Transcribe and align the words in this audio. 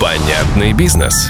Понятный 0.00 0.72
бизнес. 0.74 1.28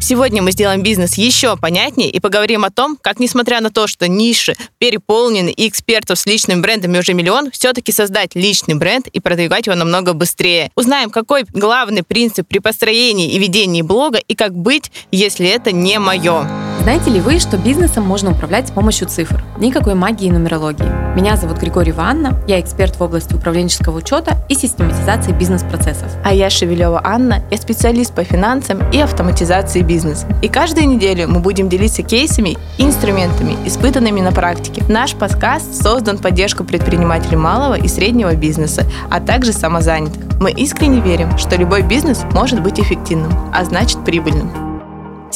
Сегодня 0.00 0.42
мы 0.42 0.52
сделаем 0.52 0.84
бизнес 0.84 1.18
еще 1.18 1.56
понятнее 1.56 2.08
и 2.08 2.20
поговорим 2.20 2.64
о 2.64 2.70
том, 2.70 2.96
как, 3.00 3.18
несмотря 3.18 3.60
на 3.60 3.70
то, 3.70 3.88
что 3.88 4.06
ниши 4.06 4.54
переполнены 4.78 5.48
и 5.50 5.66
экспертов 5.66 6.20
с 6.20 6.26
личными 6.26 6.60
брендами 6.60 6.98
уже 6.98 7.14
миллион, 7.14 7.50
все-таки 7.50 7.90
создать 7.90 8.36
личный 8.36 8.76
бренд 8.76 9.08
и 9.08 9.18
продвигать 9.18 9.66
его 9.66 9.74
намного 9.74 10.12
быстрее. 10.12 10.70
Узнаем, 10.76 11.10
какой 11.10 11.46
главный 11.52 12.04
принцип 12.04 12.46
при 12.46 12.60
построении 12.60 13.32
и 13.32 13.40
ведении 13.40 13.82
блога 13.82 14.18
и 14.18 14.36
как 14.36 14.54
быть, 14.54 14.92
если 15.10 15.48
это 15.48 15.72
не 15.72 15.98
мое. 15.98 16.63
Знаете 16.84 17.08
ли 17.08 17.18
вы, 17.18 17.38
что 17.38 17.56
бизнесом 17.56 18.04
можно 18.04 18.32
управлять 18.32 18.68
с 18.68 18.70
помощью 18.70 19.08
цифр? 19.08 19.42
Никакой 19.56 19.94
магии 19.94 20.26
и 20.26 20.30
нумерологии. 20.30 20.84
Меня 21.16 21.38
зовут 21.38 21.56
Григорий 21.56 21.94
Анна, 21.96 22.38
я 22.46 22.60
эксперт 22.60 22.96
в 22.96 23.02
области 23.02 23.32
управленческого 23.32 23.96
учета 23.96 24.36
и 24.50 24.54
систематизации 24.54 25.32
бизнес-процессов. 25.32 26.12
А 26.22 26.34
я 26.34 26.50
Шевелева 26.50 27.00
Анна, 27.02 27.42
я 27.50 27.56
специалист 27.56 28.14
по 28.14 28.22
финансам 28.22 28.80
и 28.90 28.98
автоматизации 28.98 29.80
бизнеса. 29.80 30.26
И 30.42 30.48
каждую 30.48 30.86
неделю 30.86 31.26
мы 31.26 31.40
будем 31.40 31.70
делиться 31.70 32.02
кейсами 32.02 32.58
и 32.76 32.84
инструментами, 32.84 33.56
испытанными 33.64 34.20
на 34.20 34.32
практике. 34.32 34.82
Наш 34.86 35.14
подкаст 35.14 35.82
создан 35.82 36.18
в 36.18 36.20
поддержку 36.20 36.64
предпринимателей 36.64 37.38
малого 37.38 37.78
и 37.78 37.88
среднего 37.88 38.34
бизнеса, 38.34 38.84
а 39.10 39.20
также 39.20 39.54
самозанятых. 39.54 40.22
Мы 40.38 40.50
искренне 40.50 41.00
верим, 41.00 41.38
что 41.38 41.56
любой 41.56 41.80
бизнес 41.80 42.24
может 42.34 42.60
быть 42.60 42.78
эффективным, 42.78 43.32
а 43.54 43.64
значит 43.64 44.04
прибыльным. 44.04 44.63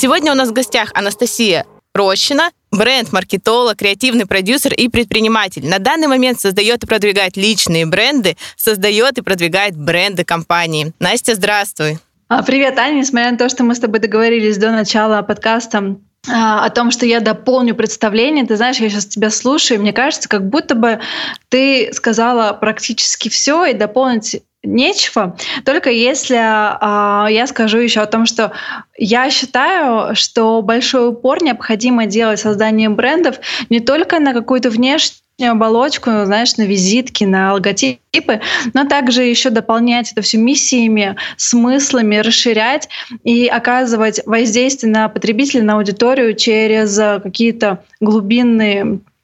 Сегодня 0.01 0.31
у 0.31 0.37
нас 0.37 0.51
в 0.51 0.53
гостях 0.53 0.93
Анастасия 0.95 1.67
Рощина, 1.93 2.53
бренд-маркетолог, 2.71 3.77
креативный 3.77 4.27
продюсер 4.27 4.73
и 4.73 4.89
предприниматель. 4.89 5.69
На 5.69 5.81
данный 5.81 6.07
момент 6.07 6.39
создает 6.39 6.85
и 6.85 6.87
продвигает 6.87 7.37
личные 7.37 7.85
бренды, 7.85 8.37
создает 8.55 9.19
и 9.19 9.23
продвигает 9.23 9.77
бренды 9.77 10.23
компании. 10.23 10.93
Настя, 11.01 11.35
здравствуй. 11.35 11.99
А, 12.29 12.45
привет, 12.45 12.79
Аня. 12.79 13.01
Несмотря 13.01 13.33
на 13.33 13.39
то, 13.39 13.49
что 13.49 13.65
мы 13.65 13.75
с 13.75 13.81
тобой 13.81 13.99
договорились 13.99 14.57
до 14.57 14.71
начала 14.71 15.21
подкаста 15.23 15.97
о 16.27 16.69
том, 16.71 16.91
что 16.91 17.07
я 17.07 17.21
дополню 17.21 17.75
представление. 17.75 18.45
Ты 18.45 18.57
знаешь, 18.57 18.79
я 18.79 18.91
сейчас 18.91 19.07
тебя 19.07 19.31
слушаю, 19.31 19.79
и 19.79 19.81
мне 19.81 19.93
кажется, 19.93 20.29
как 20.29 20.49
будто 20.49 20.75
бы 20.75 21.01
ты 21.49 21.91
сказала 21.93 22.53
практически 22.53 23.29
все, 23.29 23.65
и 23.67 23.73
дополнить 23.73 24.43
нечего, 24.65 25.37
только 25.65 25.91
если 25.91 26.37
э, 26.37 27.33
я 27.33 27.47
скажу 27.47 27.79
еще 27.79 28.01
о 28.01 28.07
том, 28.07 28.27
что 28.27 28.53
я 28.97 29.31
считаю, 29.31 30.17
что 30.17 30.61
большой 30.63 31.11
упор 31.11 31.43
необходимо 31.43 32.07
делать 32.07 32.41
созданием 32.41 32.97
брендов 32.97 33.37
не 33.71 33.81
только 33.81 34.19
на 34.19 34.33
какую-то 34.35 34.71
внешнюю 34.71 35.23
оболочку, 35.47 36.11
знаешь, 36.25 36.57
на 36.57 36.63
визитки, 36.63 37.25
на 37.25 37.53
логотипы, 37.53 38.41
но 38.75 38.85
также 38.85 39.23
еще 39.23 39.51
дополнять 39.51 40.13
это 40.13 40.23
все 40.23 40.39
миссиями, 40.39 41.17
смыслами, 41.37 42.17
расширять 42.17 42.89
и 43.23 43.47
оказывать 43.47 44.21
воздействие 44.27 44.93
на 44.93 45.09
потребителя, 45.09 45.63
на 45.63 45.75
аудиторию 45.75 46.35
через 46.35 46.97
какие-то 47.23 47.85
глубинные 48.01 49.01
Э, 49.09 49.18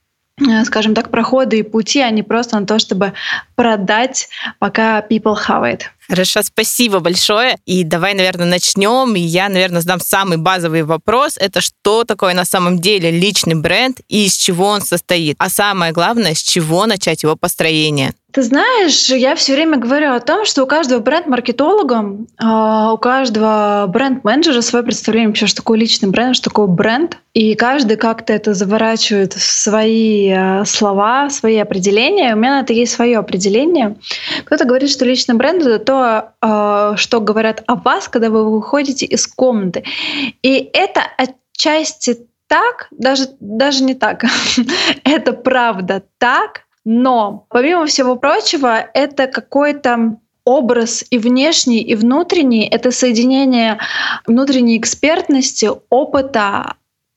скажем 0.65 0.95
так, 0.95 1.11
проходы 1.11 1.59
и 1.59 1.63
пути, 1.63 2.01
а 2.01 2.11
не 2.11 2.23
просто 2.23 2.59
на 2.59 2.67
то, 2.67 2.79
чтобы 2.79 3.13
продать, 3.55 4.29
пока 4.59 5.01
people 5.01 5.37
have 5.49 5.63
it. 5.63 5.83
Хорошо, 6.09 6.43
спасибо 6.43 7.01
большое. 7.01 7.57
И 7.65 7.83
давай, 7.83 8.15
наверное, 8.15 8.47
начнем. 8.47 9.15
И 9.15 9.21
я, 9.21 9.49
наверное, 9.49 9.81
задам 9.81 10.01
самый 10.01 10.37
базовый 10.37 10.83
вопрос. 10.83 11.37
Это 11.39 11.61
что 11.61 12.05
такое 12.05 12.35
на 12.35 12.45
самом 12.45 12.79
деле 12.79 13.11
личный 13.11 13.55
бренд 13.55 14.01
и 14.09 14.27
из 14.27 14.35
чего 14.35 14.67
он 14.67 14.83
состоит? 14.83 15.37
А 15.39 15.49
самое 15.49 15.93
главное, 15.93 16.35
с 16.35 16.43
чего 16.43 16.85
начать 16.87 17.23
его 17.23 17.37
построение? 17.37 18.13
Ты 18.35 18.43
знаешь, 18.43 19.11
я 19.11 19.37
все 19.37 19.53
время 19.53 19.77
говорю 19.77 20.13
о 20.13 20.19
том, 20.19 20.45
что 20.45 20.65
у 20.65 20.67
каждого 20.67 20.99
бренд-маркетолога, 20.99 22.27
а, 22.37 22.93
у 22.93 22.99
каждого 22.99 23.87
бренд-менеджера 23.87 24.61
свое 24.61 24.85
представление 24.85 25.29
вообще, 25.29 25.47
что 25.47 25.59
такое 25.59 25.79
личный 25.79 26.09
бренд, 26.11 26.35
что 26.35 26.51
такое 26.51 26.67
бренд. 26.67 27.17
И 27.33 27.55
каждый 27.55 27.97
как-то 27.97 28.33
это 28.33 28.53
заворачивает 28.53 29.35
в 29.35 29.41
свои 29.41 30.33
а, 30.33 30.65
слова, 30.65 31.31
свои 31.31 31.59
определения. 31.59 32.35
У 32.35 32.39
меня 32.39 32.59
это 32.59 32.73
есть 32.73 32.95
свое 32.95 33.19
определение. 33.19 33.99
Кто-то 34.45 34.65
говорит, 34.65 34.91
что 34.91 35.05
личный 35.05 35.37
бренд— 35.37 35.63
это 35.65 35.79
то, 35.79 36.33
а, 36.41 36.97
что 36.97 37.21
говорят 37.21 37.63
о 37.69 37.77
вас, 37.77 38.09
когда 38.09 38.31
вы 38.31 38.51
выходите 38.51 39.07
из 39.07 39.29
комнаты. 39.29 39.85
И 40.43 40.71
это 40.73 41.03
отчасти 41.19 42.27
так, 42.49 42.89
даже, 42.91 43.29
даже 43.39 43.85
не 43.85 43.95
так. 43.95 44.25
это 45.05 45.35
правда 45.35 46.03
так, 46.19 46.65
но, 46.85 47.47
помимо 47.49 47.87
всего 47.87 48.17
прочего, 48.17 48.79
это 48.93 49.27
какой-то 49.27 50.19
образ 50.45 51.05
и 51.11 51.19
внешний, 51.19 51.81
и 51.81 51.95
внутренний— 51.95 52.69
это 52.71 52.91
соединение 52.91 53.79
внутренней 54.27 54.77
экспертности, 54.79 55.71
опыта, 55.89 56.75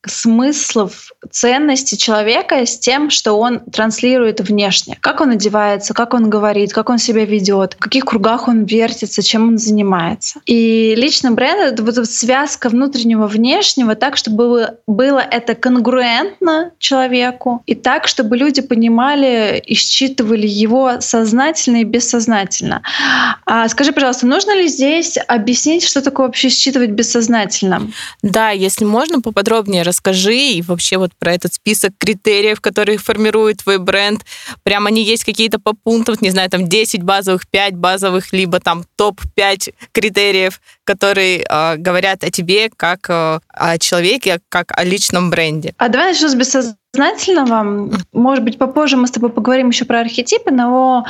смыслов, 0.07 1.11
ценностей 1.31 1.97
человека 1.97 2.65
с 2.65 2.77
тем, 2.77 3.09
что 3.09 3.33
он 3.33 3.59
транслирует 3.59 4.41
внешне. 4.41 4.97
Как 5.01 5.21
он 5.21 5.31
одевается, 5.31 5.93
как 5.93 6.13
он 6.13 6.29
говорит, 6.29 6.73
как 6.73 6.89
он 6.89 6.97
себя 6.97 7.25
ведет, 7.25 7.73
в 7.73 7.77
каких 7.77 8.05
кругах 8.05 8.47
он 8.47 8.63
вертится, 8.65 9.21
чем 9.21 9.49
он 9.49 9.57
занимается. 9.57 10.39
И 10.45 10.95
личный 10.95 11.31
бренд— 11.31 11.59
это 11.73 11.83
вот 11.83 11.95
связка 12.07 12.69
внутреннего 12.69 13.27
внешнего 13.27 13.95
так, 13.95 14.17
чтобы 14.17 14.77
было, 14.87 15.19
это 15.19 15.55
конгруентно 15.55 16.71
человеку, 16.79 17.63
и 17.65 17.75
так, 17.75 18.07
чтобы 18.07 18.37
люди 18.37 18.61
понимали 18.61 19.61
и 19.65 19.73
считывали 19.75 20.47
его 20.47 20.99
сознательно 21.01 21.77
и 21.77 21.83
бессознательно. 21.83 22.81
А 23.45 23.67
скажи, 23.67 23.91
пожалуйста, 23.91 24.27
нужно 24.27 24.55
ли 24.55 24.67
здесь 24.67 25.17
объяснить, 25.27 25.83
что 25.83 26.01
такое 26.01 26.27
вообще 26.27 26.49
считывать 26.49 26.91
бессознательно? 26.91 27.91
Да, 28.21 28.51
если 28.51 28.85
можно 28.85 29.21
поподробнее 29.21 29.83
расскажи 29.97 30.37
и 30.37 30.61
вообще 30.61 30.97
вот 30.97 31.11
про 31.17 31.33
этот 31.33 31.53
список 31.53 31.93
критериев, 31.97 32.61
которые 32.61 32.97
формируют 32.97 33.63
твой 33.63 33.79
бренд. 33.79 34.23
Прям 34.63 34.85
они 34.85 35.03
есть 35.03 35.23
какие-то 35.23 35.59
по 35.59 35.73
пунктам, 35.73 36.15
не 36.21 36.29
знаю, 36.29 36.49
там 36.49 36.67
10 36.67 37.03
базовых, 37.03 37.47
5 37.47 37.75
базовых, 37.75 38.31
либо 38.31 38.59
там 38.59 38.85
топ-5 38.95 39.73
критериев, 39.91 40.61
которые 40.83 41.45
э, 41.49 41.75
говорят 41.77 42.23
о 42.23 42.29
тебе 42.31 42.69
как 42.75 43.09
э, 43.09 43.39
о 43.49 43.77
человеке, 43.79 44.39
как 44.49 44.71
о 44.77 44.83
личном 44.83 45.29
бренде. 45.29 45.73
А 45.77 45.89
давай 45.89 46.11
начнем 46.11 46.29
с 46.29 46.35
бессознательного 46.35 46.77
бессознательного. 46.97 47.89
Может 48.13 48.43
быть, 48.43 48.57
попозже 48.57 48.97
мы 48.97 49.07
с 49.07 49.11
тобой 49.11 49.29
поговорим 49.29 49.69
еще 49.69 49.85
про 49.85 49.99
архетипы, 49.99 50.51
но 50.51 51.05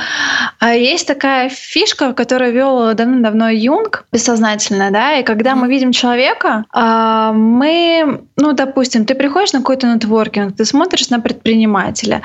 а, 0.60 0.74
есть 0.74 1.06
такая 1.06 1.48
фишка, 1.48 2.12
которую 2.12 2.52
вел 2.52 2.94
давно-давно 2.94 3.50
Юнг, 3.50 4.04
бессознательно, 4.12 4.90
да, 4.90 5.18
и 5.18 5.22
когда 5.22 5.54
мы 5.54 5.68
видим 5.68 5.92
человека, 5.92 6.64
а, 6.72 7.32
мы, 7.32 8.20
ну, 8.36 8.52
допустим, 8.52 9.04
ты 9.04 9.14
приходишь 9.14 9.52
на 9.52 9.60
какой-то 9.60 9.86
нетворкинг, 9.86 10.56
ты 10.56 10.64
смотришь 10.64 11.10
на 11.10 11.20
предпринимателя, 11.20 12.22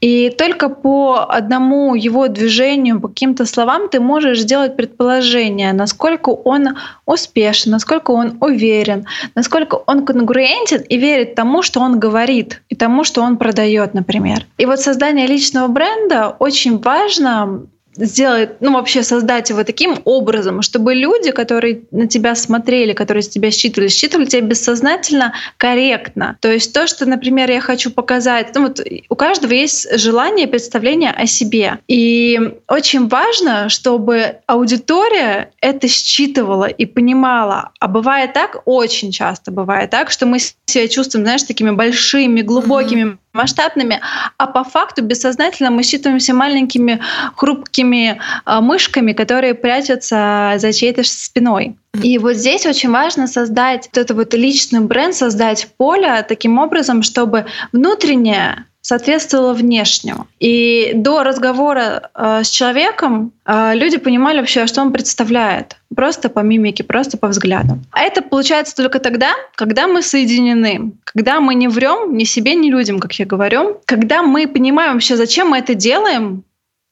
и 0.00 0.30
только 0.30 0.68
по 0.68 1.26
одному 1.28 1.94
его 1.94 2.28
движению, 2.28 3.00
по 3.00 3.08
каким-то 3.08 3.44
словам 3.46 3.88
ты 3.88 4.00
можешь 4.00 4.40
сделать 4.40 4.76
предположение, 4.76 5.72
насколько 5.72 6.30
он 6.30 6.76
успешен, 7.06 7.72
насколько 7.72 8.12
он 8.12 8.36
уверен, 8.40 9.06
насколько 9.34 9.74
он 9.86 10.04
конгруентен 10.04 10.82
и 10.82 10.96
верит 10.96 11.34
тому, 11.34 11.62
что 11.62 11.80
он 11.80 11.98
говорит, 11.98 12.62
и 12.68 12.76
тому, 12.76 12.99
что 13.04 13.22
он 13.22 13.36
продает, 13.36 13.94
например. 13.94 14.46
И 14.58 14.66
вот 14.66 14.80
создание 14.80 15.26
личного 15.26 15.68
бренда 15.68 16.36
очень 16.38 16.78
важно 16.78 17.66
сделать, 17.96 18.60
ну 18.60 18.72
вообще 18.72 19.02
создать 19.02 19.50
его 19.50 19.64
таким 19.64 19.98
образом, 20.04 20.62
чтобы 20.62 20.94
люди, 20.94 21.30
которые 21.30 21.82
на 21.90 22.06
тебя 22.06 22.34
смотрели, 22.34 22.92
которые 22.92 23.22
с 23.22 23.28
тебя 23.28 23.50
считывали, 23.50 23.88
считывали 23.88 24.26
тебя 24.26 24.42
бессознательно 24.42 25.34
корректно. 25.56 26.36
То 26.40 26.52
есть 26.52 26.72
то, 26.72 26.86
что, 26.86 27.06
например, 27.06 27.50
я 27.50 27.60
хочу 27.60 27.90
показать, 27.90 28.54
ну 28.54 28.62
вот 28.62 28.80
у 29.08 29.14
каждого 29.16 29.52
есть 29.52 29.98
желание, 29.98 30.46
представление 30.46 31.10
о 31.10 31.26
себе. 31.26 31.78
И 31.88 32.38
очень 32.68 33.08
важно, 33.08 33.68
чтобы 33.68 34.36
аудитория 34.46 35.50
это 35.60 35.88
считывала 35.88 36.66
и 36.66 36.86
понимала. 36.86 37.70
А 37.80 37.88
бывает 37.88 38.32
так, 38.32 38.62
очень 38.64 39.10
часто 39.10 39.50
бывает 39.50 39.90
так, 39.90 40.10
что 40.10 40.26
мы 40.26 40.38
себя 40.38 40.88
чувствуем, 40.88 41.24
знаешь, 41.24 41.42
такими 41.42 41.70
большими, 41.70 42.42
глубокими, 42.42 43.02
mm-hmm 43.02 43.18
масштабными, 43.32 44.00
а 44.36 44.46
по 44.46 44.64
факту 44.64 45.02
бессознательно 45.02 45.70
мы 45.70 45.82
считываемся 45.82 46.34
маленькими 46.34 47.00
хрупкими 47.36 48.20
а, 48.44 48.60
мышками, 48.60 49.12
которые 49.12 49.54
прячутся 49.54 50.54
за 50.56 50.72
чьей-то 50.72 51.04
спиной. 51.04 51.76
И 52.02 52.18
вот 52.18 52.34
здесь 52.34 52.66
очень 52.66 52.90
важно 52.90 53.26
создать 53.26 53.88
вот 53.92 53.98
это 53.98 54.14
вот 54.14 54.34
личный 54.34 54.80
бренд, 54.80 55.14
создать 55.14 55.68
поле 55.76 56.24
таким 56.28 56.58
образом, 56.58 57.02
чтобы 57.02 57.46
внутреннее 57.72 58.64
соответствовало 58.82 59.52
внешнему. 59.52 60.26
И 60.38 60.92
до 60.94 61.22
разговора 61.22 62.10
э, 62.14 62.42
с 62.44 62.48
человеком 62.48 63.32
э, 63.44 63.74
люди 63.74 63.98
понимали 63.98 64.38
вообще, 64.38 64.66
что 64.66 64.80
он 64.80 64.92
представляет. 64.92 65.76
Просто 65.94 66.28
по 66.28 66.40
мимике, 66.40 66.84
просто 66.84 67.18
по 67.18 67.28
взгляду. 67.28 67.78
А 67.90 68.02
это 68.02 68.22
получается 68.22 68.74
только 68.76 68.98
тогда, 68.98 69.32
когда 69.54 69.86
мы 69.86 70.02
соединены, 70.02 70.92
когда 71.04 71.40
мы 71.40 71.54
не 71.54 71.68
врем 71.68 72.16
ни 72.16 72.24
себе, 72.24 72.54
ни 72.54 72.70
людям, 72.70 73.00
как 73.00 73.12
я 73.14 73.26
говорю, 73.26 73.80
когда 73.84 74.22
мы 74.22 74.46
понимаем 74.46 74.94
вообще, 74.94 75.16
зачем 75.16 75.48
мы 75.48 75.58
это 75.58 75.74
делаем, 75.74 76.44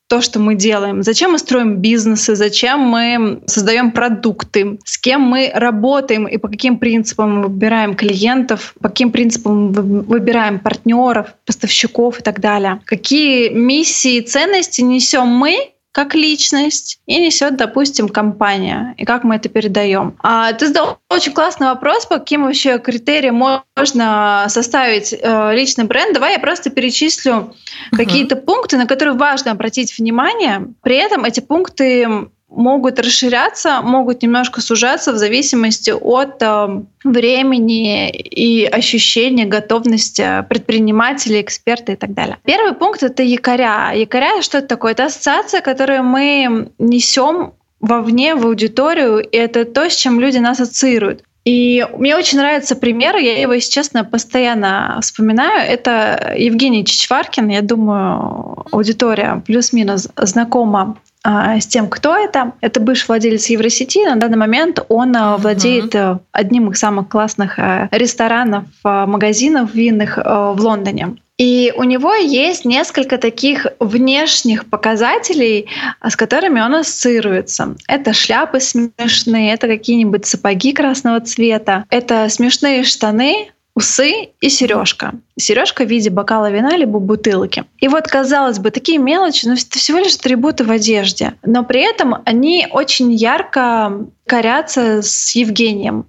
то, 0.09 0.21
что 0.21 0.39
мы 0.39 0.55
делаем, 0.55 1.03
зачем 1.03 1.33
мы 1.33 1.37
строим 1.37 1.75
бизнесы, 1.77 2.35
зачем 2.35 2.79
мы 2.79 3.41
создаем 3.45 3.91
продукты, 3.91 4.79
с 4.83 4.97
кем 4.97 5.21
мы 5.21 5.51
работаем? 5.53 6.27
И 6.27 6.37
по 6.37 6.47
каким 6.47 6.79
принципам 6.79 7.35
мы 7.35 7.43
выбираем 7.43 7.93
клиентов, 7.93 8.73
по 8.81 8.89
каким 8.89 9.11
принципам 9.11 9.67
мы 9.67 9.81
выбираем 10.01 10.59
партнеров, 10.59 11.35
поставщиков 11.45 12.19
и 12.19 12.23
так 12.23 12.39
далее. 12.39 12.81
Какие 12.85 13.49
миссии 13.49 14.17
и 14.17 14.21
ценности 14.21 14.81
несем 14.81 15.27
мы 15.27 15.73
как 15.99 16.15
личность 16.15 17.01
и 17.07 17.19
несет, 17.19 17.57
допустим, 17.57 18.07
компания, 18.07 18.95
и 18.97 19.03
как 19.03 19.25
мы 19.25 19.35
это 19.35 19.49
передаем. 19.49 20.15
А 20.23 20.53
ты 20.53 20.67
задал 20.67 20.99
очень 21.09 21.33
классный 21.33 21.67
вопрос, 21.67 22.05
по 22.05 22.19
каким 22.19 22.43
вообще 22.43 22.79
критериям 22.79 23.35
можно 23.35 24.45
составить 24.47 25.11
э, 25.11 25.53
личный 25.53 25.83
бренд. 25.83 26.13
Давай 26.13 26.35
я 26.35 26.39
просто 26.39 26.69
перечислю 26.69 27.33
uh-huh. 27.33 27.97
какие-то 27.97 28.37
пункты, 28.37 28.77
на 28.77 28.85
которые 28.85 29.15
важно 29.15 29.51
обратить 29.51 29.97
внимание. 29.97 30.67
При 30.83 30.95
этом 30.95 31.25
эти 31.25 31.41
пункты 31.41 32.29
могут 32.49 32.99
расширяться, 32.99 33.81
могут 33.81 34.21
немножко 34.21 34.61
сужаться 34.61 35.13
в 35.13 35.17
зависимости 35.17 35.91
от 35.91 36.41
э, 36.41 36.81
времени 37.03 38.09
и 38.09 38.65
ощущения 38.65 39.45
готовности 39.45 40.43
предпринимателей, 40.49 41.41
эксперта 41.41 41.91
и 41.93 41.95
так 41.95 42.13
далее. 42.13 42.37
Первый 42.43 42.73
пункт— 42.73 43.03
это 43.03 43.23
якоря. 43.23 43.91
Якоря— 43.93 44.41
что 44.41 44.57
это 44.57 44.67
такое? 44.67 44.93
Это 44.93 45.05
ассоциация, 45.05 45.61
которую 45.61 46.03
мы 46.03 46.69
несем 46.79 47.53
вовне, 47.79 48.35
в 48.35 48.45
аудиторию, 48.45 49.19
и 49.19 49.37
это 49.37 49.65
то, 49.65 49.89
с 49.89 49.95
чем 49.95 50.19
люди 50.19 50.37
нас 50.37 50.59
ассоциируют. 50.59 51.23
И 51.45 51.87
мне 51.97 52.15
очень 52.15 52.37
нравится 52.37 52.75
пример, 52.75 53.15
я 53.15 53.41
его, 53.41 53.53
если 53.53 53.71
честно, 53.71 54.03
постоянно 54.03 54.99
вспоминаю. 55.01 55.67
Это 55.67 56.35
Евгений 56.37 56.85
Чичваркин. 56.85 57.47
Я 57.47 57.61
думаю, 57.61 58.65
аудитория 58.71 59.41
плюс-минус 59.45 60.09
знакома 60.17 60.97
с 61.25 61.67
тем, 61.67 61.89
кто 61.89 62.15
это. 62.15 62.53
Это 62.61 62.79
бывший 62.79 63.07
владелец 63.07 63.47
Евросети. 63.47 64.05
На 64.05 64.15
данный 64.15 64.37
момент 64.37 64.83
он 64.87 65.15
uh-huh. 65.15 65.37
владеет 65.37 65.93
э, 65.93 66.19
одним 66.31 66.71
из 66.71 66.79
самых 66.79 67.09
классных 67.09 67.59
ресторанов, 67.91 68.65
магазинов 68.83 69.73
винных 69.73 70.17
в 70.17 70.55
Лондоне. 70.57 71.17
И 71.39 71.73
у 71.75 71.83
него 71.83 72.13
есть 72.13 72.65
несколько 72.65 73.17
таких 73.17 73.65
внешних 73.79 74.65
показателей, 74.69 75.67
с 76.05 76.17
которыми 76.17 76.59
он 76.59 76.75
ассоциируется. 76.75 77.75
Это 77.87 78.11
шляпы 78.11 78.59
смешные, 78.59 79.53
это 79.53 79.67
какие-нибудь 79.67 80.25
сапоги 80.25 80.73
красного 80.73 81.21
цвета, 81.21 81.85
это 81.89 82.27
смешные 82.27 82.83
штаны, 82.83 83.51
усы 83.79 84.29
и 84.41 84.49
сережка. 84.49 85.13
Сережка 85.37 85.85
в 85.85 85.87
виде 85.87 86.09
бокала 86.09 86.51
вина 86.51 86.75
либо 86.75 86.99
бутылки. 86.99 87.63
И 87.79 87.87
вот, 87.87 88.07
казалось 88.07 88.59
бы, 88.59 88.71
такие 88.71 88.97
мелочи, 88.97 89.47
но 89.47 89.53
это 89.53 89.79
всего 89.79 89.99
лишь 89.99 90.15
атрибуты 90.15 90.65
в 90.65 90.71
одежде. 90.71 91.33
Но 91.43 91.63
при 91.63 91.81
этом 91.81 92.17
они 92.25 92.67
очень 92.69 93.13
ярко 93.13 94.05
корятся 94.25 95.01
с 95.01 95.33
Евгением. 95.33 96.05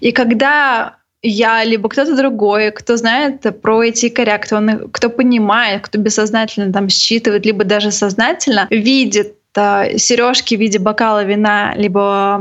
И 0.00 0.12
когда 0.12 0.96
я, 1.22 1.62
либо 1.64 1.90
кто-то 1.90 2.16
другой, 2.16 2.70
кто 2.70 2.96
знает 2.96 3.60
про 3.60 3.82
эти 3.84 4.06
якоря, 4.06 4.38
кто, 4.38 4.62
кто 4.90 5.10
понимает, 5.10 5.82
кто 5.82 5.98
бессознательно 5.98 6.72
там 6.72 6.88
считывает, 6.88 7.44
либо 7.44 7.64
даже 7.64 7.90
сознательно 7.90 8.66
видит 8.70 9.34
э, 9.54 9.98
сережки 9.98 10.54
в 10.56 10.60
виде 10.60 10.78
бокала 10.78 11.22
вина, 11.22 11.74
либо 11.76 12.40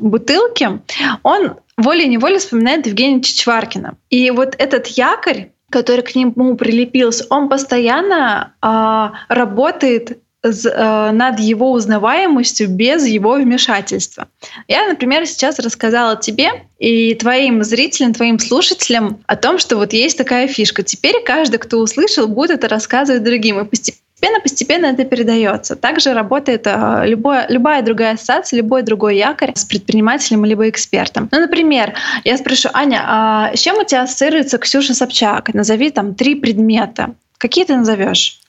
бутылки, 0.00 0.80
он 1.22 1.54
волей-неволей 1.76 2.38
вспоминает 2.38 2.86
Евгения 2.86 3.22
Чичваркина. 3.22 3.96
И 4.10 4.30
вот 4.30 4.54
этот 4.58 4.86
якорь, 4.88 5.50
который 5.70 6.02
к 6.02 6.14
нему 6.14 6.56
прилепился, 6.56 7.26
он 7.30 7.48
постоянно 7.48 8.54
э, 8.62 9.34
работает 9.34 10.18
над 10.42 11.40
его 11.40 11.72
узнаваемостью 11.72 12.68
без 12.68 13.06
его 13.06 13.34
вмешательства. 13.34 14.28
Я, 14.68 14.86
например, 14.86 15.26
сейчас 15.26 15.58
рассказала 15.58 16.16
тебе 16.16 16.66
и 16.78 17.14
твоим 17.14 17.64
зрителям, 17.64 18.12
твоим 18.12 18.38
слушателям 18.38 19.18
о 19.26 19.36
том, 19.36 19.58
что 19.58 19.76
вот 19.76 19.92
есть 19.92 20.16
такая 20.16 20.46
фишка. 20.46 20.82
Теперь 20.82 21.22
каждый, 21.24 21.58
кто 21.58 21.78
услышал, 21.78 22.28
будет 22.28 22.58
это 22.58 22.68
рассказывать 22.68 23.24
другим. 23.24 23.60
И 23.60 23.64
постепенно 23.64 24.05
Постепенно-постепенно 24.26 24.86
это 24.86 25.04
передается. 25.04 25.76
Также 25.76 26.14
работает 26.14 26.66
э, 26.66 27.02
любое, 27.06 27.46
любая 27.48 27.82
другая 27.82 28.14
ассоциация, 28.14 28.58
любой 28.58 28.82
другой 28.82 29.16
якорь 29.16 29.52
с 29.54 29.64
предпринимателем 29.64 30.44
либо 30.44 30.68
экспертом. 30.68 31.28
Ну, 31.32 31.40
например, 31.40 31.94
я 32.24 32.36
спрошу, 32.36 32.68
Аня, 32.72 33.04
а 33.06 33.54
с 33.54 33.60
чем 33.60 33.78
у 33.78 33.84
тебя 33.84 34.02
ассоциируется 34.02 34.58
Ксюша 34.58 34.94
Собчак? 34.94 35.54
Назови 35.54 35.90
там 35.90 36.14
три 36.14 36.34
предмета. 36.34 37.14
Какие 37.38 37.64
ты 37.64 37.76
назовешь? 37.76 38.40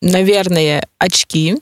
Наверное, 0.00 0.86
очки. 0.98 1.56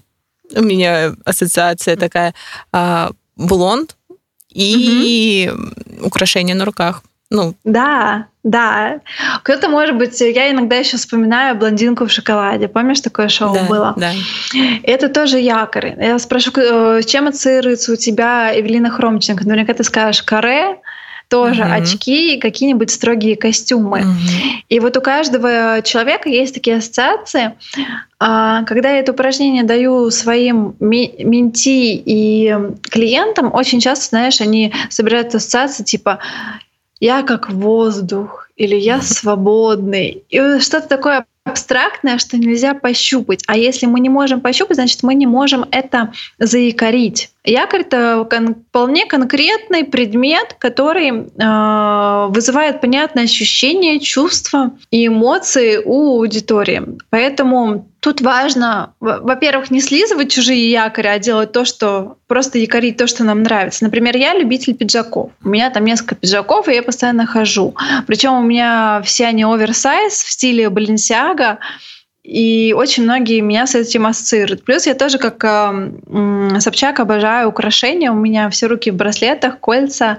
У 0.54 0.62
меня 0.62 1.14
ассоциация 1.24 1.96
такая. 1.96 2.34
А, 2.72 3.10
блонд 3.36 3.96
и 4.50 5.50
угу. 5.52 6.06
украшения 6.06 6.54
на 6.54 6.64
руках. 6.64 7.02
Ну. 7.34 7.54
Да, 7.64 8.26
да. 8.44 9.00
Кто-то, 9.42 9.68
может 9.68 9.96
быть, 9.96 10.20
я 10.20 10.52
иногда 10.52 10.76
еще 10.76 10.96
вспоминаю 10.96 11.56
блондинку 11.56 12.06
в 12.06 12.12
шоколаде. 12.12 12.68
Помнишь, 12.68 13.00
такое 13.00 13.28
шоу 13.28 13.54
да, 13.54 13.64
было? 13.64 13.94
Да. 13.96 14.12
Это 14.84 15.08
тоже 15.08 15.40
якорь. 15.40 15.96
Я 15.98 16.18
спрошу, 16.20 16.52
э, 16.56 17.02
чем 17.04 17.26
ассоциируется 17.26 17.92
у 17.92 17.96
тебя 17.96 18.52
Эвелина 18.58 18.88
Хромченко? 18.88 19.44
Наверняка 19.44 19.74
ты 19.74 19.82
скажешь 19.82 20.22
каре, 20.22 20.78
тоже 21.28 21.62
угу. 21.62 21.72
очки 21.72 22.36
и 22.36 22.40
какие-нибудь 22.40 22.92
строгие 22.92 23.34
костюмы. 23.34 24.02
Угу. 24.02 24.08
И 24.68 24.78
вот 24.78 24.96
у 24.96 25.00
каждого 25.00 25.82
человека 25.82 26.28
есть 26.28 26.54
такие 26.54 26.76
ассоциации. 26.76 27.54
А, 28.20 28.62
когда 28.64 28.90
я 28.90 29.00
это 29.00 29.10
упражнение 29.10 29.64
даю 29.64 30.10
своим 30.12 30.76
менти 30.78 31.94
и 31.96 32.54
клиентам, 32.82 33.52
очень 33.52 33.80
часто, 33.80 34.10
знаешь, 34.10 34.40
они 34.40 34.72
собирают 34.90 35.34
ассоциации 35.34 35.82
типа 35.82 36.20
я 37.04 37.22
как 37.22 37.50
воздух 37.50 38.48
или 38.56 38.76
я 38.76 39.02
свободный. 39.02 40.24
И 40.30 40.58
что-то 40.60 40.88
такое 40.88 41.26
абстрактное, 41.44 42.16
что 42.16 42.38
нельзя 42.38 42.72
пощупать. 42.72 43.42
А 43.46 43.58
если 43.58 43.84
мы 43.84 44.00
не 44.00 44.08
можем 44.08 44.40
пощупать, 44.40 44.76
значит, 44.76 45.02
мы 45.02 45.14
не 45.14 45.26
можем 45.26 45.66
это 45.70 46.14
заикарить. 46.38 47.30
Якорь— 47.44 47.80
это 47.82 48.26
кон- 48.30 48.54
вполне 48.54 49.04
конкретный 49.04 49.84
предмет, 49.84 50.56
который 50.58 51.10
э, 51.10 52.26
вызывает 52.30 52.80
понятное 52.80 53.24
ощущение, 53.24 54.00
чувства 54.00 54.70
и 54.90 55.08
эмоции 55.08 55.76
у 55.84 56.16
аудитории. 56.16 56.82
Поэтому 57.10 57.86
тут 58.04 58.20
важно, 58.20 58.92
во-первых, 59.00 59.70
не 59.70 59.80
слизывать 59.80 60.30
чужие 60.30 60.70
якори, 60.70 61.06
а 61.06 61.18
делать 61.18 61.52
то, 61.52 61.64
что 61.64 62.18
просто 62.26 62.58
якорить 62.58 62.98
то, 62.98 63.06
что 63.06 63.24
нам 63.24 63.42
нравится. 63.42 63.82
Например, 63.82 64.14
я 64.14 64.34
любитель 64.34 64.74
пиджаков. 64.74 65.30
У 65.42 65.48
меня 65.48 65.70
там 65.70 65.86
несколько 65.86 66.14
пиджаков, 66.14 66.68
и 66.68 66.74
я 66.74 66.82
постоянно 66.82 67.24
хожу. 67.24 67.74
Причем 68.06 68.34
у 68.34 68.42
меня 68.42 69.00
все 69.06 69.24
они 69.24 69.44
оверсайз 69.44 70.22
в 70.22 70.30
стиле 70.30 70.66
Balenciaga. 70.66 71.56
И 72.22 72.74
очень 72.76 73.04
многие 73.04 73.40
меня 73.40 73.66
с 73.66 73.74
этим 73.74 74.06
ассоциируют. 74.06 74.64
Плюс 74.64 74.86
я 74.86 74.94
тоже 74.94 75.16
как 75.16 75.42
э, 75.42 76.60
Собчак 76.60 77.00
обожаю 77.00 77.48
украшения. 77.48 78.12
У 78.12 78.16
меня 78.16 78.50
все 78.50 78.66
руки 78.66 78.90
в 78.90 78.96
браслетах, 78.96 79.60
кольца, 79.60 80.18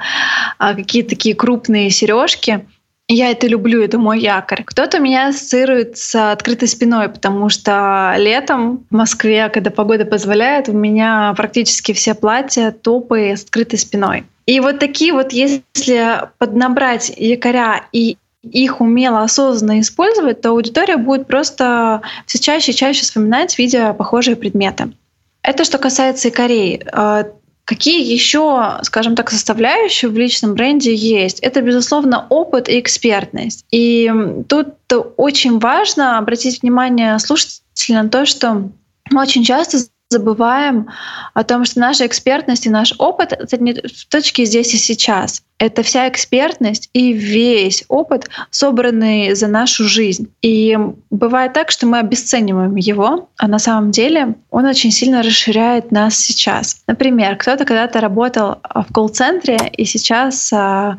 э, 0.60 0.74
какие-то 0.76 1.10
такие 1.10 1.36
крупные 1.36 1.92
сережки. 1.92 2.66
Я 3.08 3.30
это 3.30 3.46
люблю, 3.46 3.84
это 3.84 4.00
мой 4.00 4.20
якорь. 4.20 4.64
Кто-то 4.64 5.00
меня 5.00 5.28
ассоциирует 5.28 5.98
с 5.98 6.32
открытой 6.32 6.68
спиной, 6.68 7.08
потому 7.08 7.50
что 7.50 8.16
летом 8.18 8.86
в 8.90 8.96
Москве, 8.96 9.50
когда 9.50 9.70
погода 9.70 10.06
позволяет, 10.06 10.70
у 10.70 10.74
меня 10.74 11.34
практически 11.38 11.94
все 11.94 12.16
платья, 12.16 12.72
топы 12.72 13.34
с 13.36 13.44
открытой 13.44 13.78
спиной. 13.78 14.26
И 14.48 14.60
вот 14.60 14.80
такие 14.80 15.14
вот, 15.14 15.34
если 15.34 16.30
поднабрать 16.40 17.14
якоря 17.16 17.84
и 17.92 18.18
их 18.44 18.82
умело, 18.82 19.22
осознанно 19.22 19.82
использовать, 19.82 20.42
то 20.42 20.50
аудитория 20.50 20.98
будет 20.98 21.28
просто 21.28 22.02
все 22.26 22.40
чаще 22.40 22.72
и 22.72 22.76
чаще 22.76 23.04
вспоминать, 23.04 23.58
видя 23.58 23.94
похожие 23.94 24.36
предметы. 24.36 24.94
Это 25.42 25.64
что 25.64 25.78
касается 25.78 26.30
якорей. 26.30 26.82
А, 26.92 27.26
какие 27.66 28.12
еще, 28.12 28.80
скажем 28.84 29.16
так, 29.16 29.32
составляющие 29.32 30.10
в 30.10 30.18
личном 30.18 30.54
бренде 30.54 30.94
есть? 30.94 31.40
Это, 31.40 31.62
безусловно, 31.62 32.28
опыт 32.30 32.70
и 32.70 32.80
экспертность. 32.80 33.66
И 33.72 34.12
тут 34.48 34.76
очень 35.18 35.60
важно 35.60 36.18
обратить 36.18 36.62
внимание 36.62 37.20
слушателя 37.20 38.04
на 38.04 38.10
то, 38.10 38.26
что 38.26 38.70
мы 39.12 39.22
очень 39.22 39.44
часто 39.44 39.80
забываем 40.16 40.88
о 41.34 41.44
том, 41.44 41.66
что 41.66 41.80
наша 41.80 42.06
экспертность 42.06 42.66
и 42.66 42.70
наш 42.70 42.94
опыт— 42.98 43.32
это 43.40 43.58
не 43.58 43.74
в 43.74 44.06
точке 44.08 44.46
здесь 44.46 44.74
и 44.74 44.78
сейчас. 44.78 45.44
Это 45.58 45.84
вся 45.84 46.08
экспертность 46.08 46.90
и 46.94 47.14
весь 47.14 47.84
опыт, 47.88 48.30
собранный 48.50 49.36
за 49.36 49.48
нашу 49.48 49.86
жизнь. 49.86 50.28
И 50.42 50.78
бывает 51.10 51.54
так, 51.54 51.72
что 51.72 51.86
мы 51.88 52.00
обесцениваем 52.00 52.76
его, 52.76 53.30
а 53.38 53.48
на 53.48 53.60
самом 53.60 53.92
деле 53.92 54.36
он 54.50 54.66
очень 54.66 54.92
сильно 54.92 55.22
расширяет 55.22 55.92
нас 55.92 56.18
сейчас. 56.18 56.84
Например, 56.88 57.36
кто-то 57.38 57.66
когда-то 57.66 58.02
работал 58.02 58.58
в 58.64 58.94
колл-центре 58.94 59.58
и 59.78 59.86
сейчас 59.86 60.52
а, 60.54 60.98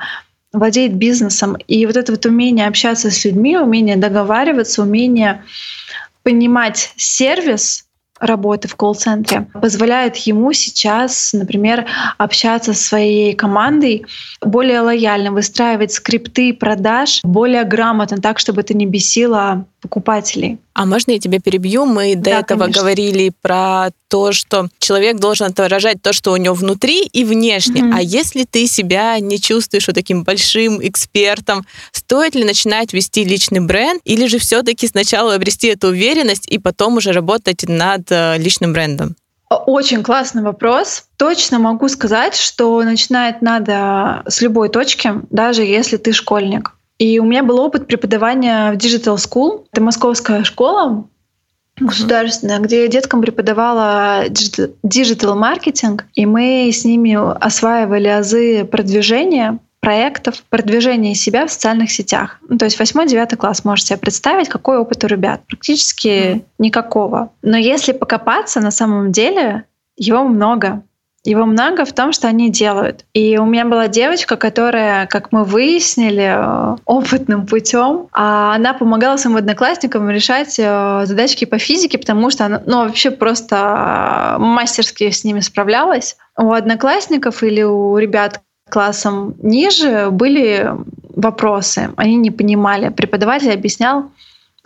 владеет 0.52 0.94
бизнесом. 0.94 1.56
И 1.68 1.86
вот 1.86 1.96
это 1.96 2.12
вот 2.12 2.26
умение 2.26 2.66
общаться 2.66 3.10
с 3.10 3.24
людьми, 3.24 3.56
умение 3.56 3.96
договариваться, 3.96 4.82
умение 4.82 5.42
понимать 6.22 6.92
сервис, 6.96 7.85
работы 8.20 8.68
в 8.68 8.76
колл-центре 8.76 9.46
позволяет 9.60 10.16
ему 10.16 10.52
сейчас, 10.52 11.32
например, 11.32 11.86
общаться 12.18 12.74
со 12.74 12.82
своей 12.82 13.34
командой 13.34 14.06
более 14.40 14.80
лояльно, 14.80 15.32
выстраивать 15.32 15.92
скрипты 15.92 16.52
продаж 16.54 17.20
более 17.22 17.64
грамотно, 17.64 18.18
так, 18.18 18.38
чтобы 18.38 18.62
это 18.62 18.74
не 18.74 18.86
бесило 18.86 19.66
покупателей. 19.86 20.58
А 20.74 20.84
можно 20.84 21.12
я 21.12 21.20
тебя 21.20 21.38
перебью? 21.38 21.86
Мы 21.86 22.16
до 22.16 22.22
да, 22.22 22.40
этого 22.40 22.64
конечно. 22.64 22.80
говорили 22.82 23.32
про 23.40 23.90
то, 24.08 24.32
что 24.32 24.68
человек 24.80 25.18
должен 25.18 25.46
отражать 25.46 26.02
то, 26.02 26.12
что 26.12 26.32
у 26.32 26.36
него 26.36 26.54
внутри 26.54 27.04
и 27.04 27.24
внешне. 27.24 27.82
Mm-hmm. 27.82 27.94
А 27.94 28.02
если 28.02 28.44
ты 28.44 28.66
себя 28.66 29.18
не 29.20 29.40
чувствуешь 29.40 29.86
вот 29.86 29.94
таким 29.94 30.24
большим 30.24 30.86
экспертом, 30.86 31.64
стоит 31.92 32.34
ли 32.34 32.44
начинать 32.44 32.92
вести 32.92 33.24
личный 33.24 33.60
бренд, 33.60 34.00
или 34.04 34.26
же 34.26 34.38
все-таки 34.38 34.88
сначала 34.88 35.34
обрести 35.34 35.68
эту 35.68 35.88
уверенность 35.88 36.48
и 36.48 36.58
потом 36.58 36.96
уже 36.96 37.12
работать 37.12 37.62
над 37.68 38.10
э, 38.10 38.36
личным 38.38 38.72
брендом? 38.72 39.14
Очень 39.48 40.02
классный 40.02 40.42
вопрос. 40.42 41.04
Точно 41.16 41.60
могу 41.60 41.88
сказать, 41.88 42.34
что 42.34 42.82
начинать 42.82 43.42
надо 43.42 44.24
с 44.26 44.40
любой 44.40 44.68
точки, 44.68 45.12
даже 45.30 45.62
если 45.62 45.96
ты 45.98 46.12
школьник. 46.12 46.75
И 46.98 47.18
у 47.18 47.24
меня 47.24 47.42
был 47.42 47.60
опыт 47.60 47.86
преподавания 47.86 48.72
в 48.72 48.76
Digital 48.76 49.16
School. 49.16 49.66
Это 49.72 49.82
московская 49.82 50.44
школа 50.44 51.06
государственная, 51.78 52.58
где 52.58 52.82
я 52.82 52.88
деткам 52.88 53.20
преподавала 53.20 54.24
диджитал-маркетинг, 54.82 56.06
и 56.14 56.24
мы 56.24 56.70
с 56.72 56.84
ними 56.84 57.18
осваивали 57.38 58.08
азы 58.08 58.64
продвижения 58.64 59.58
проектов, 59.80 60.42
продвижения 60.48 61.14
себя 61.14 61.46
в 61.46 61.52
социальных 61.52 61.92
сетях. 61.92 62.40
Ну, 62.48 62.58
то 62.58 62.64
есть 62.64 62.80
8-9 62.80 63.36
класс 63.36 63.64
можете 63.64 63.88
себе 63.88 63.98
представить, 63.98 64.48
какой 64.48 64.78
опыт 64.78 65.04
у 65.04 65.06
ребят. 65.06 65.42
Практически 65.46 66.08
mm. 66.08 66.44
никакого. 66.58 67.30
Но 67.42 67.56
если 67.56 67.92
покопаться, 67.92 68.60
на 68.60 68.70
самом 68.70 69.12
деле 69.12 69.64
его 69.96 70.24
много. 70.24 70.82
Его 71.26 71.44
много 71.44 71.84
в 71.84 71.92
том, 71.92 72.12
что 72.12 72.28
они 72.28 72.50
делают. 72.50 73.04
И 73.12 73.36
у 73.36 73.44
меня 73.44 73.64
была 73.64 73.88
девочка, 73.88 74.36
которая, 74.36 75.06
как 75.06 75.32
мы 75.32 75.42
выяснили, 75.44 76.36
э, 76.36 76.76
опытным 76.84 77.46
путем, 77.46 78.06
а 78.12 78.54
она 78.54 78.74
помогала 78.74 79.16
своим 79.16 79.36
одноклассникам 79.36 80.08
решать 80.08 80.56
э, 80.58 81.02
задачки 81.04 81.44
по 81.44 81.58
физике, 81.58 81.98
потому 81.98 82.30
что 82.30 82.46
она 82.46 82.62
ну, 82.64 82.84
вообще 82.84 83.10
просто 83.10 84.36
мастерски 84.38 85.10
с 85.10 85.24
ними 85.24 85.40
справлялась. 85.40 86.16
У 86.38 86.52
одноклассников 86.52 87.42
или 87.42 87.62
у 87.62 87.98
ребят 87.98 88.40
классом 88.70 89.34
ниже 89.42 90.10
были 90.10 90.70
вопросы, 91.16 91.90
они 91.96 92.16
не 92.16 92.30
понимали. 92.30 92.90
Преподаватель 92.90 93.52
объяснял 93.52 94.10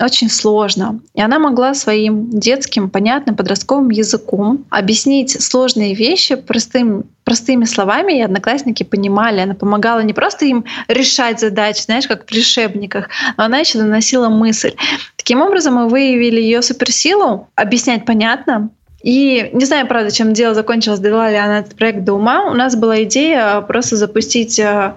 очень 0.01 0.31
сложно. 0.31 1.01
И 1.15 1.21
она 1.21 1.39
могла 1.39 1.75
своим 1.75 2.31
детским, 2.31 2.91
понятным 2.91 3.37
подростковым 3.37 3.91
языком 3.91 4.65
объяснить 4.71 5.41
сложные 5.43 5.95
вещи 5.95 6.37
простым, 6.37 7.05
простыми 7.25 7.65
словами, 7.65 8.19
и 8.19 8.23
одноклассники 8.23 8.83
понимали. 8.83 9.41
Она 9.41 9.55
помогала 9.55 10.01
не 10.01 10.13
просто 10.13 10.47
им 10.47 10.65
решать 10.89 11.41
задачи, 11.41 11.83
знаешь, 11.83 12.07
как 12.07 12.23
в 12.23 12.27
пришебниках, 12.27 13.09
но 13.37 13.45
она 13.45 13.59
еще 13.59 13.79
доносила 13.79 14.29
мысль. 14.29 14.75
Таким 15.17 15.41
образом, 15.41 15.75
мы 15.75 15.89
выявили 15.89 16.41
ее 16.41 16.63
суперсилу, 16.63 17.49
объяснять 17.55 18.05
понятно, 18.05 18.71
и 19.03 19.51
не 19.53 19.65
знаю, 19.65 19.87
правда, 19.87 20.11
чем 20.11 20.33
дело 20.33 20.55
закончилось, 20.55 21.01
довела 21.01 21.31
ли 21.31 21.37
она 21.37 21.61
этот 21.61 21.75
проект 21.77 22.05
до 22.05 22.15
ума. 22.15 22.45
У 22.51 22.55
нас 22.55 22.77
была 22.77 23.03
идея 23.05 23.61
просто 23.63 23.97
запустить, 23.97 24.59
э, 24.59 24.95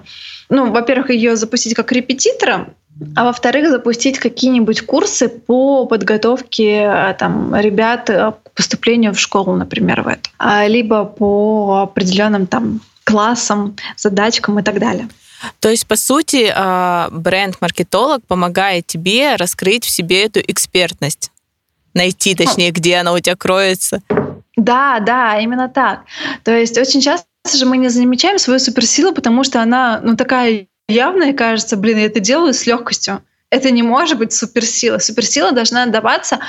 ну, 0.50 0.72
во-первых, 0.72 1.10
ее 1.10 1.36
запустить 1.36 1.74
как 1.74 1.92
репетитора, 1.92 2.74
а 3.16 3.26
во-вторых, 3.26 3.70
запустить 3.70 4.20
какие-нибудь 4.20 4.82
курсы 4.82 5.28
по 5.28 5.86
подготовке 5.86 6.84
э, 6.84 7.16
там, 7.18 7.56
ребят 7.56 8.10
э, 8.10 8.32
к 8.32 8.52
поступлению 8.52 9.14
в 9.14 9.20
школу, 9.20 9.56
например, 9.56 10.04
в 10.04 10.08
это. 10.08 10.30
А, 10.38 10.68
либо 10.68 11.06
по 11.06 11.82
определенным 11.84 12.46
там 12.46 12.82
классам, 13.04 13.76
задачкам 13.98 14.60
и 14.60 14.64
так 14.64 14.80
далее. 14.80 15.10
То 15.60 15.70
есть, 15.70 15.88
по 15.88 15.96
сути, 15.96 16.52
а, 16.56 17.10
бренд-маркетолог 17.12 18.26
помогает 18.28 18.88
тебе 18.88 19.36
раскрыть 19.36 19.86
в 19.86 19.90
себе 19.90 20.26
эту 20.26 20.40
экспертность, 20.40 21.32
найти, 21.94 22.36
точнее, 22.36 22.72
где 22.72 22.98
она 22.98 23.14
у 23.14 23.20
тебя 23.20 23.36
кроется. 23.36 24.02
Да, 24.56 25.00
да, 25.00 25.40
именно 25.40 25.68
так. 25.68 26.04
То 26.44 26.56
есть 26.56 26.78
очень 26.78 27.02
часто 27.02 27.28
же 27.52 27.66
мы 27.66 27.78
не 27.78 27.90
замечаем 27.90 28.40
свою 28.40 28.60
суперсилу, 28.60 29.14
потому 29.14 29.44
что 29.44 29.62
она 29.62 30.00
ну, 30.04 30.16
такая 30.16 30.68
явно 30.88 31.26
и 31.26 31.34
кажется, 31.34 31.78
блин, 31.78 31.98
я 31.98 32.06
это 32.06 32.20
делаю 32.20 32.54
с 32.54 32.66
легкостью. 32.66 33.24
Это 33.50 33.70
не 33.70 33.84
может 33.84 34.18
быть 34.18 34.34
суперсила. 34.34 34.98
Суперсила 34.98 35.52
должна 35.52 35.86
даваться 35.86 36.40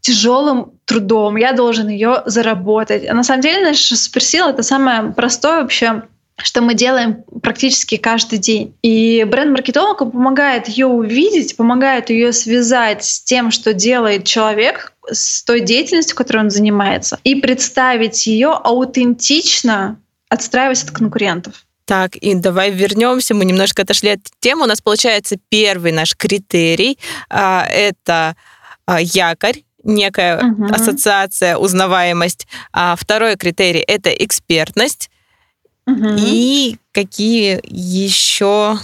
тяжелым 0.00 0.72
трудом. 0.86 1.36
Я 1.36 1.52
должен 1.52 1.88
ее 1.88 2.22
заработать. 2.24 3.06
А 3.06 3.12
на 3.12 3.22
самом 3.22 3.42
деле 3.42 3.62
наша 3.62 3.94
суперсила 3.96 4.50
это 4.50 4.62
самое 4.62 5.12
простое 5.12 5.62
вообще 5.62 6.02
что 6.42 6.60
мы 6.60 6.74
делаем 6.74 7.24
практически 7.42 7.96
каждый 7.96 8.38
день. 8.38 8.74
И 8.82 9.24
бренд-маркетолог 9.24 9.98
помогает 9.98 10.68
ее 10.68 10.86
увидеть, 10.86 11.56
помогает 11.56 12.10
ее 12.10 12.32
связать 12.32 13.04
с 13.04 13.22
тем, 13.22 13.50
что 13.50 13.72
делает 13.72 14.24
человек, 14.24 14.92
с 15.10 15.42
той 15.44 15.60
деятельностью, 15.60 16.16
которой 16.16 16.40
он 16.40 16.50
занимается, 16.50 17.18
и 17.24 17.36
представить 17.36 18.26
ее 18.26 18.50
аутентично, 18.50 19.98
отстраиваясь 20.28 20.84
от 20.84 20.90
конкурентов. 20.90 21.64
Так, 21.86 22.16
и 22.16 22.34
давай 22.34 22.72
вернемся. 22.72 23.34
Мы 23.34 23.44
немножко 23.44 23.82
отошли 23.82 24.10
от 24.10 24.20
темы. 24.40 24.64
У 24.64 24.66
нас 24.66 24.80
получается 24.80 25.36
первый 25.48 25.92
наш 25.92 26.16
критерий 26.16 26.98
а, 27.30 27.64
это 27.70 28.34
а, 28.86 29.00
якорь, 29.00 29.62
некая 29.84 30.44
угу. 30.44 30.64
ассоциация, 30.66 31.56
узнаваемость. 31.56 32.48
А 32.72 32.96
второй 32.96 33.36
критерий 33.36 33.84
это 33.86 34.10
экспертность. 34.10 35.10
Угу. 35.86 36.16
И 36.18 36.76
какие 36.90 37.60
еще 37.62 38.78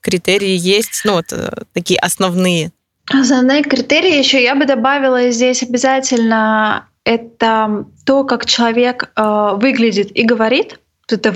критерии 0.00 0.56
есть, 0.56 1.02
ну 1.04 1.12
вот 1.12 1.32
э, 1.32 1.50
такие 1.72 2.00
основные? 2.00 2.72
Основные 3.12 3.62
критерии 3.62 4.18
еще 4.18 4.42
я 4.42 4.56
бы 4.56 4.66
добавила 4.66 5.30
здесь 5.30 5.62
обязательно 5.62 6.88
это 7.04 7.86
то, 8.04 8.24
как 8.24 8.46
человек 8.46 9.12
э, 9.14 9.50
выглядит 9.54 10.10
и 10.16 10.24
говорит 10.24 10.80
это 11.12 11.30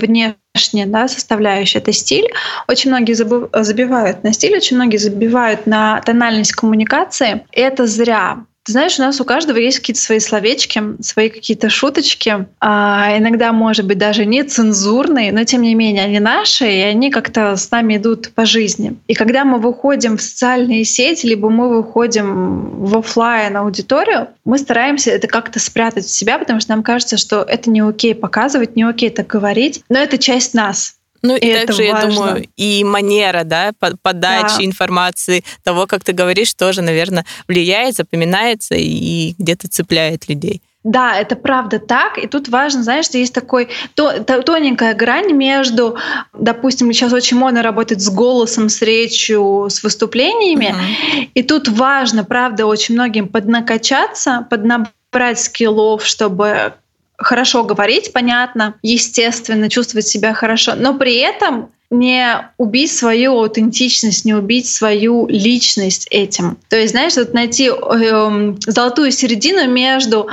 внешняя 0.55 0.85
да, 0.85 1.07
составляющая, 1.07 1.79
это 1.79 1.91
стиль. 1.91 2.27
Очень 2.67 2.91
многие 2.91 3.13
забивают 3.13 4.23
на 4.23 4.33
стиль, 4.33 4.55
очень 4.55 4.77
многие 4.77 4.97
забивают 4.97 5.67
на 5.67 6.01
тональность 6.01 6.53
коммуникации. 6.53 7.45
И 7.51 7.59
это 7.59 7.85
зря. 7.85 8.45
Ты 8.65 8.71
знаешь, 8.71 8.97
у 8.97 9.03
нас 9.03 9.21
у 9.21 9.25
каждого 9.25 9.57
есть 9.57 9.77
какие-то 9.77 10.01
свои 10.01 10.19
словечки, 10.19 10.81
свои 10.99 11.29
какие-то 11.29 11.69
шуточки, 11.69 12.47
а 12.59 13.15
иногда, 13.15 13.53
может 13.53 13.85
быть, 13.85 13.99
даже 13.99 14.25
не 14.25 14.41
цензурные, 14.41 15.31
но 15.31 15.43
тем 15.43 15.61
не 15.61 15.75
менее 15.75 16.05
они 16.05 16.19
наши, 16.19 16.65
и 16.65 16.81
они 16.81 17.11
как-то 17.11 17.57
с 17.57 17.69
нами 17.69 17.97
идут 17.97 18.31
по 18.33 18.47
жизни. 18.47 18.97
И 19.05 19.13
когда 19.13 19.45
мы 19.45 19.59
выходим 19.59 20.17
в 20.17 20.21
социальные 20.23 20.83
сети, 20.83 21.27
либо 21.27 21.51
мы 21.51 21.69
выходим 21.69 22.83
в 22.83 22.97
офлайн 22.97 23.55
аудиторию, 23.55 24.29
мы 24.45 24.57
стараемся 24.57 25.11
это 25.11 25.27
как-то 25.27 25.59
спрятать 25.59 26.05
в 26.05 26.09
себя, 26.09 26.39
потому 26.39 26.59
что 26.59 26.71
нам 26.71 26.81
кажется, 26.81 27.17
что 27.17 27.43
это 27.43 27.69
не 27.69 27.81
окей 27.81 28.15
показывать, 28.15 28.75
не 28.75 28.81
окей 28.81 29.11
так 29.11 29.27
говорить, 29.27 29.83
но 29.89 29.99
это 29.99 30.17
часть 30.17 30.55
нас. 30.55 30.95
Ну 31.21 31.35
и, 31.35 31.39
и 31.39 31.53
также, 31.53 31.83
я 31.83 32.05
думаю, 32.05 32.47
и 32.55 32.83
манера, 32.83 33.43
да, 33.43 33.71
подачи 34.01 34.57
да. 34.57 34.65
информации, 34.65 35.43
того, 35.63 35.87
как 35.87 36.03
ты 36.03 36.13
говоришь, 36.13 36.53
тоже, 36.53 36.81
наверное, 36.81 37.25
влияет, 37.47 37.95
запоминается 37.95 38.75
и 38.75 39.33
где-то 39.37 39.67
цепляет 39.67 40.29
людей. 40.29 40.61
Да, 40.85 41.17
это 41.17 41.35
правда 41.35 41.79
так. 41.79 42.19
И 42.19 42.27
тут 42.27 42.47
важно, 42.47 42.83
знаешь, 42.83 43.05
что 43.05 43.17
есть 43.17 43.33
такой 43.33 43.69
то, 43.95 44.23
то, 44.23 44.43
тоненькая 44.43 44.93
грань 44.93 45.31
между, 45.33 45.97
допустим, 46.31 46.93
сейчас 46.93 47.11
очень 47.11 47.37
модно 47.37 47.63
работать 47.63 48.01
с 48.01 48.09
голосом, 48.11 48.69
с 48.69 48.83
речью, 48.83 49.65
с 49.67 49.81
выступлениями. 49.81 50.75
Uh-huh. 50.75 51.29
И 51.33 51.41
тут 51.41 51.67
важно, 51.69 52.23
правда, 52.23 52.67
очень 52.67 52.93
многим 52.93 53.27
поднакачаться, 53.27 54.45
поднабрать 54.47 55.39
скиллов, 55.39 56.05
чтобы 56.05 56.75
хорошо 57.17 57.63
говорить, 57.63 58.13
понятно, 58.13 58.75
естественно, 58.81 59.69
чувствовать 59.69 60.07
себя 60.07 60.33
хорошо, 60.33 60.75
но 60.75 60.93
при 60.97 61.17
этом 61.17 61.69
не 61.89 62.49
убить 62.57 62.91
свою 62.91 63.33
аутентичность, 63.39 64.25
не 64.25 64.33
убить 64.33 64.67
свою 64.67 65.27
личность 65.27 66.07
этим. 66.09 66.57
То 66.69 66.77
есть, 66.77 66.91
знаешь, 66.91 67.15
вот 67.15 67.33
найти 67.33 67.69
э, 67.69 68.55
золотую 68.65 69.11
середину 69.11 69.69
между 69.69 70.27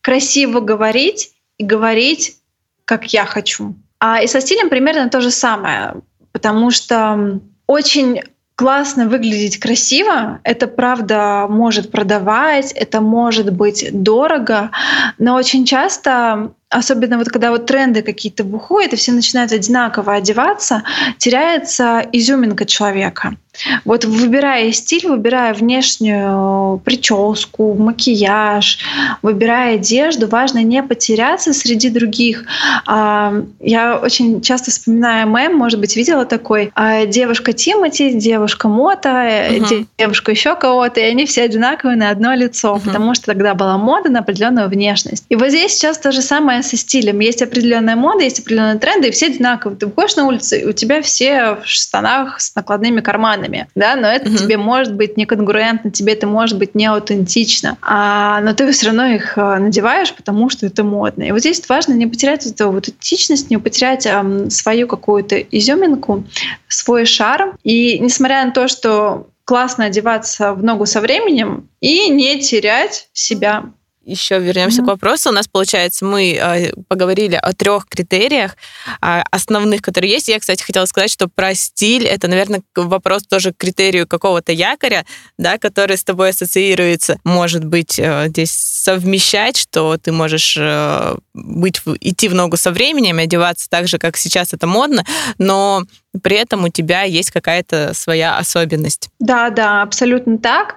красиво 0.00 0.60
говорить 0.60 1.32
и 1.56 1.64
говорить, 1.64 2.36
как 2.84 3.12
я 3.12 3.24
хочу. 3.24 3.74
А 4.00 4.22
и 4.22 4.26
со 4.26 4.40
стилем 4.40 4.68
примерно 4.68 5.08
то 5.08 5.20
же 5.20 5.30
самое, 5.30 5.94
потому 6.32 6.70
что 6.70 7.40
очень 7.66 8.22
классно 8.58 9.06
выглядеть 9.08 9.60
красиво, 9.60 10.40
это 10.42 10.66
правда 10.66 11.46
может 11.48 11.92
продавать, 11.92 12.72
это 12.72 13.00
может 13.00 13.52
быть 13.52 13.88
дорого, 13.92 14.72
но 15.16 15.36
очень 15.36 15.64
часто 15.64 16.54
особенно 16.70 17.18
вот 17.18 17.28
когда 17.28 17.50
вот 17.50 17.66
тренды 17.66 18.02
какие-то 18.02 18.44
выходят, 18.44 18.92
и 18.92 18.96
все 18.96 19.12
начинают 19.12 19.52
одинаково 19.52 20.14
одеваться, 20.14 20.82
теряется 21.18 22.04
изюминка 22.12 22.64
человека. 22.66 23.36
Вот 23.84 24.04
выбирая 24.04 24.70
стиль, 24.72 25.06
выбирая 25.08 25.52
внешнюю 25.54 26.78
прическу, 26.84 27.74
макияж, 27.74 28.78
выбирая 29.22 29.74
одежду, 29.74 30.28
важно 30.28 30.62
не 30.62 30.82
потеряться 30.82 31.52
среди 31.52 31.90
других. 31.90 32.44
А, 32.86 33.34
я 33.60 33.96
очень 33.96 34.40
часто 34.42 34.70
вспоминаю 34.70 35.28
мем, 35.28 35.56
может 35.56 35.80
быть, 35.80 35.96
видела 35.96 36.24
такой, 36.24 36.70
а, 36.74 37.06
девушка 37.06 37.52
Тимати, 37.52 38.12
девушка 38.12 38.68
Мота, 38.68 39.48
угу. 39.56 39.86
девушка 39.98 40.30
еще 40.30 40.54
кого-то, 40.54 41.00
и 41.00 41.04
они 41.04 41.26
все 41.26 41.42
одинаковые 41.42 41.96
на 41.96 42.10
одно 42.10 42.34
лицо, 42.34 42.74
угу. 42.74 42.80
потому 42.80 43.14
что 43.14 43.26
тогда 43.26 43.54
была 43.54 43.76
мода 43.76 44.08
на 44.08 44.20
определенную 44.20 44.68
внешность. 44.68 45.24
И 45.28 45.36
вот 45.36 45.48
здесь 45.48 45.72
сейчас 45.72 45.98
то 45.98 46.12
же 46.12 46.22
самое 46.22 46.57
со 46.62 46.76
стилем. 46.76 47.20
Есть 47.20 47.42
определенная 47.42 47.96
мода, 47.96 48.24
есть 48.24 48.40
определенные 48.40 48.78
тренды, 48.78 49.08
и 49.08 49.10
все 49.10 49.26
одинаковые. 49.26 49.78
Ты 49.78 49.86
выходишь 49.86 50.16
на 50.16 50.26
улицу, 50.26 50.56
и 50.56 50.64
у 50.64 50.72
тебя 50.72 51.02
все 51.02 51.58
в 51.62 51.66
штанах 51.66 52.40
с 52.40 52.54
накладными 52.54 53.00
карманами, 53.00 53.68
да, 53.74 53.96
но 53.96 54.08
это 54.08 54.28
угу. 54.28 54.36
тебе 54.36 54.56
может 54.56 54.94
быть 54.94 55.16
неконгруентно, 55.16 55.90
тебе 55.90 56.14
это 56.14 56.26
может 56.26 56.58
быть 56.58 56.74
не 56.74 56.86
аутентично, 56.86 57.78
а, 57.80 58.40
но 58.40 58.54
ты 58.54 58.70
все 58.72 58.86
равно 58.86 59.06
их 59.06 59.38
э, 59.38 59.58
надеваешь, 59.58 60.12
потому 60.12 60.50
что 60.50 60.66
это 60.66 60.84
модно. 60.84 61.22
И 61.24 61.32
вот 61.32 61.40
здесь 61.40 61.62
важно 61.68 61.92
не 61.94 62.06
потерять 62.06 62.46
эту 62.46 62.70
вот 62.70 62.88
аутентичность, 62.88 63.50
не 63.50 63.58
потерять 63.58 64.06
а, 64.06 64.24
свою 64.50 64.86
какую-то 64.86 65.38
изюминку, 65.40 66.24
свой 66.68 67.04
шарм. 67.04 67.56
И 67.62 67.98
несмотря 67.98 68.44
на 68.44 68.52
то, 68.52 68.68
что 68.68 69.28
классно 69.44 69.86
одеваться 69.86 70.52
в 70.52 70.62
ногу 70.62 70.86
со 70.86 71.00
временем 71.00 71.68
и 71.80 72.08
не 72.10 72.40
терять 72.40 73.08
себя 73.12 73.64
еще 74.08 74.38
вернемся 74.38 74.80
mm-hmm. 74.80 74.84
к 74.84 74.88
вопросу. 74.88 75.28
У 75.30 75.32
нас, 75.32 75.46
получается, 75.46 76.04
мы 76.04 76.32
э, 76.32 76.72
поговорили 76.88 77.34
о 77.34 77.52
трех 77.52 77.86
критериях 77.86 78.56
э, 79.02 79.22
основных, 79.30 79.82
которые 79.82 80.12
есть. 80.12 80.28
Я, 80.28 80.38
кстати, 80.40 80.62
хотела 80.62 80.86
сказать, 80.86 81.10
что 81.10 81.28
про 81.28 81.54
стиль 81.54 82.06
это, 82.06 82.28
наверное, 82.28 82.62
вопрос 82.74 83.24
тоже 83.24 83.52
к 83.52 83.58
критерию 83.58 84.06
какого-то 84.06 84.52
якоря, 84.52 85.04
да, 85.36 85.58
который 85.58 85.96
с 85.96 86.04
тобой 86.04 86.30
ассоциируется. 86.30 87.18
Может 87.24 87.64
быть, 87.64 87.98
э, 87.98 88.26
здесь 88.28 88.50
совмещать, 88.50 89.56
что 89.56 89.96
ты 89.98 90.12
можешь 90.12 90.56
э, 90.58 91.16
быть, 91.34 91.80
идти 92.00 92.28
в 92.28 92.34
ногу 92.34 92.56
со 92.56 92.70
временем, 92.70 93.18
одеваться 93.18 93.68
так 93.68 93.88
же, 93.88 93.98
как 93.98 94.16
сейчас 94.16 94.54
это 94.54 94.66
модно, 94.66 95.04
но 95.38 95.84
при 96.22 96.36
этом 96.36 96.64
у 96.64 96.68
тебя 96.68 97.02
есть 97.02 97.30
какая-то 97.30 97.92
своя 97.94 98.38
особенность. 98.38 99.08
Да, 99.18 99.50
да, 99.50 99.82
абсолютно 99.82 100.38
так. 100.38 100.76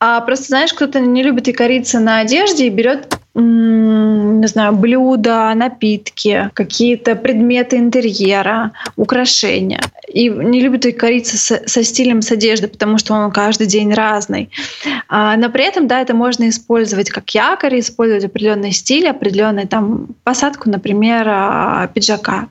А 0.00 0.20
просто, 0.20 0.46
знаешь, 0.46 0.72
кто-то 0.72 1.00
не 1.00 1.22
любит 1.22 1.48
и 1.48 1.52
кориться 1.52 1.98
на 2.00 2.20
одежде 2.20 2.66
и 2.66 2.70
берет 2.70 3.18
не 4.40 4.46
знаю, 4.46 4.72
блюда, 4.74 5.52
напитки, 5.54 6.50
какие-то 6.54 7.14
предметы 7.16 7.76
интерьера, 7.76 8.72
украшения. 8.96 9.80
И 10.06 10.28
не 10.28 10.60
любит 10.60 10.86
и 10.86 10.92
кориться 10.92 11.36
со, 11.36 11.84
стилем 11.84 12.22
с 12.22 12.32
одежды, 12.32 12.68
потому 12.68 12.98
что 12.98 13.14
он 13.14 13.30
каждый 13.30 13.66
день 13.66 13.92
разный. 13.92 14.50
А, 15.08 15.36
но 15.36 15.50
при 15.50 15.64
этом, 15.64 15.86
да, 15.86 16.00
это 16.00 16.14
можно 16.14 16.48
использовать 16.48 17.10
как 17.10 17.30
якорь, 17.34 17.80
использовать 17.80 18.24
определенный 18.24 18.72
стиль, 18.72 19.08
определенный 19.08 19.66
там 19.66 20.08
посадку, 20.24 20.70
например, 20.70 21.26
а, 21.28 21.88
пиджака, 21.88 22.48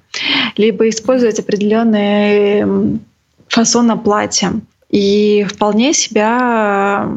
либо 0.55 0.87
использовать 0.89 1.39
определенный 1.39 2.99
фасон 3.47 3.97
платья. 3.99 4.53
И 4.89 5.45
вполне 5.49 5.93
себя 5.93 7.09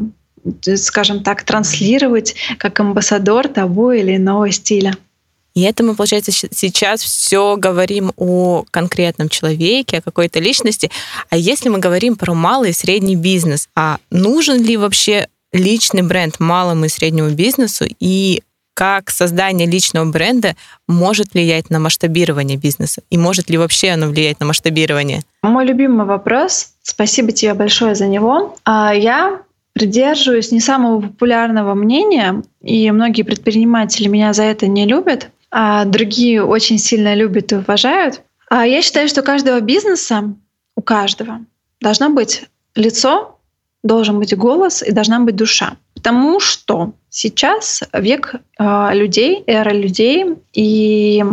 скажем 0.75 1.23
так, 1.23 1.43
транслировать 1.43 2.35
как 2.57 2.79
амбассадор 2.79 3.47
того 3.47 3.93
или 3.93 4.15
иного 4.15 4.51
стиля. 4.51 4.95
И 5.53 5.61
это 5.63 5.83
мы, 5.83 5.95
получается, 5.95 6.31
сейчас 6.31 7.01
все 7.01 7.57
говорим 7.57 8.13
о 8.15 8.63
конкретном 8.71 9.27
человеке, 9.27 9.97
о 9.97 10.01
какой-то 10.01 10.39
личности. 10.39 10.89
А 11.29 11.35
если 11.35 11.69
мы 11.69 11.79
говорим 11.79 12.15
про 12.15 12.33
малый 12.33 12.69
и 12.69 12.73
средний 12.73 13.17
бизнес, 13.17 13.67
а 13.75 13.97
нужен 14.09 14.63
ли 14.63 14.77
вообще 14.77 15.27
личный 15.51 16.03
бренд 16.03 16.39
малому 16.39 16.85
и 16.85 16.89
среднему 16.89 17.31
бизнесу 17.31 17.85
и 17.99 18.43
как 18.73 19.09
создание 19.09 19.67
личного 19.67 20.05
бренда 20.05 20.55
может 20.87 21.33
влиять 21.33 21.69
на 21.69 21.79
масштабирование 21.79 22.57
бизнеса? 22.57 23.01
И 23.09 23.17
может 23.17 23.49
ли 23.49 23.57
вообще 23.57 23.89
оно 23.89 24.07
влиять 24.07 24.39
на 24.39 24.45
масштабирование? 24.45 25.21
Мой 25.43 25.65
любимый 25.65 26.05
вопрос. 26.05 26.69
Спасибо 26.81 27.33
тебе 27.33 27.53
большое 27.53 27.95
за 27.95 28.07
него. 28.07 28.55
А 28.63 28.93
я 28.93 29.41
придерживаюсь 29.73 30.51
не 30.51 30.59
самого 30.59 31.01
популярного 31.01 31.73
мнения, 31.73 32.43
и 32.61 32.91
многие 32.91 33.23
предприниматели 33.23 34.07
меня 34.07 34.33
за 34.33 34.43
это 34.43 34.67
не 34.67 34.85
любят, 34.85 35.29
а 35.49 35.85
другие 35.85 36.43
очень 36.43 36.77
сильно 36.77 37.13
любят 37.13 37.51
и 37.51 37.55
уважают. 37.55 38.21
А 38.49 38.65
я 38.65 38.81
считаю, 38.81 39.07
что 39.07 39.21
у 39.21 39.23
каждого 39.23 39.59
бизнеса, 39.61 40.33
у 40.75 40.81
каждого, 40.81 41.41
должно 41.79 42.09
быть 42.09 42.43
лицо, 42.75 43.39
должен 43.83 44.19
быть 44.19 44.35
голос 44.35 44.83
и 44.83 44.91
должна 44.91 45.19
быть 45.19 45.35
душа. 45.35 45.77
Потому 45.95 46.39
что 46.39 46.93
сейчас 47.09 47.83
век 47.93 48.35
э, 48.59 48.89
людей, 48.93 49.43
эра 49.47 49.71
людей, 49.71 50.25
и 50.53 51.23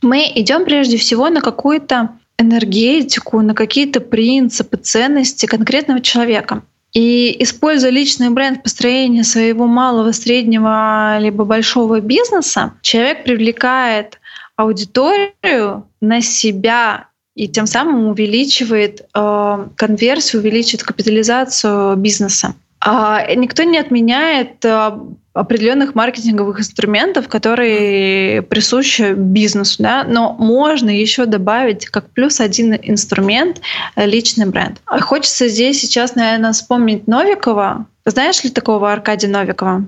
мы 0.00 0.30
идем 0.34 0.64
прежде 0.64 0.96
всего 0.96 1.28
на 1.28 1.40
какую-то 1.40 2.10
энергетику, 2.38 3.40
на 3.40 3.54
какие-то 3.54 4.00
принципы, 4.00 4.76
ценности 4.76 5.46
конкретного 5.46 6.00
человека. 6.00 6.62
И 6.92 7.42
используя 7.42 7.90
личный 7.90 8.28
бренд 8.28 8.62
построения 8.62 9.24
своего 9.24 9.66
малого, 9.66 10.12
среднего 10.12 11.18
либо 11.18 11.44
большого 11.44 12.00
бизнеса, 12.00 12.74
человек 12.82 13.24
привлекает 13.24 14.18
аудиторию 14.56 15.86
на 16.00 16.20
себя 16.20 17.08
и 17.34 17.48
тем 17.48 17.66
самым 17.66 18.08
увеличивает 18.08 19.06
э, 19.14 19.66
конверсию, 19.76 20.42
увеличивает 20.42 20.82
капитализацию 20.82 21.96
бизнеса. 21.96 22.54
А 22.78 23.24
никто 23.34 23.62
не 23.62 23.78
отменяет 23.78 24.62
э, 24.64 24.90
определенных 25.34 25.94
маркетинговых 25.94 26.60
инструментов, 26.60 27.28
которые 27.28 28.42
присущи 28.42 29.14
бизнесу, 29.14 29.82
да, 29.82 30.04
но 30.04 30.34
можно 30.34 30.90
еще 30.90 31.26
добавить 31.26 31.86
как 31.86 32.10
плюс 32.10 32.40
один 32.40 32.74
инструмент 32.74 33.60
э, 33.96 34.06
личный 34.06 34.46
бренд. 34.46 34.80
А 34.84 35.00
хочется 35.00 35.48
здесь 35.48 35.80
сейчас, 35.80 36.14
наверное, 36.14 36.52
вспомнить 36.52 37.06
Новикова. 37.06 37.86
Знаешь 38.04 38.44
ли 38.44 38.50
такого 38.50 38.92
Аркадия 38.92 39.30
Новикова? 39.30 39.84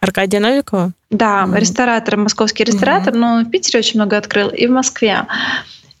Аркадия 0.00 0.40
Новикова? 0.40 0.92
Да, 1.10 1.44
mm-hmm. 1.44 1.58
ресторатор, 1.58 2.16
московский 2.18 2.64
ресторатор, 2.64 3.14
mm-hmm. 3.14 3.18
но 3.18 3.32
он 3.34 3.46
в 3.46 3.50
Питере 3.50 3.78
очень 3.78 3.98
много 3.98 4.18
открыл, 4.18 4.48
и 4.50 4.66
в 4.66 4.70
Москве. 4.70 5.26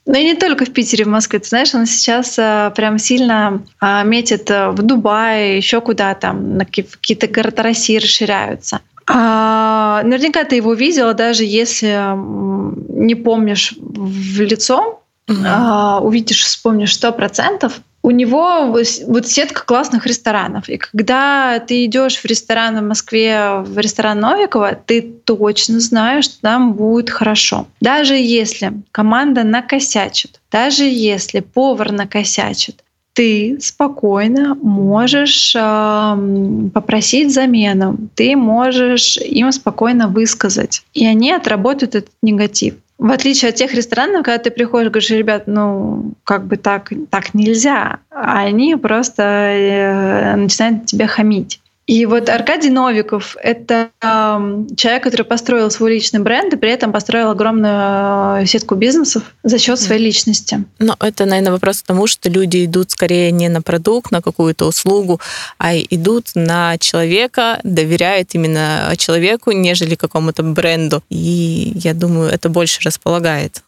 Ну 0.06 0.14
и 0.18 0.24
не 0.24 0.34
только 0.34 0.66
в 0.66 0.72
Питере, 0.72 1.04
в 1.04 1.08
Москве. 1.08 1.38
Ты 1.38 1.48
знаешь, 1.48 1.74
он 1.74 1.86
сейчас 1.86 2.36
а, 2.38 2.70
прям 2.70 2.98
сильно 2.98 3.62
а, 3.80 4.02
метит 4.02 4.50
э, 4.50 4.68
в 4.68 4.82
Дубае, 4.82 5.56
еще 5.56 5.80
куда-то, 5.80 6.32
на 6.32 6.66
какие-то 6.66 7.26
города 7.26 7.62
России 7.62 7.96
расширяются. 7.96 8.80
А, 9.06 10.02
наверняка 10.04 10.44
ты 10.44 10.56
его 10.56 10.74
видела, 10.74 11.14
даже 11.14 11.44
если 11.44 12.14
не 12.16 13.14
помнишь 13.14 13.74
в 13.78 14.40
лицо, 14.40 15.02
угу. 15.28 15.38
а, 15.46 16.00
увидишь, 16.00 16.42
вспомнишь 16.42 16.94
сто 16.94 17.12
процентов 17.12 17.80
у 18.04 18.10
него 18.10 18.66
вот 18.66 19.26
сетка 19.26 19.64
классных 19.64 20.06
ресторанов. 20.06 20.68
И 20.68 20.76
когда 20.76 21.58
ты 21.58 21.86
идешь 21.86 22.18
в 22.18 22.24
ресторан 22.26 22.78
в 22.78 22.86
Москве, 22.86 23.60
в 23.60 23.78
ресторан 23.78 24.20
Новикова, 24.20 24.74
ты 24.74 25.00
точно 25.00 25.80
знаешь, 25.80 26.26
что 26.26 26.40
там 26.42 26.74
будет 26.74 27.08
хорошо. 27.08 27.66
Даже 27.80 28.14
если 28.14 28.74
команда 28.92 29.42
накосячит, 29.42 30.42
даже 30.52 30.84
если 30.84 31.40
повар 31.40 31.92
накосячит, 31.92 32.84
ты 33.14 33.56
спокойно 33.62 34.54
можешь 34.54 35.54
э, 35.56 36.68
попросить 36.74 37.32
замену, 37.32 37.96
ты 38.16 38.36
можешь 38.36 39.16
им 39.16 39.50
спокойно 39.50 40.08
высказать, 40.08 40.82
и 40.92 41.06
они 41.06 41.32
отработают 41.32 41.94
этот 41.94 42.12
негатив. 42.20 42.74
В 42.98 43.10
отличие 43.10 43.48
от 43.48 43.56
тех 43.56 43.74
ресторанов, 43.74 44.24
когда 44.24 44.38
ты 44.38 44.50
приходишь 44.50 44.90
говоришь, 44.90 45.10
ребят, 45.10 45.44
ну, 45.46 46.12
как 46.22 46.46
бы 46.46 46.56
так, 46.56 46.92
так 47.10 47.34
нельзя, 47.34 47.98
а 48.10 48.40
они 48.42 48.76
просто 48.76 49.22
э, 49.22 50.36
начинают 50.36 50.86
тебя 50.86 51.06
хамить. 51.08 51.60
И 51.86 52.06
вот 52.06 52.28
Аркадий 52.30 52.70
Новиков— 52.70 53.36
это 53.42 53.90
человек, 54.00 55.02
который 55.02 55.24
построил 55.24 55.70
свой 55.70 55.94
личный 55.94 56.20
бренд 56.20 56.54
и 56.54 56.56
при 56.56 56.70
этом 56.70 56.92
построил 56.92 57.30
огромную 57.30 58.42
э, 58.42 58.46
сетку 58.46 58.74
бизнесов 58.74 59.22
за 59.42 59.58
счет 59.58 59.78
своей 59.78 60.02
личности. 60.02 60.64
Но 60.78 60.96
это, 60.98 61.26
наверное, 61.26 61.52
вопрос 61.52 61.82
к 61.82 61.86
тому, 61.86 62.06
что 62.06 62.30
люди 62.30 62.64
идут 62.64 62.90
скорее 62.90 63.30
не 63.32 63.48
на 63.48 63.60
продукт, 63.60 64.10
на 64.10 64.22
какую-то 64.22 64.66
услугу, 64.66 65.20
а 65.58 65.76
идут 65.76 66.28
на 66.34 66.78
человека, 66.78 67.60
доверяют 67.64 68.30
именно 68.32 68.94
человеку, 68.96 69.52
нежели 69.52 69.94
какому-то 69.94 70.42
бренду. 70.42 71.02
И 71.10 71.72
я 71.76 71.92
думаю, 71.92 72.30
это 72.30 72.48
больше 72.48 72.80
располагает. 72.82 73.62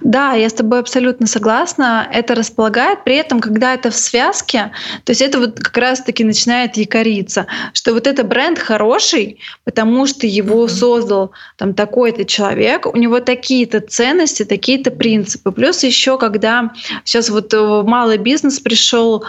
Да, 0.00 0.32
я 0.34 0.48
с 0.48 0.52
тобой 0.52 0.80
абсолютно 0.80 1.26
согласна. 1.26 2.08
Это 2.12 2.34
располагает. 2.34 3.04
При 3.04 3.16
этом, 3.16 3.40
когда 3.40 3.74
это 3.74 3.90
в 3.90 3.96
связке, 3.96 4.72
то 5.04 5.10
есть 5.10 5.22
это 5.22 5.38
вот 5.38 5.58
как 5.58 5.76
раз-таки 5.76 6.24
начинает 6.24 6.76
якориться, 6.76 7.46
что 7.72 7.92
вот 7.92 8.06
это 8.06 8.24
бренд 8.24 8.58
хороший, 8.58 9.38
потому 9.64 10.06
что 10.06 10.26
его 10.26 10.64
mm-hmm. 10.64 10.68
создал 10.68 11.32
там 11.56 11.74
такой-то 11.74 12.24
человек, 12.24 12.86
у 12.86 12.96
него 12.96 13.20
такие-то 13.20 13.80
ценности, 13.80 14.44
такие-то 14.44 14.90
принципы. 14.90 15.52
Плюс 15.52 15.82
еще, 15.82 16.18
когда 16.18 16.70
сейчас 17.04 17.30
вот 17.30 17.52
малый 17.52 18.18
бизнес 18.18 18.60
пришел 18.60 19.24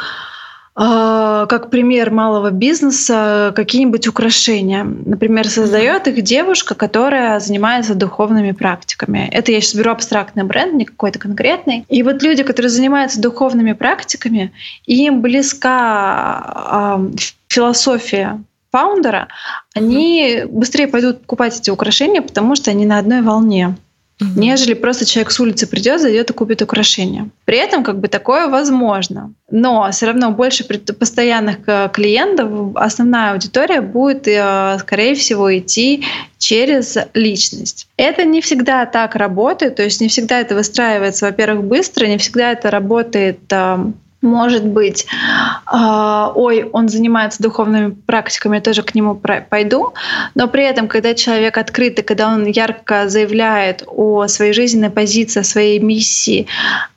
как 0.76 1.70
пример 1.70 2.12
малого 2.12 2.52
бизнеса 2.52 3.54
какие-нибудь 3.56 4.08
украшения. 4.08 4.84
Например, 4.84 5.48
создает 5.48 6.08
их 6.08 6.22
девушка, 6.22 6.76
которая 6.76 7.40
занимается 7.40 7.96
духовными 7.96 8.52
практиками. 8.52 9.30
Это 9.32 9.54
я 9.54 9.62
сейчас 9.62 9.76
беру 9.76 9.92
абстрактный 9.92 10.44
бренд, 10.44 10.74
не 10.74 10.84
какой-то 10.84 11.18
конкретный. 11.18 11.86
И 11.88 12.04
вот 12.04 12.22
люди, 12.24 12.44
которые 12.44 12.70
занимаются 12.70 13.22
духовными 13.22 13.72
практиками, 13.72 14.52
им 14.86 15.22
близка 15.22 17.00
э, 17.00 17.16
философия 17.48 18.42
фаундера, 18.72 19.30
они 19.74 20.44
быстрее 20.50 20.88
пойдут 20.88 21.22
покупать 21.22 21.58
эти 21.58 21.70
украшения, 21.70 22.22
потому 22.22 22.58
что 22.58 22.72
они 22.72 22.86
на 22.86 23.00
одной 23.00 23.22
волне 23.22 23.78
угу. 24.20 24.30
нежели 24.40 24.74
просто 24.74 25.06
человек 25.06 25.32
с 25.32 25.40
улицы 25.40 25.68
придет, 25.68 26.02
зайдет 26.02 26.30
и 26.30 26.34
купит 26.34 26.62
украшения. 26.62 27.30
При 27.46 27.58
этом 27.58 27.84
как 27.84 28.00
бы 28.00 28.08
такое 28.08 28.48
возможно. 28.48 29.34
Но 29.52 29.90
все 29.92 30.08
равно 30.08 30.32
больше 30.32 30.64
постоянных 30.66 31.58
э, 31.68 31.90
клиентов, 31.94 32.76
основная 32.76 33.34
аудитория 33.34 33.82
будет, 33.82 34.28
э, 34.28 34.78
скорее 34.80 35.16
всего, 35.16 35.56
идти 35.56 36.04
через 36.38 36.98
личность. 37.14 37.88
Это 37.98 38.24
не 38.24 38.42
всегда 38.42 38.86
так 38.86 39.16
работает, 39.16 39.76
то 39.76 39.84
есть 39.84 40.02
не 40.02 40.08
всегда 40.08 40.40
это 40.40 40.56
выстраивается, 40.56 41.26
во-первых, 41.26 41.64
быстро, 41.64 42.06
не 42.06 42.18
всегда 42.18 42.52
это 42.52 42.70
работает 42.72 43.40
эм, 43.52 43.96
может 44.26 44.66
быть, 44.66 45.06
э, 45.72 46.28
ой, 46.36 46.70
он 46.74 46.90
занимается 46.90 47.42
духовными 47.42 47.96
практиками, 48.06 48.56
я 48.56 48.62
тоже 48.62 48.84
к 48.84 48.96
нему 48.96 49.16
пойду. 49.50 49.94
Но 50.34 50.48
при 50.48 50.64
этом, 50.64 50.88
когда 50.88 51.14
человек 51.14 51.58
открытый, 51.58 52.04
когда 52.04 52.28
он 52.28 52.46
ярко 52.46 53.08
заявляет 53.08 53.84
о 53.88 54.28
своей 54.28 54.54
жизненной 54.54 54.90
позиции, 54.90 55.40
о 55.40 55.44
своей 55.44 55.80
миссии, 55.80 56.48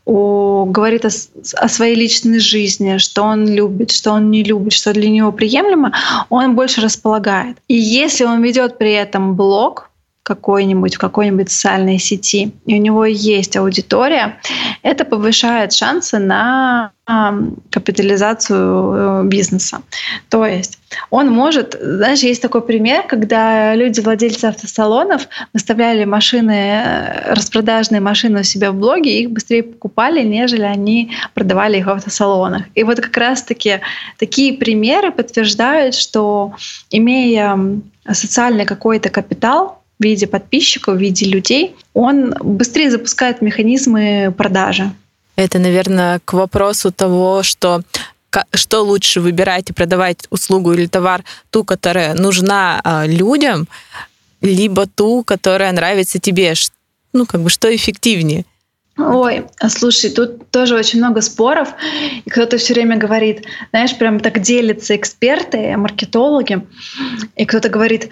о, 0.04 0.64
говорит 0.64 1.04
о, 1.04 1.08
о 1.08 1.68
своей 1.68 1.94
личной 1.94 2.38
жизни, 2.38 2.96
что 2.96 3.22
он 3.22 3.46
любит, 3.46 3.90
что 3.90 4.12
он 4.12 4.30
не 4.30 4.42
любит, 4.42 4.72
что 4.72 4.92
для 4.94 5.10
него 5.10 5.32
приемлемо, 5.32 5.92
он 6.30 6.56
больше 6.56 6.80
располагает. 6.80 7.58
И 7.68 7.74
если 7.74 8.24
он 8.24 8.42
ведет 8.42 8.78
при 8.78 8.92
этом 8.92 9.36
блог, 9.36 9.87
какой-нибудь 10.28 10.96
в 10.96 10.98
какой-нибудь 10.98 11.50
социальной 11.50 11.98
сети, 11.98 12.52
и 12.66 12.74
у 12.74 12.78
него 12.80 13.06
есть 13.06 13.56
аудитория, 13.56 14.38
это 14.82 15.04
повышает 15.04 15.72
шансы 15.72 16.18
на 16.18 16.92
капитализацию 17.70 19.22
э, 19.22 19.24
бизнеса. 19.24 19.80
То 20.28 20.44
есть 20.44 20.78
он 21.08 21.30
может, 21.30 21.74
знаешь, 21.80 22.18
есть 22.18 22.42
такой 22.42 22.60
пример, 22.60 23.04
когда 23.08 23.74
люди, 23.74 24.00
владельцы 24.00 24.44
автосалонов, 24.44 25.26
выставляли 25.54 26.04
машины, 26.04 26.52
э, 26.52 27.32
распродажные 27.32 28.02
машины 28.02 28.40
у 28.40 28.42
себя 28.42 28.72
в 28.72 28.74
блоге, 28.74 29.10
и 29.10 29.22
их 29.22 29.30
быстрее 29.30 29.62
покупали, 29.62 30.22
нежели 30.22 30.64
они 30.64 31.12
продавали 31.32 31.78
их 31.78 31.86
в 31.86 31.90
автосалонах. 31.90 32.64
И 32.74 32.82
вот 32.82 33.00
как 33.00 33.16
раз-таки 33.16 33.80
такие 34.18 34.52
примеры 34.52 35.10
подтверждают, 35.10 35.94
что 35.94 36.52
имея 36.90 37.58
социальный 38.12 38.66
какой-то 38.66 39.08
капитал, 39.08 39.82
в 39.98 40.04
виде 40.04 40.26
подписчиков, 40.26 40.96
в 40.96 40.98
виде 40.98 41.26
людей, 41.26 41.74
он 41.94 42.34
быстрее 42.40 42.90
запускает 42.90 43.42
механизмы 43.42 44.32
продажи. 44.36 44.90
Это, 45.36 45.58
наверное, 45.58 46.20
к 46.24 46.32
вопросу 46.32 46.92
того, 46.92 47.42
что 47.42 47.82
что 48.52 48.82
лучше 48.82 49.20
выбирать 49.20 49.70
и 49.70 49.72
продавать 49.72 50.26
услугу 50.30 50.72
или 50.74 50.86
товар, 50.86 51.24
ту, 51.50 51.64
которая 51.64 52.14
нужна 52.14 52.78
а, 52.84 53.06
людям, 53.06 53.66
либо 54.42 54.86
ту, 54.86 55.24
которая 55.24 55.72
нравится 55.72 56.18
тебе. 56.18 56.52
Ну, 57.14 57.24
как 57.24 57.40
бы, 57.40 57.48
что 57.48 57.74
эффективнее? 57.74 58.44
Ой, 58.98 59.46
слушай, 59.68 60.10
тут 60.10 60.50
тоже 60.50 60.74
очень 60.74 60.98
много 60.98 61.20
споров, 61.20 61.68
и 62.24 62.28
кто-то 62.28 62.58
все 62.58 62.74
время 62.74 62.96
говорит, 62.96 63.46
знаешь, 63.70 63.96
прям 63.96 64.18
так 64.18 64.40
делятся 64.40 64.96
эксперты, 64.96 65.76
маркетологи, 65.76 66.66
и 67.36 67.44
кто-то 67.46 67.68
говорит, 67.68 68.10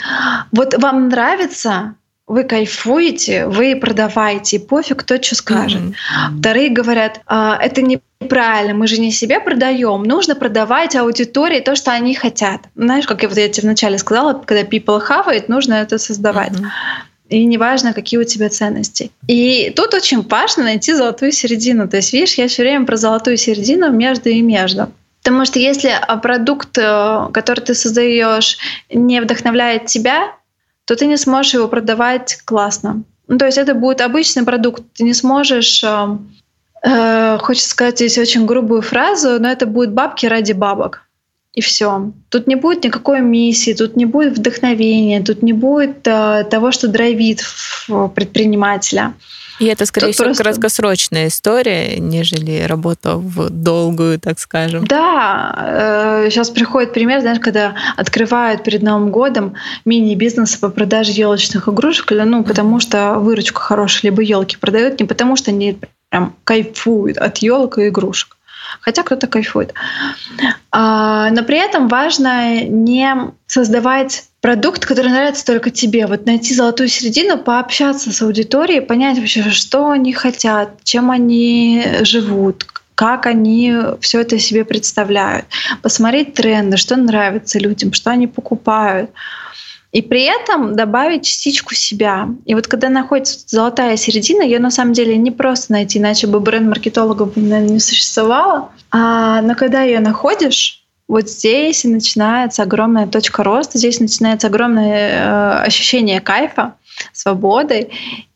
вот 0.52 0.74
вам 0.78 1.08
нравится, 1.08 1.96
вы 2.28 2.44
кайфуете, 2.44 3.46
вы 3.46 3.76
продавайте, 3.76 4.60
пофиг, 4.60 5.00
кто 5.00 5.20
что 5.20 5.34
скажет. 5.34 5.80
Mm-hmm. 5.80 6.38
Вторые 6.38 6.70
говорят, 6.70 7.20
а, 7.26 7.56
это 7.60 7.82
неправильно, 7.82 8.74
мы 8.74 8.86
же 8.86 8.98
не 8.98 9.10
себе 9.10 9.40
продаем, 9.40 10.02
нужно 10.04 10.34
продавать 10.34 10.94
аудитории 10.96 11.60
то, 11.60 11.74
что 11.76 11.92
они 11.92 12.14
хотят. 12.14 12.62
Знаешь, 12.76 13.06
как 13.06 13.22
я 13.22 13.28
вот 13.28 13.38
я 13.38 13.48
тебе 13.48 13.66
вначале 13.68 13.98
сказала, 13.98 14.34
когда 14.34 14.62
people 14.62 15.00
хавает, 15.00 15.48
нужно 15.48 15.74
это 15.74 15.98
создавать. 15.98 16.52
Mm-hmm. 16.52 16.66
И 17.28 17.44
неважно, 17.44 17.92
какие 17.92 18.20
у 18.20 18.24
тебя 18.24 18.48
ценности. 18.48 19.10
И 19.26 19.72
тут 19.74 19.94
очень 19.94 20.22
важно 20.22 20.64
найти 20.64 20.92
золотую 20.94 21.32
середину. 21.32 21.88
То 21.88 21.96
есть, 21.96 22.12
видишь, 22.12 22.34
я 22.34 22.46
все 22.46 22.62
время 22.62 22.86
про 22.86 22.96
золотую 22.96 23.36
середину 23.36 23.90
между 23.90 24.28
и 24.28 24.40
между. 24.42 24.88
Потому 25.22 25.44
что 25.44 25.58
если 25.58 25.90
а, 25.90 26.16
продукт, 26.18 26.78
э, 26.78 27.28
который 27.32 27.60
ты 27.60 27.74
создаешь, 27.74 28.58
не 28.90 29.20
вдохновляет 29.20 29.86
тебя, 29.86 30.32
то 30.84 30.94
ты 30.94 31.06
не 31.06 31.16
сможешь 31.16 31.54
его 31.54 31.66
продавать 31.66 32.38
классно. 32.44 33.02
Ну, 33.26 33.38
то 33.38 33.46
есть 33.46 33.58
это 33.58 33.74
будет 33.74 34.00
обычный 34.00 34.44
продукт. 34.44 34.84
Ты 34.94 35.02
не 35.02 35.14
сможешь, 35.14 35.82
э, 35.82 36.18
э, 36.84 37.38
хочется 37.40 37.70
сказать 37.70 37.96
здесь 37.96 38.18
очень 38.18 38.46
грубую 38.46 38.82
фразу, 38.82 39.40
но 39.40 39.48
это 39.48 39.66
будет 39.66 39.92
бабки 39.92 40.26
ради 40.26 40.52
бабок 40.52 41.05
и 41.56 41.62
все. 41.62 42.12
Тут 42.28 42.46
не 42.46 42.54
будет 42.54 42.84
никакой 42.84 43.22
миссии, 43.22 43.72
тут 43.72 43.96
не 43.96 44.04
будет 44.04 44.38
вдохновения, 44.38 45.22
тут 45.22 45.42
не 45.42 45.54
будет 45.54 46.06
э, 46.06 46.44
того, 46.50 46.70
что 46.70 46.86
драйвит 46.86 47.42
предпринимателя. 48.14 49.14
И 49.58 49.64
это, 49.64 49.86
скорее 49.86 50.08
Тут 50.08 50.16
всего, 50.16 50.26
просто... 50.26 50.42
краткосрочная 50.42 51.28
история, 51.28 51.98
нежели 51.98 52.64
работа 52.66 53.16
в 53.16 53.48
долгую, 53.48 54.20
так 54.20 54.38
скажем. 54.38 54.86
Да, 54.86 56.24
э, 56.26 56.30
сейчас 56.30 56.50
приходит 56.50 56.92
пример, 56.92 57.22
знаешь, 57.22 57.40
когда 57.40 57.74
открывают 57.96 58.62
перед 58.62 58.82
Новым 58.82 59.10
годом 59.10 59.54
мини-бизнесы 59.86 60.60
по 60.60 60.68
продаже 60.68 61.12
елочных 61.12 61.70
игрушек, 61.70 62.10
ну, 62.10 62.44
потому 62.44 62.80
что 62.80 63.14
выручка 63.14 63.60
хорошая, 63.60 64.10
либо 64.10 64.20
елки 64.20 64.58
продают, 64.58 65.00
не 65.00 65.06
потому 65.06 65.36
что 65.36 65.52
они 65.52 65.78
прям 66.10 66.36
кайфуют 66.44 67.16
от 67.16 67.38
елок 67.38 67.78
и 67.78 67.88
игрушек 67.88 68.35
хотя 68.80 69.02
кто-то 69.02 69.26
кайфует. 69.26 69.74
А, 70.70 71.30
но 71.30 71.42
при 71.42 71.58
этом 71.58 71.88
важно 71.88 72.62
не 72.64 73.32
создавать 73.46 74.24
продукт, 74.40 74.84
который 74.84 75.10
нравится 75.10 75.44
только 75.44 75.70
тебе. 75.70 76.06
Вот 76.06 76.26
найти 76.26 76.54
золотую 76.54 76.88
середину, 76.88 77.38
пообщаться 77.38 78.12
с 78.12 78.22
аудиторией, 78.22 78.80
понять 78.80 79.18
вообще, 79.18 79.50
что 79.50 79.90
они 79.90 80.12
хотят, 80.12 80.70
чем 80.84 81.10
они 81.10 81.84
живут, 82.02 82.66
как 82.94 83.26
они 83.26 83.74
все 84.00 84.20
это 84.20 84.38
себе 84.38 84.64
представляют, 84.64 85.46
посмотреть 85.82 86.34
тренды, 86.34 86.76
что 86.76 86.96
нравится 86.96 87.58
людям, 87.58 87.92
что 87.92 88.10
они 88.10 88.26
покупают 88.26 89.10
и 89.96 90.02
при 90.02 90.24
этом 90.24 90.76
добавить 90.76 91.24
частичку 91.24 91.74
себя. 91.74 92.28
И 92.44 92.54
вот 92.54 92.66
когда 92.66 92.90
находится 92.90 93.38
золотая 93.46 93.96
середина, 93.96 94.42
ее 94.42 94.58
на 94.58 94.70
самом 94.70 94.92
деле 94.92 95.16
не 95.16 95.30
просто 95.30 95.72
найти, 95.72 95.98
иначе 95.98 96.26
бы 96.26 96.38
бренд-маркетологов 96.38 97.34
наверное, 97.34 97.70
не 97.70 97.80
существовало. 97.80 98.68
А, 98.90 99.40
но 99.40 99.54
когда 99.54 99.84
ее 99.84 100.00
находишь, 100.00 100.84
вот 101.08 101.30
здесь 101.30 101.86
и 101.86 101.88
начинается 101.88 102.62
огромная 102.62 103.06
точка 103.06 103.42
роста, 103.42 103.78
здесь 103.78 103.98
начинается 103.98 104.48
огромное 104.48 105.62
э, 105.62 105.64
ощущение 105.64 106.20
кайфа, 106.20 106.74
свободы 107.14 107.88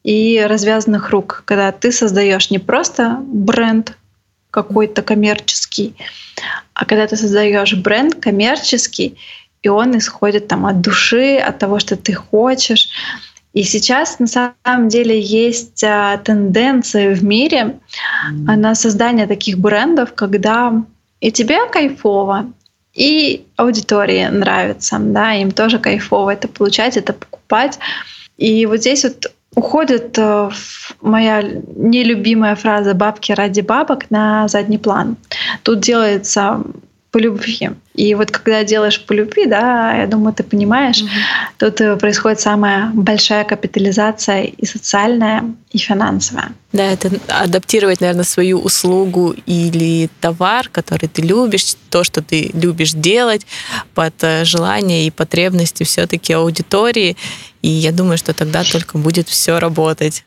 и 0.02 0.42
развязанных 0.48 1.10
рук, 1.10 1.42
когда 1.44 1.72
ты 1.72 1.92
создаешь 1.92 2.50
не 2.50 2.58
просто 2.58 3.18
бренд 3.20 3.98
какой-то 4.50 5.02
коммерческий, 5.02 5.94
а 6.72 6.86
когда 6.86 7.06
ты 7.06 7.16
создаешь 7.16 7.74
бренд 7.74 8.14
коммерческий, 8.14 9.18
и 9.62 9.68
он 9.68 9.96
исходит 9.96 10.48
там 10.48 10.66
от 10.66 10.80
души, 10.80 11.36
от 11.36 11.58
того, 11.58 11.78
что 11.78 11.96
ты 11.96 12.12
хочешь. 12.12 12.88
И 13.52 13.62
сейчас 13.64 14.18
на 14.18 14.26
самом 14.26 14.88
деле 14.88 15.20
есть 15.20 15.82
а, 15.82 16.16
тенденция 16.18 17.14
в 17.14 17.24
мире 17.24 17.78
mm. 18.30 18.56
на 18.56 18.74
создание 18.74 19.26
таких 19.26 19.58
брендов, 19.58 20.14
когда 20.14 20.84
и 21.20 21.32
тебе 21.32 21.66
кайфово, 21.68 22.52
и 22.94 23.46
аудитории 23.56 24.26
нравится, 24.26 24.98
да, 25.00 25.34
им 25.34 25.50
тоже 25.50 25.78
кайфово 25.78 26.30
это 26.30 26.48
получать, 26.48 26.96
это 26.96 27.12
покупать. 27.12 27.78
И 28.36 28.66
вот 28.66 28.78
здесь 28.78 29.04
вот 29.04 29.32
уходит 29.54 30.16
э, 30.16 30.50
моя 31.00 31.42
нелюбимая 31.42 32.54
фраза 32.54 32.94
«бабки 32.94 33.32
ради 33.32 33.60
бабок» 33.60 34.10
на 34.10 34.48
задний 34.48 34.78
план. 34.78 35.16
Тут 35.62 35.80
делается 35.80 36.62
по 37.10 37.18
любви. 37.18 37.70
И 37.94 38.14
вот 38.14 38.30
когда 38.30 38.64
делаешь 38.64 39.04
по 39.04 39.12
любви, 39.12 39.46
да, 39.46 39.96
я 39.96 40.06
думаю, 40.06 40.32
ты 40.32 40.42
понимаешь, 40.44 41.02
mm-hmm. 41.02 41.58
тут 41.58 41.80
э, 41.80 41.96
происходит 41.96 42.40
самая 42.40 42.90
большая 42.94 43.44
капитализация 43.44 44.44
и 44.44 44.64
социальная, 44.64 45.44
и 45.72 45.78
финансовая. 45.78 46.52
Да, 46.72 46.84
это 46.84 47.10
адаптировать, 47.28 48.00
наверное, 48.00 48.24
свою 48.24 48.60
услугу 48.60 49.34
или 49.46 50.08
товар, 50.20 50.68
который 50.68 51.08
ты 51.08 51.22
любишь, 51.22 51.74
то, 51.90 52.04
что 52.04 52.22
ты 52.22 52.50
любишь 52.54 52.92
делать, 52.92 53.44
под 53.94 54.14
э, 54.22 54.44
желания 54.44 55.06
и 55.06 55.10
потребности 55.10 55.82
все-таки 55.82 56.32
аудитории. 56.32 57.16
И 57.62 57.68
я 57.68 57.90
думаю, 57.90 58.18
что 58.18 58.32
тогда 58.34 58.62
только 58.62 58.98
будет 58.98 59.28
все 59.28 59.58
работать. 59.58 60.24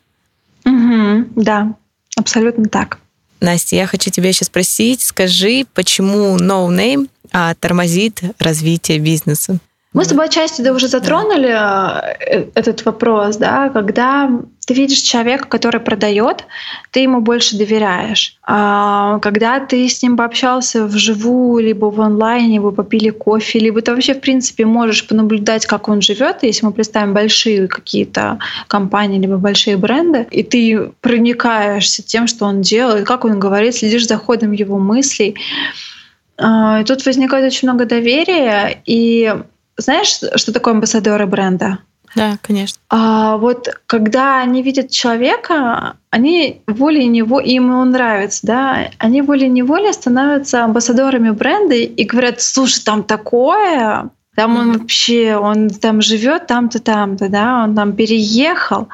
Угу, 0.66 1.24
да, 1.36 1.74
абсолютно 2.16 2.68
так. 2.68 2.98
Настя, 3.40 3.76
я 3.76 3.86
хочу 3.86 4.10
тебя 4.10 4.28
еще 4.28 4.44
спросить, 4.44 5.02
скажи, 5.02 5.66
почему 5.74 6.36
No 6.36 6.68
Name 6.68 7.08
а, 7.32 7.54
тормозит 7.54 8.22
развитие 8.38 8.98
бизнеса? 8.98 9.58
Мы 9.94 10.04
с 10.04 10.08
тобой 10.08 10.26
отчасти 10.26 10.60
да, 10.60 10.72
уже 10.72 10.88
затронули 10.88 11.50
э, 11.50 12.46
этот 12.54 12.84
вопрос, 12.84 13.36
да, 13.36 13.68
когда 13.68 14.28
ты 14.66 14.74
видишь 14.74 14.98
человека, 14.98 15.46
который 15.46 15.80
продает, 15.80 16.46
ты 16.90 17.00
ему 17.00 17.20
больше 17.20 17.56
доверяешь. 17.56 18.36
А 18.42 19.20
когда 19.20 19.60
ты 19.60 19.88
с 19.88 20.02
ним 20.02 20.16
пообщался 20.16 20.86
вживую, 20.86 21.62
либо 21.64 21.86
в 21.86 22.00
онлайне, 22.00 22.60
вы 22.60 22.72
попили 22.72 23.10
кофе, 23.10 23.60
либо 23.60 23.82
ты 23.82 23.92
вообще, 23.92 24.14
в 24.14 24.20
принципе, 24.20 24.66
можешь 24.66 25.06
понаблюдать, 25.06 25.64
как 25.66 25.88
он 25.88 26.02
живет, 26.02 26.38
если 26.42 26.66
мы 26.66 26.72
представим 26.72 27.14
большие 27.14 27.68
какие-то 27.68 28.40
компании, 28.66 29.20
либо 29.20 29.36
большие 29.36 29.76
бренды, 29.76 30.26
и 30.32 30.42
ты 30.42 30.90
проникаешься 31.02 32.02
тем, 32.02 32.26
что 32.26 32.46
он 32.46 32.62
делает, 32.62 33.06
как 33.06 33.24
он 33.24 33.38
говорит, 33.38 33.76
следишь 33.76 34.08
за 34.08 34.16
ходом 34.16 34.50
его 34.50 34.76
мыслей. 34.76 35.36
А, 36.36 36.80
и 36.80 36.84
тут 36.84 37.06
возникает 37.06 37.46
очень 37.46 37.68
много 37.68 37.84
доверия, 37.84 38.82
и 38.86 39.32
знаешь, 39.76 40.20
что 40.34 40.52
такое 40.52 40.74
амбассадоры 40.74 41.26
бренда? 41.26 41.78
Да, 42.14 42.38
конечно. 42.42 42.78
А 42.90 43.36
вот 43.38 43.68
когда 43.86 44.40
они 44.40 44.62
видят 44.62 44.90
человека, 44.90 45.96
они 46.10 46.62
волей-неволей, 46.66 47.54
им 47.54 47.64
ему 47.66 47.84
нравится, 47.84 48.46
да, 48.46 48.88
они 48.98 49.20
волей-неволей 49.20 49.92
становятся 49.92 50.64
амбассадорами 50.64 51.30
бренда 51.30 51.74
и 51.74 52.04
говорят, 52.04 52.40
слушай, 52.40 52.82
там 52.84 53.02
такое, 53.02 54.10
там 54.34 54.56
он 54.56 54.78
вообще, 54.78 55.36
он 55.36 55.70
там 55.70 56.02
живет 56.02 56.46
там-то, 56.46 56.80
там-то, 56.80 57.28
да, 57.28 57.64
он 57.64 57.74
там 57.74 57.92
переехал, 57.92 58.88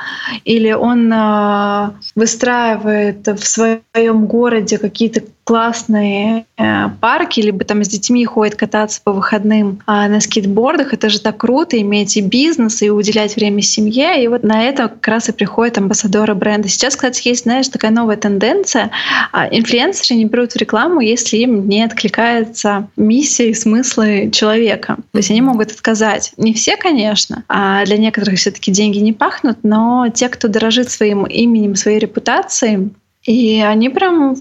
или 0.44 0.72
он 0.72 1.12
э, 1.12 1.90
выстраивает 2.14 3.26
в 3.26 3.46
своем 3.46 4.26
городе 4.26 4.78
какие-то 4.78 5.22
классные 5.50 6.46
э, 6.56 6.88
парки, 7.00 7.40
либо 7.40 7.64
там 7.64 7.82
с 7.82 7.88
детьми 7.88 8.24
ходит 8.24 8.54
кататься 8.54 9.00
по 9.02 9.12
выходным 9.12 9.80
э, 9.84 10.08
на 10.08 10.20
скейтбордах. 10.20 10.94
Это 10.94 11.08
же 11.08 11.20
так 11.20 11.38
круто, 11.38 11.80
иметь 11.80 12.16
и 12.16 12.20
бизнес, 12.20 12.82
и 12.82 12.90
уделять 12.90 13.34
время 13.34 13.60
семье. 13.60 14.22
И 14.22 14.28
вот 14.28 14.44
на 14.44 14.62
это 14.62 14.88
как 14.88 15.08
раз 15.08 15.28
и 15.28 15.32
приходят 15.32 15.76
амбассадоры 15.76 16.36
бренда. 16.36 16.68
Сейчас, 16.68 16.94
кстати, 16.94 17.26
есть, 17.26 17.42
знаешь, 17.42 17.66
такая 17.66 17.90
новая 17.90 18.16
тенденция. 18.16 18.92
Э, 19.32 19.48
инфлюенсеры 19.50 20.18
не 20.18 20.26
берут 20.26 20.52
в 20.52 20.56
рекламу, 20.56 21.00
если 21.00 21.38
им 21.38 21.68
не 21.68 21.82
откликается 21.82 22.86
миссия 22.96 23.50
и 23.50 23.54
смыслы 23.54 24.30
человека. 24.32 24.98
То 25.10 25.18
есть 25.18 25.29
они 25.30 25.40
могут 25.42 25.70
отказать. 25.70 26.32
Не 26.36 26.54
все, 26.54 26.76
конечно, 26.76 27.44
а 27.48 27.84
для 27.84 27.96
некоторых 27.96 28.38
все-таки 28.38 28.70
деньги 28.70 28.98
не 28.98 29.12
пахнут, 29.12 29.58
но 29.62 30.08
те, 30.12 30.28
кто 30.28 30.48
дорожит 30.48 30.90
своим 30.90 31.24
именем, 31.24 31.76
своей 31.76 31.98
репутацией, 31.98 32.90
и 33.24 33.60
они 33.60 33.88
прям 33.88 34.36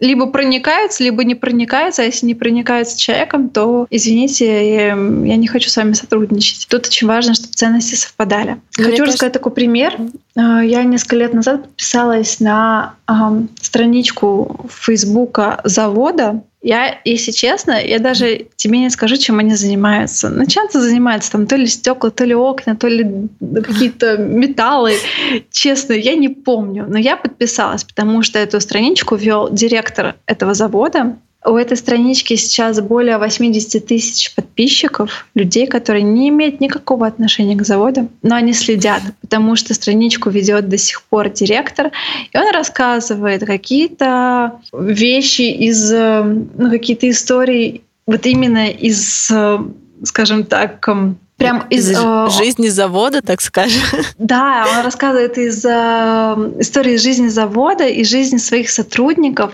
либо 0.00 0.26
проникаются, 0.26 1.02
либо 1.02 1.24
не 1.24 1.34
проникаются. 1.34 2.02
А 2.02 2.04
если 2.04 2.26
не 2.26 2.34
проникаются 2.34 2.98
человеком, 2.98 3.48
то, 3.48 3.86
извините, 3.90 4.74
я, 4.74 4.88
я 4.88 5.36
не 5.36 5.46
хочу 5.46 5.70
с 5.70 5.76
вами 5.76 5.94
сотрудничать. 5.94 6.66
Тут 6.68 6.86
очень 6.86 7.06
важно, 7.06 7.34
чтобы 7.34 7.54
ценности 7.54 7.94
совпадали. 7.94 8.60
Мне 8.76 8.86
хочу 8.86 8.98
кажется... 8.98 9.04
рассказать 9.04 9.32
такой 9.32 9.52
пример. 9.52 9.96
А, 10.36 10.62
я 10.62 10.84
несколько 10.84 11.16
лет 11.16 11.34
назад 11.34 11.62
подписалась 11.62 12.40
на 12.40 12.94
э, 13.08 13.12
страничку 13.60 14.68
Фейсбука 14.70 15.60
завода, 15.64 16.42
я, 16.66 16.98
если 17.04 17.30
честно, 17.30 17.80
я 17.80 18.00
даже 18.00 18.48
тебе 18.56 18.80
не 18.80 18.90
скажу, 18.90 19.16
чем 19.18 19.38
они 19.38 19.54
занимаются. 19.54 20.30
Ну, 20.30 20.46
чем-то 20.46 20.80
занимаются, 20.80 21.30
там 21.30 21.46
то 21.46 21.54
ли 21.54 21.68
стекла, 21.68 22.10
то 22.10 22.24
ли 22.24 22.34
окна, 22.34 22.74
то 22.74 22.88
ли 22.88 23.28
какие-то 23.40 24.16
металлы. 24.16 24.94
Честно, 25.52 25.92
я 25.92 26.16
не 26.16 26.28
помню. 26.28 26.86
Но 26.88 26.98
я 26.98 27.16
подписалась, 27.16 27.84
потому 27.84 28.24
что 28.24 28.40
эту 28.40 28.60
страничку 28.60 29.14
вел 29.14 29.48
директор 29.48 30.16
этого 30.26 30.54
завода. 30.54 31.16
У 31.46 31.56
этой 31.56 31.76
странички 31.76 32.34
сейчас 32.34 32.80
более 32.80 33.18
80 33.18 33.86
тысяч 33.86 34.34
подписчиков, 34.34 35.26
людей, 35.34 35.66
которые 35.66 36.02
не 36.02 36.28
имеют 36.28 36.60
никакого 36.60 37.06
отношения 37.06 37.54
к 37.54 37.64
заводу, 37.64 38.08
но 38.22 38.34
они 38.34 38.52
следят, 38.52 39.02
потому 39.20 39.54
что 39.54 39.72
страничку 39.72 40.28
ведет 40.28 40.68
до 40.68 40.76
сих 40.76 41.02
пор 41.04 41.28
директор, 41.28 41.92
и 42.32 42.36
он 42.36 42.50
рассказывает 42.52 43.46
какие-то 43.46 44.60
вещи 44.72 45.42
из, 45.42 45.90
ну, 45.92 46.70
какие-то 46.70 47.08
истории 47.08 47.82
вот 48.06 48.26
именно 48.26 48.68
из, 48.68 49.30
скажем 50.02 50.44
так, 50.44 50.88
Прям 51.36 51.66
из, 51.68 51.90
из 51.90 51.98
э, 52.02 52.28
жизни 52.30 52.68
завода, 52.68 53.20
так 53.20 53.42
скажем. 53.42 53.82
Да, 54.18 54.66
он 54.74 54.84
рассказывает 54.84 55.36
из 55.36 55.62
э, 55.66 55.68
истории 56.60 56.96
жизни 56.96 57.28
завода 57.28 57.86
и 57.86 58.04
жизни 58.04 58.38
своих 58.38 58.70
сотрудников. 58.70 59.52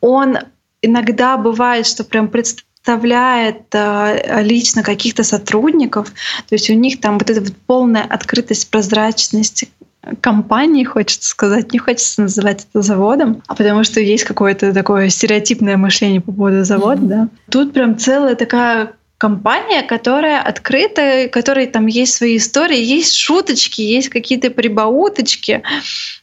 Он 0.00 0.38
иногда 0.82 1.36
бывает, 1.36 1.86
что 1.86 2.04
прям 2.04 2.28
представляет 2.28 3.62
э, 3.72 4.42
лично 4.42 4.82
каких-то 4.82 5.22
сотрудников, 5.22 6.10
то 6.10 6.54
есть 6.54 6.70
у 6.70 6.74
них 6.74 7.00
там 7.00 7.18
вот 7.18 7.30
эта 7.30 7.40
вот 7.40 7.52
полная 7.66 8.02
открытость, 8.02 8.70
прозрачность 8.70 9.64
компании, 10.20 10.84
хочется 10.84 11.28
сказать, 11.28 11.72
не 11.72 11.78
хочется 11.78 12.22
называть 12.22 12.66
это 12.70 12.82
заводом, 12.82 13.42
а 13.46 13.54
потому 13.54 13.84
что 13.84 14.00
есть 14.00 14.24
какое-то 14.24 14.72
такое 14.72 15.10
стереотипное 15.10 15.76
мышление 15.76 16.20
по 16.20 16.32
поводу 16.32 16.64
завода, 16.64 17.02
mm-hmm. 17.02 17.08
да. 17.08 17.28
Тут 17.50 17.72
прям 17.72 17.98
целая 17.98 18.34
такая 18.34 18.94
компания, 19.18 19.82
которая 19.82 20.40
открыта, 20.40 21.28
которой 21.30 21.66
там 21.66 21.86
есть 21.86 22.14
свои 22.14 22.38
истории, 22.38 22.82
есть 22.82 23.14
шуточки, 23.14 23.82
есть 23.82 24.08
какие-то 24.08 24.50
прибауточки, 24.50 25.62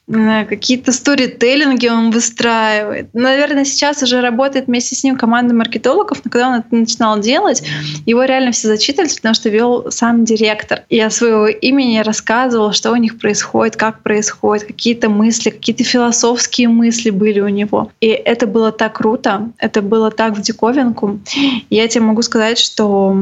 какие-то 0.10 0.94
сторителлинги 0.94 1.88
он 1.88 2.12
выстраивает. 2.12 3.10
Наверное, 3.14 3.66
сейчас 3.66 4.02
уже 4.02 4.22
работает 4.22 4.68
вместе 4.68 4.96
с 4.96 5.04
ним 5.04 5.18
команда 5.18 5.54
маркетологов, 5.54 6.24
но 6.24 6.32
когда 6.32 6.50
он 6.50 6.56
это 6.56 6.76
начинал 6.76 7.20
делать, 7.20 7.62
его 8.06 8.24
реально 8.24 8.52
все 8.52 8.70
зачитывались, 8.70 9.16
потому 9.16 9.36
что 9.36 9.50
вел 9.50 9.92
сам 9.92 10.24
директор. 10.24 10.84
И 10.88 11.00
о 11.00 11.10
своего 11.10 11.48
имени 11.48 12.00
рассказывал, 12.00 12.72
что 12.72 12.92
у 12.92 12.96
них 12.96 13.20
происходит, 13.20 13.76
как 13.76 14.02
происходит, 14.02 14.68
какие-то 14.68 15.10
мысли, 15.10 15.50
какие-то 15.50 15.84
философские 15.84 16.70
мысли 16.70 17.10
были 17.10 17.42
у 17.42 17.50
него. 17.50 17.92
И 18.00 18.08
это 18.08 18.48
было 18.48 18.72
так 18.72 18.94
круто, 18.94 19.52
это 19.58 19.82
было 19.82 20.10
так 20.10 20.38
в 20.38 20.42
диковинку. 20.42 21.20
Я 21.70 21.88
тебе 21.90 22.06
могу 22.06 22.22
сказать, 22.22 22.58
что 22.58 23.18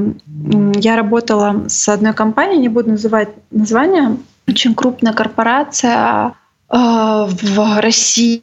я 0.76 0.96
работала 0.96 1.66
с 1.68 1.90
одной 1.90 2.14
компанией, 2.14 2.60
не 2.60 2.70
буду 2.70 2.92
называть 2.92 3.30
название, 3.50 4.18
очень 4.48 4.76
крупная 4.76 5.14
корпорация, 5.14 6.34
в 6.68 7.80
России, 7.80 8.42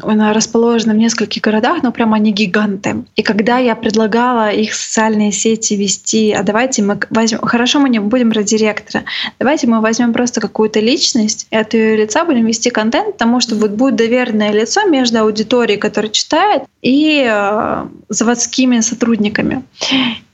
она 0.00 0.32
расположена 0.32 0.94
в 0.94 0.96
нескольких 0.96 1.42
городах, 1.42 1.82
но 1.82 1.92
прямо 1.92 2.16
они 2.16 2.32
гиганты. 2.32 3.04
И 3.14 3.22
когда 3.22 3.58
я 3.58 3.76
предлагала 3.76 4.50
их 4.50 4.74
социальные 4.74 5.32
сети 5.32 5.74
вести, 5.74 6.32
а 6.32 6.42
давайте 6.42 6.82
мы 6.82 6.98
возьмем, 7.10 7.40
хорошо, 7.40 7.78
мы 7.78 7.90
не 7.90 7.98
будем 7.98 8.32
про 8.32 8.42
директора, 8.42 9.04
давайте 9.38 9.66
мы 9.66 9.80
возьмем 9.80 10.12
просто 10.14 10.40
какую-то 10.40 10.80
личность, 10.80 11.46
и 11.50 11.56
от 11.56 11.74
ее 11.74 11.96
лица 11.96 12.24
будем 12.24 12.46
вести 12.46 12.70
контент, 12.70 13.12
потому 13.12 13.40
что 13.40 13.54
вот 13.54 13.72
будет 13.72 13.96
доверенное 13.96 14.52
лицо 14.52 14.84
между 14.88 15.20
аудиторией, 15.20 15.78
которая 15.78 16.10
читает, 16.10 16.62
и 16.80 17.22
э, 17.28 17.86
заводскими 18.08 18.80
сотрудниками. 18.80 19.62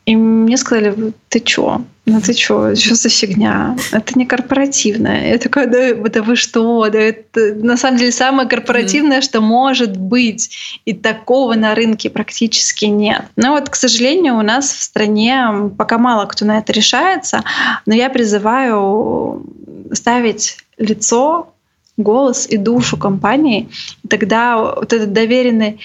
И 0.09 0.17
мне 0.17 0.57
сказали, 0.57 1.13
ты 1.29 1.39
чё? 1.39 1.83
Ну 2.07 2.21
ты 2.23 2.33
чё? 2.33 2.75
Что 2.75 2.95
за 2.95 3.11
фигня? 3.11 3.77
Это 3.93 4.19
не 4.19 4.25
корпоративное. 4.25 5.33
Я 5.33 5.39
такая, 5.39 5.67
да, 5.67 5.93
да 6.09 6.23
вы 6.23 6.35
что? 6.35 6.89
Да 6.89 6.99
это 6.99 7.55
на 7.55 7.77
самом 7.77 7.99
деле 7.99 8.11
самое 8.11 8.49
корпоративное, 8.49 9.19
mm-hmm. 9.19 9.23
что 9.25 9.43
может 9.43 9.99
быть. 9.99 10.81
И 10.87 10.95
такого 10.95 11.57
на 11.57 11.75
рынке 11.75 12.09
практически 12.09 12.87
нет. 12.87 13.25
Но 13.37 13.53
вот, 13.53 13.69
к 13.69 13.75
сожалению, 13.75 14.39
у 14.39 14.43
нас 14.43 14.73
в 14.73 14.83
стране 14.83 15.71
пока 15.77 15.99
мало 15.99 16.25
кто 16.25 16.47
на 16.47 16.57
это 16.57 16.73
решается. 16.73 17.45
Но 17.85 17.95
я 17.95 18.09
призываю 18.09 19.45
ставить 19.93 20.57
лицо, 20.79 21.53
голос 21.99 22.47
и 22.49 22.57
душу 22.57 22.97
компании. 22.97 23.69
И 24.05 24.09
тогда 24.09 24.57
вот 24.57 24.91
этот 24.91 25.13
доверенный 25.13 25.81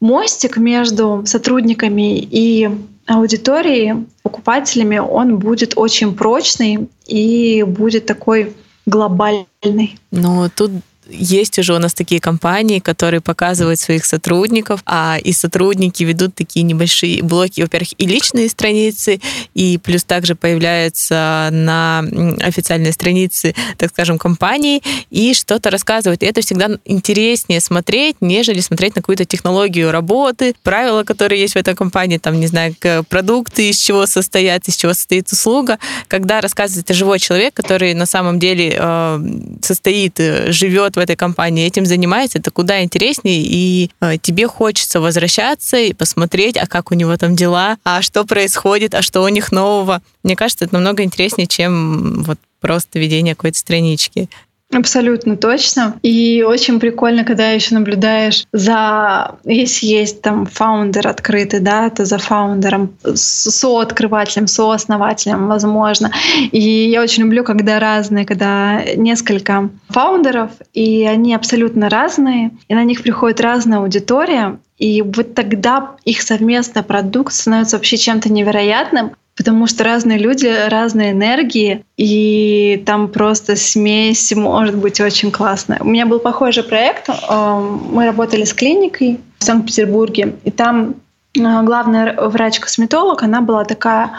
мостик 0.00 0.56
между 0.56 1.22
сотрудниками 1.26 2.18
и 2.18 2.68
аудиторией, 3.06 4.06
покупателями, 4.22 4.98
он 4.98 5.38
будет 5.38 5.74
очень 5.76 6.14
прочный 6.14 6.88
и 7.06 7.62
будет 7.62 8.06
такой 8.06 8.54
глобальный. 8.86 9.98
Но 10.10 10.48
тут 10.48 10.72
есть 11.08 11.58
уже 11.58 11.74
у 11.74 11.78
нас 11.78 11.94
такие 11.94 12.20
компании, 12.20 12.78
которые 12.78 13.20
показывают 13.20 13.80
своих 13.80 14.04
сотрудников, 14.04 14.82
а 14.86 15.18
и 15.22 15.32
сотрудники 15.32 16.04
ведут 16.04 16.34
такие 16.34 16.62
небольшие 16.62 17.22
блоки, 17.22 17.60
во-первых, 17.60 17.90
и 17.98 18.06
личные 18.06 18.48
страницы, 18.48 19.20
и 19.54 19.78
плюс 19.78 20.04
также 20.04 20.34
появляются 20.34 21.48
на 21.50 22.04
официальной 22.40 22.92
странице, 22.92 23.54
так 23.78 23.90
скажем, 23.90 24.18
компании, 24.18 24.82
и 25.10 25.34
что-то 25.34 25.70
рассказывают. 25.70 26.22
И 26.22 26.26
это 26.26 26.40
всегда 26.40 26.68
интереснее 26.84 27.60
смотреть, 27.60 28.16
нежели 28.20 28.60
смотреть 28.60 28.96
на 28.96 29.02
какую-то 29.02 29.24
технологию 29.24 29.90
работы, 29.90 30.54
правила, 30.62 31.04
которые 31.04 31.40
есть 31.40 31.54
в 31.54 31.58
этой 31.58 31.74
компании, 31.74 32.18
там, 32.18 32.38
не 32.38 32.46
знаю, 32.46 32.74
продукты, 33.08 33.70
из 33.70 33.78
чего 33.78 34.06
состоят, 34.06 34.68
из 34.68 34.76
чего 34.76 34.94
состоит 34.94 35.30
услуга. 35.32 35.78
Когда 36.08 36.40
рассказывает 36.40 36.88
живой 36.94 37.18
человек, 37.18 37.54
который 37.54 37.94
на 37.94 38.06
самом 38.06 38.38
деле 38.38 38.76
э, 38.78 39.20
состоит, 39.62 40.20
э, 40.20 40.52
живет 40.92 40.96
в 40.96 40.98
этой 40.98 41.16
компании, 41.16 41.66
этим 41.66 41.86
занимается, 41.86 42.38
это 42.38 42.50
куда 42.50 42.82
интереснее, 42.82 43.42
и 43.42 43.90
э, 44.00 44.18
тебе 44.20 44.46
хочется 44.46 45.00
возвращаться 45.00 45.76
и 45.76 45.92
посмотреть, 45.92 46.56
а 46.56 46.66
как 46.66 46.90
у 46.90 46.94
него 46.94 47.16
там 47.16 47.36
дела, 47.36 47.76
а 47.84 48.02
что 48.02 48.24
происходит, 48.24 48.94
а 48.94 49.02
что 49.02 49.22
у 49.22 49.28
них 49.28 49.52
нового. 49.52 50.00
Мне 50.22 50.36
кажется, 50.36 50.64
это 50.64 50.74
намного 50.74 51.02
интереснее, 51.02 51.46
чем 51.46 52.22
вот 52.22 52.38
просто 52.60 52.98
ведение 52.98 53.34
какой-то 53.34 53.58
странички. 53.58 54.28
Абсолютно 54.72 55.36
точно. 55.36 55.96
И 56.02 56.42
очень 56.46 56.80
прикольно, 56.80 57.24
когда 57.24 57.50
еще 57.50 57.74
наблюдаешь 57.74 58.46
за, 58.52 59.36
если 59.44 59.86
есть 59.86 60.22
там 60.22 60.46
фаундер 60.46 61.08
открытый, 61.08 61.60
да, 61.60 61.90
то 61.90 62.06
за 62.06 62.16
фаундером, 62.16 62.94
сооткрывателем, 63.14 64.46
сооснователем, 64.46 65.46
возможно. 65.46 66.10
И 66.52 66.88
я 66.88 67.02
очень 67.02 67.24
люблю, 67.24 67.44
когда 67.44 67.78
разные, 67.80 68.24
когда 68.24 68.82
несколько 68.96 69.68
фаундеров, 69.90 70.50
и 70.72 71.04
они 71.04 71.34
абсолютно 71.34 71.90
разные, 71.90 72.52
и 72.68 72.74
на 72.74 72.84
них 72.84 73.02
приходит 73.02 73.42
разная 73.42 73.78
аудитория, 73.78 74.58
и 74.78 75.02
вот 75.02 75.34
тогда 75.34 75.96
их 76.04 76.22
совместный 76.22 76.82
продукт 76.82 77.32
становится 77.34 77.76
вообще 77.76 77.98
чем-то 77.98 78.32
невероятным, 78.32 79.12
потому 79.36 79.66
что 79.66 79.84
разные 79.84 80.18
люди, 80.18 80.46
разные 80.68 81.12
энергии, 81.12 81.84
и 81.96 82.82
там 82.86 83.08
просто 83.08 83.56
смесь 83.56 84.32
может 84.32 84.76
быть 84.76 85.00
очень 85.00 85.30
классная. 85.30 85.78
У 85.80 85.86
меня 85.86 86.06
был 86.06 86.18
похожий 86.18 86.62
проект. 86.62 87.08
Э, 87.08 87.58
мы 87.90 88.06
работали 88.06 88.44
с 88.44 88.52
клиникой 88.52 89.20
в 89.38 89.44
Санкт-Петербурге, 89.44 90.36
и 90.44 90.50
там 90.50 90.96
э, 91.34 91.62
главный 91.62 92.14
врач-косметолог, 92.14 93.22
она 93.22 93.40
была 93.40 93.64
такая 93.64 94.12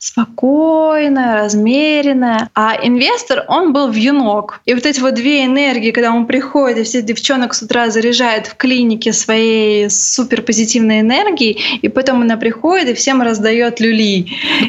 спокойная, 0.00 1.36
размеренная. 1.36 2.48
А 2.54 2.74
инвестор, 2.82 3.44
он 3.48 3.74
был 3.74 3.88
в 3.88 3.94
юнок. 3.94 4.62
И 4.64 4.72
вот 4.72 4.86
эти 4.86 4.98
вот 4.98 5.14
две 5.14 5.44
энергии, 5.44 5.90
когда 5.90 6.10
он 6.10 6.26
приходит 6.26 6.78
и 6.78 6.82
всех 6.84 7.04
девчонок 7.04 7.52
с 7.52 7.62
утра 7.62 7.90
заряжает 7.90 8.46
в 8.46 8.56
клинике 8.56 9.12
своей 9.12 9.90
супер 9.90 10.40
позитивной 10.40 11.00
энергией, 11.00 11.78
и 11.82 11.88
потом 11.88 12.22
она 12.22 12.38
приходит 12.38 12.88
и 12.88 12.94
всем 12.94 13.20
раздает 13.20 13.78
люли. 13.78 14.26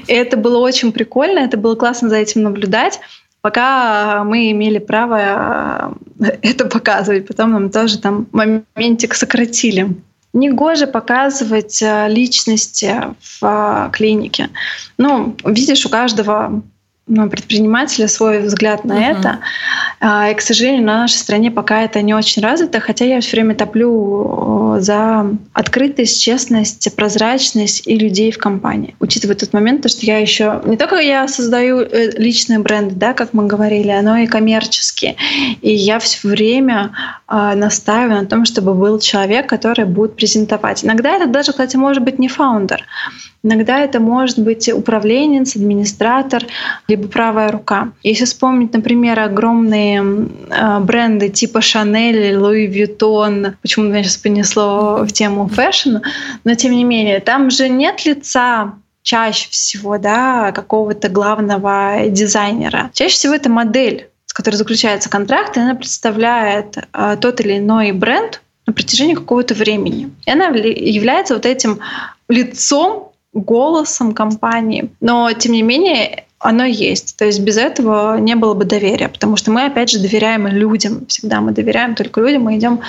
И 0.08 0.13
это 0.13 0.36
было 0.36 0.58
очень 0.58 0.91
прикольно, 0.91 1.39
это 1.39 1.56
было 1.56 1.76
классно 1.76 2.10
за 2.10 2.17
этим 2.17 2.44
наблюдать 2.44 3.00
пока 3.41 4.24
мы 4.24 4.52
имели 4.52 4.78
право 4.78 5.96
э, 6.20 6.38
это 6.44 6.65
показывать. 6.65 7.28
Потом 7.28 7.52
нам 7.52 7.70
тоже 7.72 7.98
там 7.98 8.28
моментик 8.32 9.15
сократили. 9.15 9.96
Негоже 10.34 10.88
показывать 10.88 11.82
э, 11.82 12.08
личности 12.08 12.96
в 13.20 13.39
э, 13.41 13.89
клинике. 13.91 14.50
Ну, 14.98 15.36
видишь, 15.44 15.86
у 15.86 15.89
каждого 15.89 16.62
предпринимателя 17.07 18.07
свой 18.07 18.39
взгляд 18.39 18.85
на 18.85 18.93
uh-huh. 18.93 19.19
это. 19.19 19.39
А, 19.99 20.29
и, 20.29 20.33
к 20.33 20.41
сожалению, 20.41 20.85
на 20.85 20.99
нашей 20.99 21.17
стране 21.17 21.51
пока 21.51 21.83
это 21.83 22.01
не 22.01 22.13
очень 22.13 22.41
развито, 22.41 22.79
хотя 22.79 23.05
я 23.05 23.19
все 23.21 23.37
время 23.37 23.55
топлю 23.55 24.77
за 24.79 25.29
открытость, 25.53 26.21
честность, 26.21 26.95
прозрачность 26.95 27.87
и 27.87 27.97
людей 27.97 28.31
в 28.31 28.37
компании. 28.37 28.95
Учитывая 28.99 29.35
тот 29.35 29.53
момент, 29.53 29.89
что 29.89 30.05
я 30.05 30.19
еще 30.19 30.61
не 30.65 30.77
только 30.77 30.97
я 30.97 31.27
создаю 31.27 31.79
э, 31.81 32.11
личные 32.17 32.59
бренды, 32.59 32.95
да, 32.95 33.13
как 33.13 33.33
мы 33.33 33.47
говорили, 33.47 33.97
но 34.01 34.17
и 34.17 34.27
коммерческие. 34.27 35.15
И 35.61 35.73
я 35.73 35.99
все 35.99 36.27
время 36.27 36.91
а, 37.27 37.55
настаиваю 37.55 38.21
на 38.21 38.25
том, 38.27 38.45
чтобы 38.45 38.73
был 38.73 38.99
человек, 38.99 39.47
который 39.47 39.85
будет 39.85 40.15
презентовать. 40.15 40.83
Иногда 40.83 41.15
это 41.15 41.27
даже, 41.27 41.51
кстати, 41.51 41.75
может 41.75 42.03
быть 42.03 42.19
не 42.19 42.27
фаундер. 42.27 42.85
Иногда 43.43 43.80
это 43.80 43.99
может 43.99 44.38
быть 44.38 44.71
управленец, 44.71 45.56
администратор, 45.56 46.45
либо 46.88 47.08
правая 47.08 47.51
рука. 47.51 47.91
Если 48.04 48.25
вспомнить, 48.25 48.73
например, 48.73 49.19
огромные 49.19 50.27
а, 50.51 50.80
бренды 50.80 51.30
типа 51.30 51.58
Chanel, 51.58 52.34
Louis 52.34 52.71
Vuitton, 52.71 53.56
почему 53.62 53.86
меня 53.86 54.04
сейчас 54.04 54.17
понесло 54.17 55.04
в 55.04 55.12
тему 55.12 55.47
фэшн, 55.47 55.97
но 56.43 56.54
тем 56.54 56.73
не 56.73 56.84
менее, 56.84 57.19
там 57.19 57.49
же 57.49 57.67
нет 57.67 58.06
лица 58.06 58.73
чаще 59.01 59.49
всего 59.49 59.97
да, 59.97 60.51
какого-то 60.51 61.10
главного 61.10 62.08
дизайнера. 62.10 62.91
Чаще 62.93 63.15
всего 63.15 63.34
это 63.34 63.49
модель, 63.49 64.10
с 64.27 64.34
которой 64.34 64.56
заключается 64.56 65.10
контракт, 65.10 65.58
и 65.58 65.60
она 65.60 65.73
представляет 65.73 66.77
э, 66.77 67.17
тот 67.19 67.41
или 67.41 67.58
иной 67.58 67.91
бренд 67.91 68.41
на 68.67 68.73
протяжении 68.73 69.15
какого-то 69.15 69.56
времени. 69.56 70.12
И 70.25 70.32
она 70.32 70.47
является 70.47 71.34
вот 71.34 71.47
этим 71.47 71.80
лицом 72.30 73.11
голосом 73.34 74.13
компании. 74.13 74.89
Но, 75.00 75.32
тем 75.34 75.54
не 75.54 75.62
менее, 75.62 76.26
оно 76.39 76.65
есть. 76.65 77.15
То 77.17 77.26
есть 77.26 77.39
без 77.39 77.58
этого 77.58 78.17
не 78.17 78.36
было 78.36 78.54
бы 78.54 78.65
доверия, 78.65 79.10
потому 79.10 79.38
что 79.38 79.52
мы, 79.52 79.65
опять 79.65 79.91
же, 79.91 80.00
доверяем 80.00 80.48
людям. 80.48 81.06
Всегда 81.08 81.39
мы 81.39 81.52
доверяем 81.52 81.96
только 81.96 82.22
людям, 82.22 82.44
мы 82.44 82.58
идем 82.58 82.82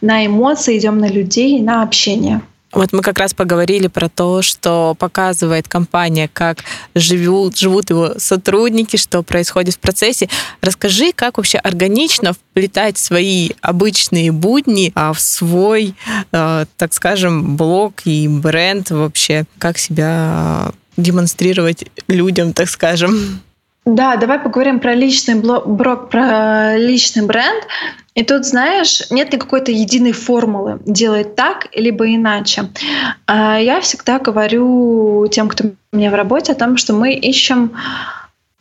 на 0.00 0.24
эмоции, 0.24 0.78
идем 0.78 0.98
на 0.98 1.08
людей, 1.08 1.60
на 1.60 1.82
общение. 1.82 2.40
Вот 2.72 2.92
мы 2.92 3.02
как 3.02 3.18
раз 3.18 3.34
поговорили 3.34 3.88
про 3.88 4.08
то, 4.08 4.42
что 4.42 4.94
показывает 4.98 5.66
компания, 5.66 6.30
как 6.32 6.64
живут, 6.94 7.56
живут 7.56 7.90
его 7.90 8.14
сотрудники, 8.18 8.96
что 8.96 9.22
происходит 9.22 9.74
в 9.74 9.80
процессе. 9.80 10.28
Расскажи, 10.60 11.12
как 11.12 11.38
вообще 11.38 11.58
органично 11.58 12.32
вплетать 12.32 12.96
свои 12.96 13.50
обычные 13.60 14.30
будни 14.30 14.92
а, 14.94 15.12
в 15.12 15.20
свой, 15.20 15.94
э, 16.32 16.64
так 16.76 16.94
скажем, 16.94 17.56
блог 17.56 18.02
и 18.04 18.28
бренд 18.28 18.90
вообще, 18.90 19.44
как 19.58 19.76
себя 19.76 20.70
демонстрировать 20.96 21.86
людям, 22.06 22.52
так 22.52 22.68
скажем. 22.68 23.40
Да, 23.94 24.16
давай 24.16 24.38
поговорим 24.38 24.78
про 24.78 24.94
личный 24.94 25.34
блог, 25.34 26.10
про 26.10 26.76
личный 26.76 27.26
бренд. 27.26 27.66
И 28.14 28.22
тут, 28.22 28.44
знаешь, 28.44 29.02
нет 29.10 29.32
никакой-то 29.32 29.72
единой 29.72 30.12
формулы 30.12 30.78
делать 30.84 31.34
так 31.34 31.68
либо 31.74 32.14
иначе. 32.14 32.68
А 33.26 33.58
я 33.58 33.80
всегда 33.80 34.18
говорю 34.18 35.26
тем, 35.28 35.48
кто 35.48 35.70
меня 35.92 36.10
в 36.10 36.14
работе, 36.14 36.52
о 36.52 36.56
том, 36.56 36.76
что 36.76 36.92
мы 36.92 37.14
ищем 37.14 37.72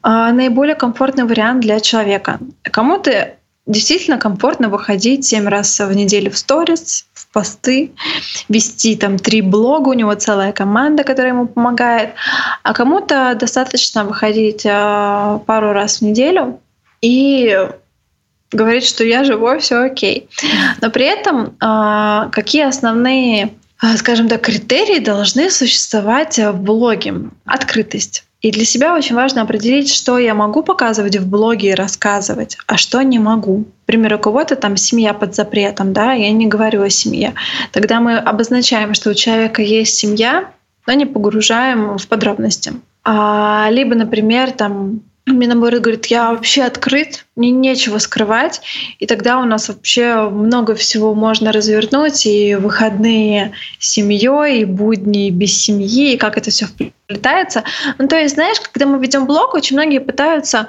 а, 0.02 0.32
наиболее 0.32 0.76
комфортный 0.76 1.26
вариант 1.26 1.62
для 1.62 1.80
человека. 1.80 2.40
Кому-то 2.64 3.36
действительно 3.70 4.18
комфортно 4.18 4.68
выходить 4.68 5.26
семь 5.26 5.48
раз 5.48 5.80
в 5.80 5.94
неделю 5.94 6.32
в 6.32 6.38
сторис, 6.38 7.06
в 7.14 7.28
посты, 7.32 7.92
вести 8.50 8.96
там 8.96 9.18
три 9.18 9.42
блога, 9.42 9.90
у 9.90 9.94
него 9.94 10.14
целая 10.16 10.52
команда, 10.52 11.04
которая 11.04 11.34
ему 11.34 11.48
помогает. 11.48 12.10
А 12.64 12.74
кому-то 12.74 13.38
достаточно 13.40 14.04
выходить 14.04 14.66
а, 14.66 15.38
пару 15.46 15.72
раз 15.72 16.00
в 16.00 16.02
неделю 16.02 16.60
и 17.02 17.70
говорить, 18.52 18.86
что 18.86 19.04
я 19.04 19.24
живой, 19.24 19.60
все 19.60 19.84
окей. 19.84 20.28
Но 20.82 20.90
при 20.90 21.06
этом 21.06 21.56
а, 21.60 22.30
какие 22.32 22.64
основные, 22.64 23.54
а, 23.80 23.96
скажем 23.98 24.28
так, 24.28 24.42
критерии 24.42 25.00
должны 25.00 25.52
существовать 25.52 26.40
в 26.40 26.54
блоге? 26.54 27.14
Открытость. 27.46 28.26
И 28.42 28.52
для 28.52 28.64
себя 28.64 28.96
очень 28.96 29.16
важно 29.16 29.42
определить, 29.42 29.94
что 29.94 30.18
я 30.18 30.34
могу 30.34 30.64
показывать 30.64 31.18
в 31.18 31.30
блоге 31.30 31.72
и 31.72 31.76
рассказывать, 31.76 32.58
а 32.68 32.78
что 32.78 33.02
не 33.02 33.20
могу. 33.20 33.66
Например, 33.86 34.16
у 34.16 34.20
кого-то 34.20 34.56
там 34.56 34.78
семья 34.78 35.14
под 35.14 35.36
запретом, 35.36 35.92
да, 35.92 36.14
я 36.14 36.32
не 36.32 36.48
говорю 36.48 36.84
о 36.84 36.90
семье. 36.90 37.34
Тогда 37.74 38.00
мы 38.00 38.18
обозначаем, 38.18 38.94
что 38.94 39.10
у 39.10 39.14
человека 39.14 39.62
есть 39.62 39.96
семья, 39.96 40.52
но 40.88 40.94
не 40.94 41.06
погружаем 41.06 41.98
в 41.98 42.08
подробности. 42.08 42.74
А, 43.04 43.68
либо, 43.72 43.96
например, 43.96 44.52
там 44.52 45.02
мне 45.34 45.48
наоборот 45.48 45.82
говорит, 45.82 46.06
я 46.08 46.32
вообще 46.32 46.64
открыт, 46.64 47.26
мне 47.36 47.52
нечего 47.52 47.98
скрывать. 47.98 48.62
И 49.00 49.06
тогда 49.06 49.40
у 49.40 49.46
нас 49.46 49.68
вообще 49.68 50.30
много 50.30 50.76
всего 50.76 51.14
можно 51.14 51.52
развернуть, 51.52 52.26
и 52.26 52.56
выходные 52.56 53.54
с 53.80 53.90
семьей, 53.90 54.62
и 54.62 54.66
будни 54.66 55.30
без 55.30 55.58
семьи, 55.62 56.14
и 56.14 56.18
как 56.18 56.38
это 56.38 56.52
все 56.52 56.68
вплетается. 56.68 57.64
Ну, 57.98 58.08
то 58.08 58.18
есть, 58.18 58.36
знаешь, 58.36 58.60
когда 58.60 58.86
мы 58.86 59.00
ведем 59.00 59.26
блог, 59.26 59.54
очень 59.54 59.76
многие 59.76 60.00
пытаются 60.00 60.68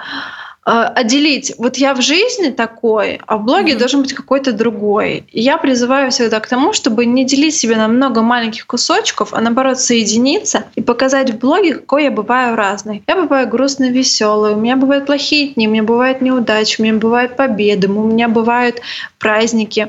отделить, 0.62 1.54
вот 1.58 1.76
я 1.78 1.94
в 1.94 2.02
жизни 2.02 2.50
такой, 2.50 3.20
а 3.26 3.38
в 3.38 3.44
блоге 3.44 3.72
mm-hmm. 3.72 3.78
должен 3.78 4.02
быть 4.02 4.12
какой-то 4.12 4.52
другой. 4.52 5.24
И 5.32 5.40
я 5.40 5.56
призываю 5.56 6.10
всегда 6.10 6.38
к 6.40 6.48
тому, 6.48 6.72
чтобы 6.72 7.06
не 7.06 7.24
делить 7.24 7.54
себя 7.54 7.76
на 7.76 7.88
много 7.88 8.22
маленьких 8.22 8.66
кусочков, 8.66 9.32
а 9.32 9.40
наоборот 9.40 9.80
соединиться 9.80 10.64
и 10.74 10.82
показать 10.82 11.30
в 11.30 11.38
блоге, 11.38 11.74
какой 11.74 12.04
я 12.04 12.10
бываю 12.10 12.56
разный. 12.56 13.02
Я 13.06 13.16
бываю 13.16 13.48
грустно 13.48 13.90
веселой, 13.90 14.52
у 14.52 14.56
меня 14.56 14.76
бывают 14.76 15.06
плохие 15.06 15.48
дни, 15.48 15.66
у 15.66 15.70
меня 15.70 15.82
бывают 15.82 16.20
неудачи, 16.20 16.80
у 16.80 16.84
меня 16.84 16.94
бывают 16.94 17.36
победы, 17.36 17.88
у 17.88 18.04
меня 18.04 18.28
бывают 18.28 18.80
праздники. 19.18 19.88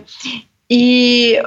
И 0.70 1.44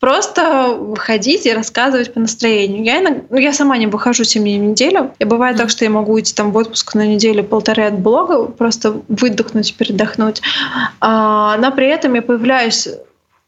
просто 0.00 0.76
выходить 0.78 1.46
и 1.46 1.52
рассказывать 1.52 2.12
по 2.12 2.20
настроению. 2.20 2.84
Я, 2.84 3.00
иногда, 3.00 3.22
ну, 3.30 3.38
я 3.38 3.52
сама 3.52 3.76
не 3.78 3.86
выхожу 3.86 4.24
семью 4.24 4.60
неделю. 4.60 5.12
И 5.18 5.24
бывает 5.24 5.56
так, 5.56 5.70
что 5.70 5.84
я 5.84 5.90
могу 5.90 6.12
уйти 6.12 6.34
там 6.34 6.52
в 6.52 6.56
отпуск 6.56 6.94
на 6.94 7.06
неделю-полторы 7.06 7.84
от 7.84 7.98
блога, 7.98 8.46
просто 8.46 9.00
выдохнуть 9.08 9.70
и 9.70 9.74
передохнуть. 9.74 10.40
А, 11.00 11.56
но 11.58 11.72
при 11.72 11.88
этом 11.88 12.14
я 12.14 12.22
появляюсь 12.22 12.88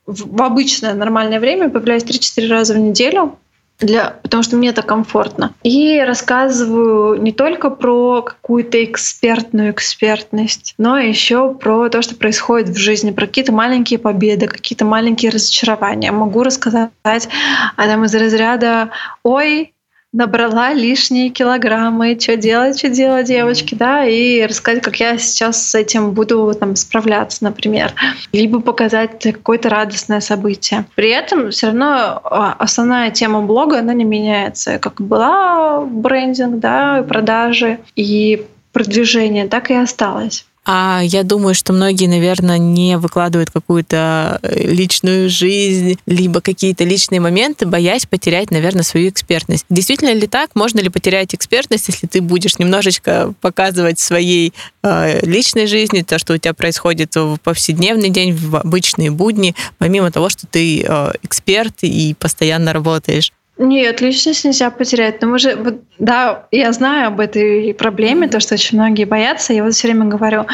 в, 0.06 0.36
в 0.36 0.42
обычное 0.42 0.94
нормальное 0.94 1.40
время, 1.40 1.68
появляюсь 1.68 2.04
3-4 2.04 2.48
раза 2.48 2.74
в 2.74 2.78
неделю 2.78 3.36
для, 3.80 4.16
потому 4.22 4.42
что 4.42 4.56
мне 4.56 4.68
это 4.68 4.82
комфортно. 4.82 5.54
И 5.62 6.00
рассказываю 6.00 7.20
не 7.20 7.32
только 7.32 7.70
про 7.70 8.22
какую-то 8.22 8.82
экспертную 8.84 9.70
экспертность, 9.72 10.74
но 10.78 10.98
еще 10.98 11.54
про 11.54 11.88
то, 11.88 12.02
что 12.02 12.14
происходит 12.14 12.68
в 12.68 12.76
жизни, 12.76 13.10
про 13.10 13.26
какие-то 13.26 13.52
маленькие 13.52 13.98
победы, 13.98 14.46
какие-то 14.46 14.84
маленькие 14.84 15.30
разочарования. 15.30 16.12
Могу 16.12 16.42
рассказать 16.42 16.90
а 17.02 17.86
там 17.86 18.04
из 18.04 18.14
разряда 18.14 18.90
«Ой, 19.22 19.72
набрала 20.12 20.72
лишние 20.72 21.30
килограммы, 21.30 22.18
что 22.20 22.36
делать, 22.36 22.78
что 22.78 22.88
делать, 22.88 23.26
девочки, 23.26 23.74
да, 23.74 24.04
и 24.04 24.44
рассказать, 24.44 24.82
как 24.82 24.98
я 24.98 25.18
сейчас 25.18 25.70
с 25.70 25.74
этим 25.74 26.12
буду 26.12 26.52
там 26.58 26.74
справляться, 26.76 27.44
например, 27.44 27.92
либо 28.32 28.60
показать 28.60 29.22
какое-то 29.22 29.68
радостное 29.68 30.20
событие. 30.20 30.84
При 30.96 31.10
этом 31.10 31.50
все 31.50 31.68
равно 31.68 32.20
а, 32.24 32.56
основная 32.58 33.10
тема 33.10 33.42
блога, 33.42 33.78
она 33.78 33.94
не 33.94 34.04
меняется, 34.04 34.78
как 34.78 35.00
была 35.00 35.80
брендинг, 35.82 36.58
да, 36.58 37.04
продажи 37.08 37.78
и 37.94 38.46
продвижение, 38.72 39.46
так 39.46 39.70
и 39.70 39.74
осталось. 39.74 40.46
А 40.66 41.00
я 41.02 41.22
думаю, 41.22 41.54
что 41.54 41.72
многие, 41.72 42.06
наверное, 42.06 42.58
не 42.58 42.98
выкладывают 42.98 43.50
какую-то 43.50 44.38
э, 44.42 44.70
личную 44.70 45.30
жизнь, 45.30 45.98
либо 46.04 46.42
какие-то 46.42 46.84
личные 46.84 47.18
моменты, 47.18 47.64
боясь 47.64 48.04
потерять, 48.04 48.50
наверное, 48.50 48.82
свою 48.82 49.08
экспертность. 49.08 49.64
Действительно 49.70 50.12
ли 50.12 50.26
так? 50.26 50.50
Можно 50.54 50.80
ли 50.80 50.90
потерять 50.90 51.34
экспертность, 51.34 51.88
если 51.88 52.06
ты 52.06 52.20
будешь 52.20 52.58
немножечко 52.58 53.32
показывать 53.40 53.98
своей 53.98 54.52
э, 54.82 55.24
личной 55.24 55.66
жизни, 55.66 56.02
то, 56.02 56.18
что 56.18 56.34
у 56.34 56.36
тебя 56.36 56.52
происходит 56.52 57.16
в 57.16 57.38
повседневный 57.38 58.10
день, 58.10 58.34
в 58.34 58.56
обычные 58.56 59.10
будни, 59.10 59.54
помимо 59.78 60.12
того, 60.12 60.28
что 60.28 60.46
ты 60.46 60.84
э, 60.86 61.12
эксперт 61.22 61.76
и 61.82 62.14
постоянно 62.18 62.74
работаешь? 62.74 63.32
Нет, 63.62 64.00
личность 64.00 64.46
нельзя 64.46 64.70
потерять. 64.70 65.20
Но 65.20 65.28
мы 65.28 65.38
же, 65.38 65.82
да, 65.98 66.46
я 66.50 66.72
знаю 66.72 67.08
об 67.08 67.20
этой 67.20 67.74
проблеме, 67.74 68.26
то, 68.26 68.40
что 68.40 68.54
очень 68.54 68.78
многие 68.78 69.04
боятся. 69.04 69.52
Я 69.52 69.64
вот 69.64 69.74
все 69.74 69.88
время 69.88 70.06
говорю, 70.06 70.46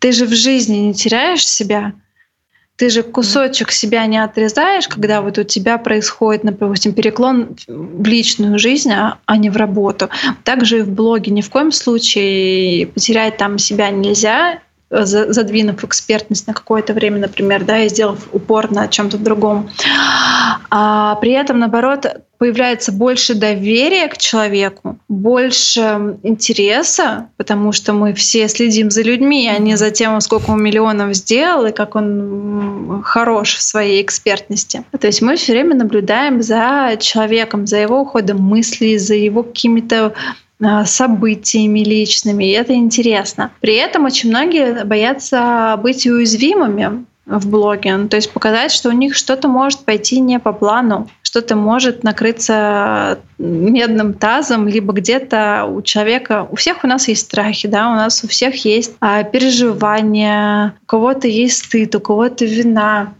ты 0.00 0.12
же 0.12 0.26
в 0.26 0.34
жизни 0.34 0.76
не 0.76 0.92
теряешь 0.92 1.48
себя, 1.48 1.94
ты 2.76 2.90
же 2.90 3.02
кусочек 3.02 3.70
себя 3.70 4.04
не 4.04 4.22
отрезаешь, 4.22 4.86
когда 4.86 5.22
вот 5.22 5.38
у 5.38 5.44
тебя 5.44 5.78
происходит, 5.78 6.42
допустим, 6.44 6.92
переклон 6.92 7.56
в 7.66 8.06
личную 8.06 8.58
жизнь, 8.58 8.92
а, 8.92 9.18
а 9.24 9.38
не 9.38 9.48
в 9.48 9.56
работу. 9.56 10.10
Также 10.44 10.80
и 10.80 10.82
в 10.82 10.90
блоге 10.90 11.32
ни 11.32 11.40
в 11.40 11.48
коем 11.48 11.72
случае 11.72 12.88
потерять 12.88 13.38
там 13.38 13.56
себя 13.56 13.88
нельзя, 13.88 14.60
задвинув 14.90 15.84
экспертность 15.84 16.46
на 16.46 16.54
какое-то 16.54 16.92
время, 16.92 17.18
например, 17.18 17.64
да, 17.64 17.78
и 17.78 17.88
сделав 17.88 18.28
упор 18.32 18.70
на 18.70 18.88
чем-то 18.88 19.18
другом. 19.18 19.70
А 20.70 21.16
при 21.16 21.32
этом, 21.32 21.58
наоборот, 21.60 22.06
появляется 22.38 22.90
больше 22.90 23.34
доверия 23.34 24.08
к 24.08 24.16
человеку, 24.16 24.98
больше 25.08 26.16
интереса, 26.22 27.28
потому 27.36 27.72
что 27.72 27.92
мы 27.92 28.14
все 28.14 28.48
следим 28.48 28.90
за 28.90 29.02
людьми, 29.02 29.48
а 29.48 29.58
не 29.58 29.76
за 29.76 29.90
тем, 29.90 30.20
сколько 30.20 30.50
он 30.50 30.62
миллионов 30.62 31.14
сделал 31.14 31.66
и 31.66 31.72
как 31.72 31.96
он 31.96 33.02
хорош 33.04 33.56
в 33.56 33.62
своей 33.62 34.02
экспертности. 34.02 34.84
То 34.98 35.06
есть 35.06 35.22
мы 35.22 35.36
все 35.36 35.52
время 35.52 35.74
наблюдаем 35.76 36.40
за 36.42 36.96
человеком, 36.98 37.66
за 37.66 37.78
его 37.78 38.00
уходом 38.00 38.38
мыслей, 38.38 38.96
за 38.98 39.14
его 39.14 39.42
какими-то 39.42 40.14
событиями 40.84 41.80
личными, 41.80 42.44
и 42.44 42.50
это 42.50 42.74
интересно. 42.74 43.50
При 43.60 43.74
этом 43.74 44.04
очень 44.04 44.30
многие 44.30 44.84
боятся 44.84 45.78
быть 45.82 46.06
уязвимыми 46.06 47.04
в 47.26 47.48
блоге, 47.48 47.96
ну, 47.96 48.08
то 48.08 48.16
есть 48.16 48.32
показать, 48.32 48.72
что 48.72 48.88
у 48.88 48.92
них 48.92 49.14
что-то 49.14 49.46
может 49.46 49.80
пойти 49.80 50.18
не 50.18 50.40
по 50.40 50.52
плану, 50.52 51.08
что-то 51.22 51.54
может 51.54 52.02
накрыться 52.02 53.20
медным 53.38 54.14
тазом, 54.14 54.66
либо 54.66 54.92
где-то 54.92 55.64
у 55.64 55.80
человека, 55.80 56.48
у 56.50 56.56
всех 56.56 56.82
у 56.82 56.88
нас 56.88 57.06
есть 57.06 57.22
страхи, 57.22 57.68
да, 57.68 57.88
у 57.92 57.94
нас 57.94 58.24
у 58.24 58.28
всех 58.28 58.64
есть 58.64 58.96
а, 59.00 59.22
переживания, 59.22 60.74
у 60.82 60.86
кого-то 60.86 61.28
есть 61.28 61.66
стыд, 61.66 61.94
у 61.94 62.00
кого-то 62.00 62.44
вина. 62.44 63.14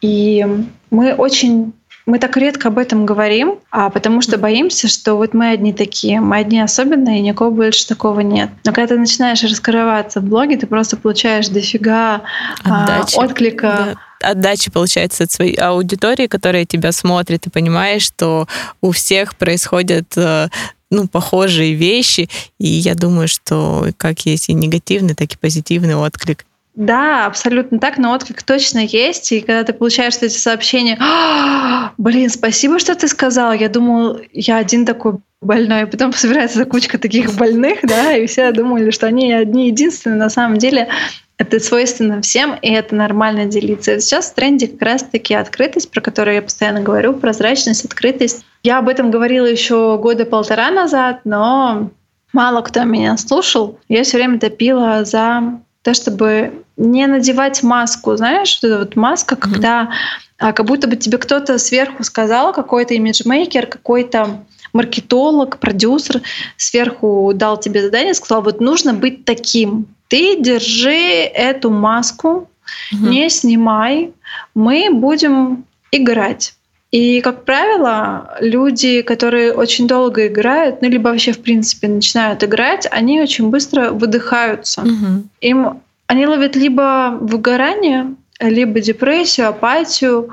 И 0.00 0.44
мы 0.90 1.14
очень 1.14 1.72
мы 2.06 2.18
так 2.18 2.36
редко 2.36 2.68
об 2.68 2.78
этом 2.78 3.06
говорим, 3.06 3.58
а 3.70 3.88
потому 3.90 4.20
что 4.20 4.36
боимся, 4.36 4.88
что 4.88 5.14
вот 5.14 5.32
мы 5.32 5.50
одни 5.50 5.72
такие, 5.72 6.20
мы 6.20 6.36
одни 6.36 6.60
особенные, 6.60 7.18
и 7.18 7.22
никого 7.22 7.50
больше 7.50 7.86
такого 7.86 8.20
нет. 8.20 8.50
Но 8.64 8.72
когда 8.72 8.94
ты 8.94 8.98
начинаешь 8.98 9.42
раскрываться 9.42 10.20
в 10.20 10.24
блоге, 10.24 10.56
ты 10.56 10.66
просто 10.66 10.96
получаешь 10.96 11.48
дофига 11.48 12.22
Отдачи. 12.62 13.16
А, 13.16 13.24
отклика. 13.24 13.68
Да 13.68 13.98
отдачи, 14.24 14.70
получается, 14.70 15.24
от 15.24 15.32
своей 15.32 15.54
аудитории, 15.54 16.28
которая 16.28 16.64
тебя 16.64 16.92
смотрит, 16.92 17.46
и 17.46 17.50
понимаешь, 17.50 18.02
что 18.02 18.48
у 18.80 18.90
всех 18.90 19.36
происходят 19.36 20.16
э, 20.16 20.48
ну, 20.90 21.06
похожие 21.08 21.74
вещи, 21.74 22.28
и 22.58 22.66
я 22.66 22.94
думаю, 22.94 23.28
что 23.28 23.88
как 23.96 24.20
есть 24.20 24.48
и 24.48 24.54
негативный, 24.54 25.14
так 25.14 25.32
и 25.32 25.36
позитивный 25.36 25.94
отклик. 25.94 26.46
Да, 26.74 27.26
абсолютно 27.26 27.78
так, 27.78 27.98
но 27.98 28.12
отклик 28.12 28.42
точно 28.42 28.80
есть. 28.80 29.30
И 29.30 29.40
когда 29.40 29.62
ты 29.62 29.72
получаешь 29.72 30.16
эти 30.20 30.36
сообщения, 30.36 30.98
«А, 31.00 31.92
блин, 31.98 32.28
спасибо, 32.28 32.80
что 32.80 32.96
ты 32.96 33.06
сказал. 33.06 33.52
Я 33.52 33.68
думал, 33.68 34.18
я 34.32 34.56
один 34.56 34.84
такой 34.84 35.14
больной. 35.40 35.86
Потом 35.86 36.12
собирается 36.12 36.64
кучка 36.64 36.98
таких 36.98 37.34
больных, 37.34 37.80
да, 37.82 38.16
и 38.16 38.26
все 38.26 38.50
думали, 38.50 38.90
что 38.90 39.06
они 39.06 39.32
одни 39.32 39.68
единственные. 39.68 40.18
На 40.18 40.30
самом 40.30 40.58
деле 40.58 40.88
это 41.36 41.60
свойственно 41.60 42.22
всем, 42.22 42.54
и 42.60 42.70
это 42.70 42.94
нормально 42.94 43.46
делиться. 43.46 44.00
сейчас 44.00 44.30
в 44.30 44.34
тренде 44.34 44.68
как 44.68 44.82
раз-таки 44.82 45.34
открытость, 45.34 45.90
про 45.90 46.00
которую 46.00 46.36
я 46.36 46.42
постоянно 46.42 46.80
говорю, 46.80 47.12
прозрачность, 47.14 47.84
открытость. 47.84 48.44
Я 48.62 48.78
об 48.78 48.88
этом 48.88 49.10
говорила 49.10 49.46
еще 49.46 49.98
года 49.98 50.24
полтора 50.26 50.70
назад, 50.70 51.20
но 51.24 51.90
мало 52.32 52.62
кто 52.62 52.84
меня 52.84 53.16
слушал. 53.16 53.78
Я 53.88 54.04
все 54.04 54.16
время 54.16 54.38
топила 54.38 55.04
за 55.04 55.60
то, 55.84 55.92
чтобы 55.92 56.64
не 56.78 57.06
надевать 57.06 57.62
маску, 57.62 58.16
знаешь, 58.16 58.58
вот 58.60 58.68
эта 58.68 58.78
вот 58.78 58.96
маска, 58.96 59.34
mm-hmm. 59.34 59.38
когда 59.38 59.90
а, 60.38 60.52
как 60.52 60.66
будто 60.66 60.88
бы 60.88 60.96
тебе 60.96 61.18
кто-то 61.18 61.58
сверху 61.58 62.02
сказал, 62.02 62.52
какой-то 62.54 62.94
имиджмейкер, 62.94 63.66
какой-то 63.66 64.44
маркетолог, 64.72 65.58
продюсер 65.58 66.22
сверху 66.56 67.32
дал 67.34 67.60
тебе 67.60 67.82
задание, 67.82 68.14
сказал, 68.14 68.42
вот 68.42 68.60
нужно 68.60 68.94
быть 68.94 69.26
таким. 69.26 69.86
Ты 70.08 70.40
держи 70.40 70.90
эту 70.90 71.68
маску, 71.68 72.48
mm-hmm. 72.92 73.08
не 73.08 73.28
снимай, 73.28 74.12
мы 74.54 74.88
будем 74.90 75.66
играть. 75.92 76.54
И, 76.94 77.20
как 77.22 77.44
правило, 77.44 78.36
люди, 78.38 79.02
которые 79.02 79.52
очень 79.52 79.88
долго 79.88 80.28
играют, 80.28 80.80
ну, 80.80 80.88
либо 80.88 81.08
вообще, 81.08 81.32
в 81.32 81.40
принципе, 81.40 81.88
начинают 81.88 82.44
играть, 82.44 82.86
они 82.88 83.20
очень 83.20 83.50
быстро 83.50 83.90
выдыхаются. 83.90 84.82
Угу. 84.82 85.24
Им 85.40 85.80
они 86.06 86.24
ловят 86.24 86.54
либо 86.54 87.18
выгорание, 87.20 88.14
либо 88.38 88.78
депрессию, 88.78 89.48
апатию, 89.48 90.32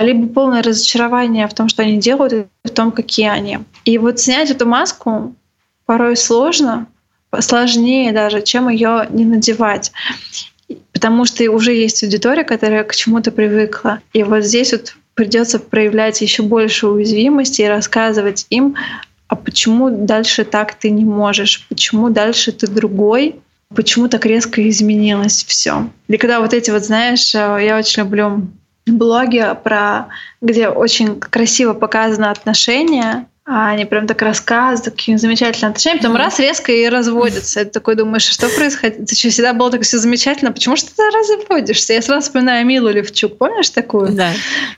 либо 0.00 0.26
полное 0.26 0.64
разочарование 0.64 1.46
в 1.46 1.54
том, 1.54 1.68
что 1.68 1.82
они 1.82 1.98
делают, 1.98 2.32
и 2.32 2.46
в 2.64 2.70
том, 2.70 2.90
какие 2.90 3.28
они. 3.28 3.60
И 3.84 3.96
вот 3.96 4.18
снять 4.18 4.50
эту 4.50 4.66
маску 4.66 5.36
порой 5.86 6.16
сложно, 6.16 6.88
сложнее 7.38 8.10
даже, 8.10 8.42
чем 8.42 8.68
ее 8.68 9.06
не 9.10 9.24
надевать 9.24 9.92
потому 10.92 11.24
что 11.24 11.50
уже 11.50 11.72
есть 11.72 12.02
аудитория, 12.02 12.44
которая 12.44 12.84
к 12.84 12.94
чему-то 12.94 13.30
привыкла. 13.30 14.00
И 14.12 14.22
вот 14.22 14.44
здесь 14.44 14.72
вот 14.72 14.96
придется 15.20 15.58
проявлять 15.58 16.22
еще 16.22 16.42
больше 16.42 16.86
уязвимости 16.88 17.60
и 17.60 17.68
рассказывать 17.68 18.46
им, 18.48 18.76
а 19.28 19.36
почему 19.36 19.90
дальше 19.90 20.44
так 20.44 20.72
ты 20.72 20.88
не 20.88 21.04
можешь, 21.04 21.66
почему 21.68 22.08
дальше 22.08 22.52
ты 22.52 22.66
другой, 22.66 23.36
почему 23.74 24.08
так 24.08 24.24
резко 24.24 24.66
изменилось 24.66 25.44
все. 25.44 25.90
И 26.08 26.16
когда 26.16 26.40
вот 26.40 26.54
эти 26.54 26.70
вот, 26.70 26.86
знаешь, 26.86 27.34
э, 27.34 27.58
я 27.60 27.76
очень 27.76 28.04
люблю 28.04 28.48
блоги 28.86 29.44
про, 29.62 30.08
где 30.40 30.68
очень 30.68 31.20
красиво 31.20 31.74
показано 31.74 32.30
отношения 32.30 33.26
а 33.52 33.70
они 33.70 33.84
прям 33.84 34.06
так 34.06 34.22
рассказывают, 34.22 34.84
такие 34.84 35.18
замечательные 35.18 35.70
отношения, 35.70 35.98
потом 35.98 36.14
раз 36.14 36.38
резко 36.38 36.70
и 36.70 36.88
разводятся. 36.88 37.62
И 37.62 37.64
ты 37.64 37.70
такой 37.70 37.96
думаешь, 37.96 38.22
что 38.22 38.48
происходит? 38.48 39.06
Ты 39.06 39.16
что, 39.16 39.28
всегда 39.30 39.52
было 39.52 39.72
так 39.72 39.82
все 39.82 39.98
замечательно, 39.98 40.52
почему 40.52 40.76
же 40.76 40.84
ты 40.84 41.02
разводишься? 41.10 41.94
Я 41.94 42.02
сразу 42.02 42.26
вспоминаю 42.26 42.64
Милу 42.64 42.90
Левчук, 42.90 43.38
помнишь 43.38 43.70
такую? 43.70 44.12
Да. 44.12 44.30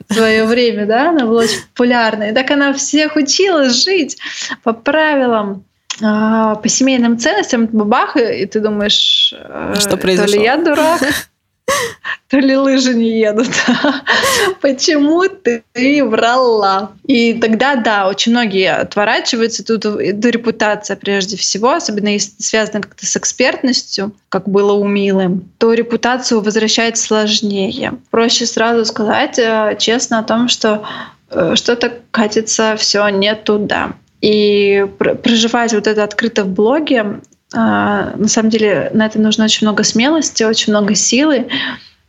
В 0.08 0.14
свое 0.14 0.46
время, 0.46 0.86
да, 0.86 1.10
она 1.10 1.26
была 1.26 1.42
очень 1.42 1.60
популярной. 1.74 2.30
И 2.30 2.32
так 2.32 2.50
она 2.50 2.72
всех 2.72 3.16
учила 3.16 3.68
жить 3.68 4.16
по 4.62 4.72
правилам 4.72 5.64
а, 6.00 6.54
по 6.54 6.68
семейным 6.70 7.18
ценностям 7.18 7.66
бабах, 7.66 8.16
и 8.16 8.46
ты 8.46 8.60
думаешь, 8.60 9.34
что 9.78 9.96
произошло? 9.98 10.32
то 10.32 10.38
ли 10.38 10.44
я 10.44 10.56
дурак, 10.56 11.02
то 12.32 12.38
ли 12.38 12.56
лыжи 12.56 12.94
не 12.94 13.20
едут. 13.20 13.50
Почему 14.62 15.28
ты 15.28 15.62
врала? 16.02 16.92
И 17.06 17.34
тогда, 17.34 17.76
да, 17.76 18.08
очень 18.08 18.32
многие 18.32 18.74
отворачиваются. 18.74 19.62
Тут 19.62 19.84
это 19.84 20.30
репутация 20.30 20.96
прежде 20.96 21.36
всего, 21.36 21.72
особенно 21.72 22.08
если 22.08 22.42
связано 22.42 22.80
как-то 22.80 23.04
с 23.04 23.16
экспертностью, 23.18 24.16
как 24.30 24.48
было 24.48 24.72
у 24.72 24.86
Милы, 24.86 25.42
то 25.58 25.74
репутацию 25.74 26.40
возвращать 26.40 26.96
сложнее. 26.96 27.92
Проще 28.10 28.46
сразу 28.46 28.86
сказать 28.86 29.38
э, 29.38 29.76
честно 29.78 30.20
о 30.20 30.24
том, 30.24 30.48
что 30.48 30.86
э, 31.28 31.54
что-то 31.54 31.92
катится 32.10 32.76
все 32.78 33.06
не 33.08 33.34
туда. 33.34 33.92
И 34.22 34.86
проживать 34.98 35.74
вот 35.74 35.86
это 35.86 36.04
открыто 36.04 36.44
в 36.44 36.48
блоге, 36.48 37.00
а, 37.00 37.20
на 37.52 38.28
самом 38.28 38.50
деле 38.50 38.90
на 38.94 39.06
это 39.06 39.18
нужно 39.18 39.44
очень 39.44 39.66
много 39.66 39.82
смелости, 39.84 40.42
очень 40.42 40.72
много 40.72 40.94
силы, 40.94 41.48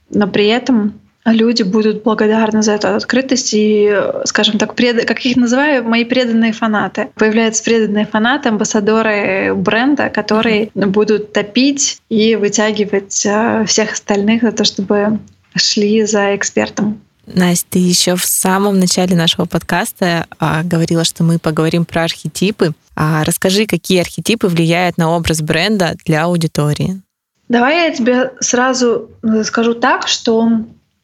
но 0.09 0.27
при 0.27 0.47
этом 0.47 0.99
люди 1.25 1.63
будут 1.63 2.03
благодарны 2.03 2.61
за 2.61 2.73
эту 2.73 2.95
открытость 2.95 3.53
и, 3.53 3.93
скажем 4.25 4.57
так, 4.57 4.75
пред... 4.75 5.05
как 5.05 5.25
их 5.25 5.37
называю, 5.37 5.83
мои 5.83 6.03
преданные 6.03 6.53
фанаты. 6.53 7.09
Появляются 7.15 7.63
преданные 7.63 8.05
фанаты, 8.05 8.49
амбассадоры 8.49 9.53
бренда, 9.55 10.09
которые 10.09 10.69
будут 10.73 11.33
топить 11.33 12.01
и 12.09 12.35
вытягивать 12.35 13.25
а, 13.25 13.63
всех 13.65 13.93
остальных 13.93 14.41
за 14.41 14.51
то, 14.51 14.63
чтобы 14.63 15.19
шли 15.55 16.03
за 16.05 16.35
экспертом. 16.35 17.01
Настя, 17.25 17.67
ты 17.71 17.79
еще 17.79 18.15
в 18.15 18.25
самом 18.25 18.79
начале 18.79 19.15
нашего 19.15 19.45
подкаста 19.45 20.27
а, 20.39 20.63
говорила, 20.63 21.03
что 21.03 21.23
мы 21.23 21.39
поговорим 21.39 21.85
про 21.85 22.03
архетипы. 22.03 22.73
А 22.95 23.23
расскажи, 23.23 23.65
какие 23.65 24.01
архетипы 24.01 24.47
влияют 24.47 24.97
на 24.97 25.11
образ 25.11 25.41
бренда 25.41 25.95
для 26.05 26.23
аудитории? 26.23 27.01
Давай 27.49 27.87
я 27.87 27.95
тебе 27.95 28.33
сразу 28.39 29.09
э, 29.21 29.43
скажу 29.43 29.73
так, 29.73 30.07
что 30.07 30.49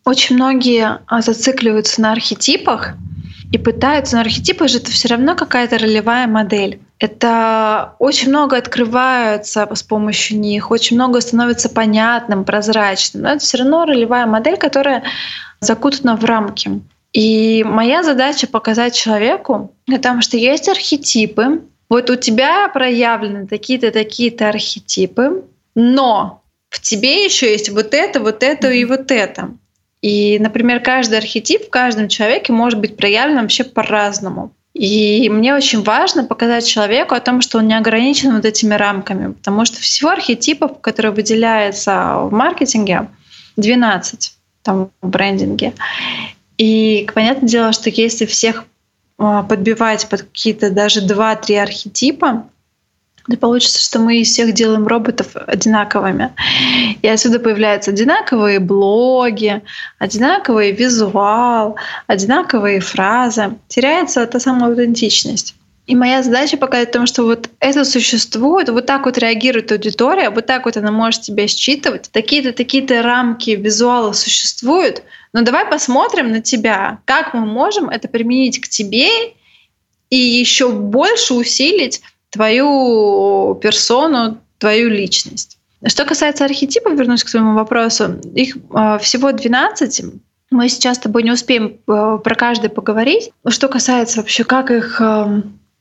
очень 0.04 0.36
многие 0.36 1.00
а, 1.08 1.22
зацикливаются 1.22 2.02
на 2.02 2.12
архетипах 2.12 2.94
и 3.52 3.58
пытаются, 3.58 4.16
но 4.16 4.22
архетипы 4.22 4.68
же 4.68 4.78
это 4.78 4.92
все 4.92 5.08
равно 5.08 5.36
какая-то 5.36 5.78
ролевая 5.78 6.28
модель. 6.28 6.80
Это 7.00 7.96
очень 7.98 8.30
много 8.30 8.58
открывается 8.58 9.68
с 9.74 9.84
помощью 9.84 10.40
них, 10.40 10.70
очень 10.70 10.98
много 10.98 11.22
становится 11.22 11.70
понятным, 11.70 12.46
прозрачным. 12.46 13.24
Но 13.24 13.30
это 13.30 13.40
все 13.40 13.58
равно 13.58 13.86
ролевая 13.86 14.28
модель, 14.28 14.58
которая 14.58 15.04
закутана 15.62 16.16
в 16.16 16.26
рамки. 16.26 16.82
И 17.14 17.64
моя 17.64 18.04
задача 18.04 18.48
показать 18.48 18.94
человеку 18.94 19.74
о 19.92 19.98
том, 19.98 20.22
что 20.22 20.38
есть 20.38 20.70
архетипы. 20.70 21.64
Вот 21.90 22.12
у 22.12 22.16
тебя 22.16 22.70
проявлены 22.70 23.48
такие-то, 23.48 23.90
такие-то 23.92 24.50
архетипы, 24.50 25.44
но 25.74 26.44
в 26.70 26.80
тебе 26.82 27.26
еще 27.26 27.52
есть 27.52 27.70
вот 27.70 27.96
это, 27.96 28.20
вот 28.20 28.44
это 28.44 28.70
и 28.70 28.86
вот 28.86 29.10
это. 29.10 29.52
И, 30.02 30.40
например, 30.40 30.80
каждый 30.80 31.18
архетип 31.18 31.68
в 31.68 31.70
каждом 31.70 32.08
человеке 32.08 32.54
может 32.54 32.80
быть 32.80 32.96
проявлен 32.96 33.42
вообще 33.42 33.64
по-разному. 33.64 34.54
И 34.74 35.30
мне 35.30 35.54
очень 35.54 35.84
важно 35.84 36.24
показать 36.24 36.66
человеку 36.68 37.16
о 37.16 37.20
том, 37.20 37.42
что 37.42 37.58
он 37.58 37.68
не 37.68 37.78
ограничен 37.78 38.34
вот 38.36 38.46
этими 38.46 38.76
рамками, 38.76 39.34
потому 39.34 39.66
что 39.66 39.82
всего 39.82 40.12
архетипов, 40.12 40.80
которые 40.80 41.12
выделяются 41.12 42.16
в 42.22 42.32
маркетинге, 42.32 43.10
12 43.58 44.34
там, 44.62 44.92
в 45.02 45.08
брендинге. 45.10 45.74
И 46.58 47.08
понятное 47.14 47.50
дело, 47.50 47.74
что 47.74 47.90
если 47.90 48.26
всех 48.26 48.66
а, 49.18 49.44
подбивать 49.44 50.08
под 50.08 50.24
какие-то 50.24 50.70
даже 50.70 51.06
2-3 51.06 51.62
архетипа, 51.62 52.50
то 53.30 53.38
получится, 53.38 53.82
что 53.82 54.00
мы 54.00 54.18
из 54.18 54.30
всех 54.30 54.54
делаем 54.54 54.88
роботов 54.88 55.28
одинаковыми. 55.36 56.32
И 57.02 57.08
отсюда 57.08 57.40
появляются 57.40 57.92
одинаковые 57.92 58.60
блоги, 58.60 59.62
одинаковый 60.00 60.72
визуал, 60.72 61.78
одинаковые 62.08 62.80
фразы. 62.80 63.56
Теряется 63.68 64.26
та 64.26 64.40
самая 64.40 64.70
аутентичность. 64.72 65.56
И 65.90 65.96
моя 65.96 66.22
задача 66.22 66.56
показать 66.56 66.90
в 66.90 66.92
том, 66.92 67.08
что 67.08 67.24
вот 67.24 67.50
это 67.60 67.84
существует, 67.84 68.70
вот 68.70 68.86
так 68.86 69.06
вот 69.06 69.18
реагирует 69.18 69.72
аудитория, 69.72 70.30
вот 70.30 70.46
так 70.46 70.66
вот 70.66 70.78
она 70.78 70.92
может 70.92 71.24
тебя 71.24 71.48
считывать, 71.48 72.12
такие-то, 72.12 72.54
такие-то 72.54 73.02
рамки 73.02 73.52
визуала 73.52 74.14
существуют, 74.14 75.02
но 75.34 75.42
давай 75.42 75.66
посмотрим 75.66 76.32
на 76.32 76.42
тебя, 76.42 77.00
как 77.06 77.34
мы 77.34 77.44
можем 77.44 77.90
это 77.90 78.08
применить 78.08 78.62
к 78.62 78.68
тебе 78.68 79.08
и 80.12 80.16
еще 80.16 80.72
больше 80.72 81.34
усилить 81.34 82.02
твою 82.30 83.56
персону, 83.62 84.38
твою 84.58 84.90
личность. 84.90 85.58
Что 85.86 86.06
касается 86.06 86.46
архетипов, 86.46 86.94
вернусь 86.94 87.24
к 87.24 87.30
своему 87.30 87.54
вопросу, 87.54 88.20
их 88.36 88.58
э, 88.58 88.98
всего 89.00 89.32
12. 89.32 90.04
Мы 90.52 90.68
сейчас 90.68 90.98
с 90.98 91.00
тобой 91.00 91.24
не 91.24 91.32
успеем 91.32 91.78
э, 91.88 92.20
про 92.24 92.36
каждый 92.36 92.70
поговорить. 92.70 93.32
Что 93.48 93.70
касается 93.70 94.18
вообще, 94.18 94.44
как 94.44 94.72
их 94.72 95.02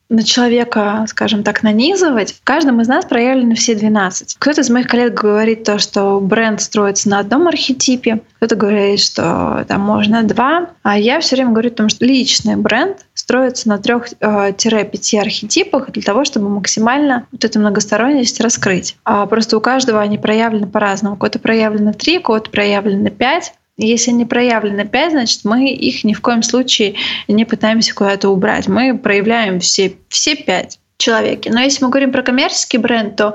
на 0.09 0.23
человека, 0.23 1.05
скажем 1.09 1.43
так, 1.43 1.63
нанизывать, 1.63 2.33
в 2.33 2.43
каждом 2.43 2.81
из 2.81 2.89
нас 2.89 3.05
проявлены 3.05 3.55
все 3.55 3.75
12. 3.75 4.37
Кто-то 4.39 4.63
из 4.63 4.71
моих 4.71 4.87
коллег 4.87 5.15
говорит 5.15 5.65
то, 5.65 5.79
что 5.79 6.19
бренд 6.21 6.63
строится 6.63 7.11
на 7.11 7.19
одном 7.19 7.47
архетипе, 7.47 8.23
кто-то 8.37 8.57
говорит, 8.57 9.01
что 9.01 9.65
там 9.69 9.83
можно 9.83 10.23
два, 10.23 10.71
а 10.83 10.99
я 10.99 11.21
все 11.21 11.37
время 11.37 11.51
говорю 11.51 11.71
о 11.71 11.75
том, 11.75 11.89
что 11.91 12.07
личный 12.07 12.57
бренд 12.57 13.05
строится 13.13 13.69
на 13.69 13.77
3-5 13.77 14.17
э, 14.21 15.21
архетипах 15.21 15.91
для 15.93 16.03
того, 16.03 16.25
чтобы 16.25 16.49
максимально 16.49 17.27
вот 17.31 17.45
эту 17.45 17.59
многосторонность 17.59 18.41
раскрыть. 18.41 18.97
А 19.05 19.27
просто 19.27 19.59
у 19.59 19.61
каждого 19.61 20.01
они 20.01 20.17
проявлены 20.17 20.67
по-разному. 20.67 21.17
У 21.17 21.19
кого-то 21.19 21.39
проявлено 21.39 21.93
3, 21.93 22.19
у 22.19 22.23
кого-то 22.23 22.51
проявлено 22.51 23.11
5, 23.11 23.53
если 23.79 24.11
они 24.11 24.24
проявлены 24.24 24.85
5, 24.85 25.12
значит, 25.12 25.41
мы 25.45 25.70
их 25.70 26.05
ни 26.05 26.12
в 26.12 26.20
коем 26.20 26.43
случае 26.43 26.95
не 27.29 27.45
пытаемся 27.45 27.95
куда-то 27.95 28.29
убрать. 28.29 28.68
Мы 28.68 28.99
проявляем 28.99 29.61
все, 29.61 29.95
все 30.09 30.37
5 30.37 30.79
человеки. 30.99 31.49
Но 31.49 31.61
если 31.61 31.85
мы 31.85 31.91
говорим 31.91 32.12
про 32.12 32.22
коммерческий 32.22 32.79
бренд, 32.79 33.16
то 33.16 33.35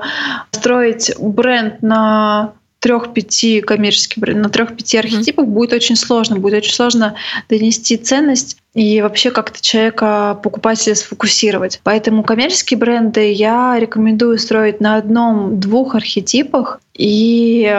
строить 0.52 1.12
бренд 1.18 1.82
на 1.82 2.52
трех-пяти 2.84 3.62
коммерческих 3.62 4.22
на 4.34 4.50
трех-пяти 4.50 4.98
архетипах 4.98 5.46
mm-hmm. 5.46 5.50
будет 5.50 5.72
очень 5.72 5.96
сложно. 5.96 6.38
Будет 6.38 6.58
очень 6.58 6.74
сложно 6.74 7.14
донести 7.48 7.96
ценность 7.96 8.58
и 8.74 9.00
вообще 9.00 9.30
как-то 9.30 9.62
человека, 9.62 10.38
покупателя 10.42 10.94
сфокусировать. 10.94 11.80
Поэтому 11.82 12.22
коммерческие 12.22 12.76
бренды 12.76 13.32
я 13.32 13.78
рекомендую 13.78 14.38
строить 14.38 14.82
на 14.82 14.96
одном-двух 14.96 15.94
архетипах 15.94 16.82
и 16.92 17.74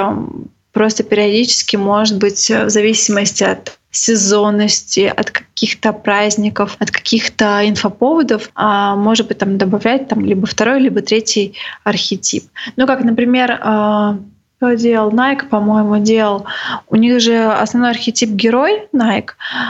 просто 0.75 1.03
периодически, 1.03 1.77
может 1.77 2.17
быть, 2.17 2.49
в 2.49 2.69
зависимости 2.69 3.45
от 3.45 3.79
сезонности, 3.91 5.11
от 5.15 5.31
каких-то 5.31 5.93
праздников, 5.93 6.75
от 6.79 6.91
каких-то 6.91 7.61
инфоповодов, 7.63 8.49
а, 8.55 8.97
может 8.97 9.29
быть, 9.29 9.37
там 9.37 9.57
добавлять 9.57 10.09
там 10.09 10.25
либо 10.25 10.45
второй, 10.45 10.81
либо 10.81 11.01
третий 11.01 11.55
архетип. 11.85 12.43
Ну, 12.75 12.87
как, 12.87 13.05
например, 13.05 13.57
а, 13.63 14.17
кто 14.57 14.73
делал? 14.73 15.11
Nike, 15.11 15.47
по-моему, 15.47 15.97
делал. 15.99 16.45
У 16.89 16.97
них 16.97 17.21
же 17.21 17.45
основной 17.45 17.91
архетип 17.91 18.31
герой 18.31 18.83
Nike. 18.93 19.29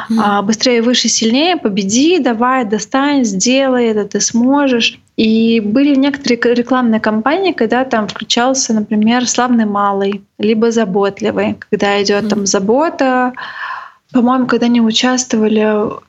Mm. 0.10 0.42
Быстрее, 0.42 0.82
выше, 0.82 1.08
сильнее, 1.08 1.58
победи, 1.58 2.18
давай, 2.18 2.66
достань, 2.66 3.26
сделай 3.26 3.86
это, 3.86 4.06
ты 4.06 4.22
сможешь. 4.22 5.00
И 5.18 5.62
были 5.62 5.96
некоторые 5.96 6.56
рекламные 6.56 7.00
кампании, 7.00 7.54
когда 7.54 7.86
там 7.86 8.08
включался, 8.08 8.74
например, 8.74 9.28
славный 9.28 9.66
малый, 9.66 10.24
либо 10.38 10.72
заботливый, 10.72 11.56
когда 11.70 12.02
идет 12.04 12.28
там 12.28 12.46
забота, 12.46 13.34
по-моему, 14.12 14.46
когда 14.46 14.68
они 14.68 14.82
участвовали, 14.82 15.60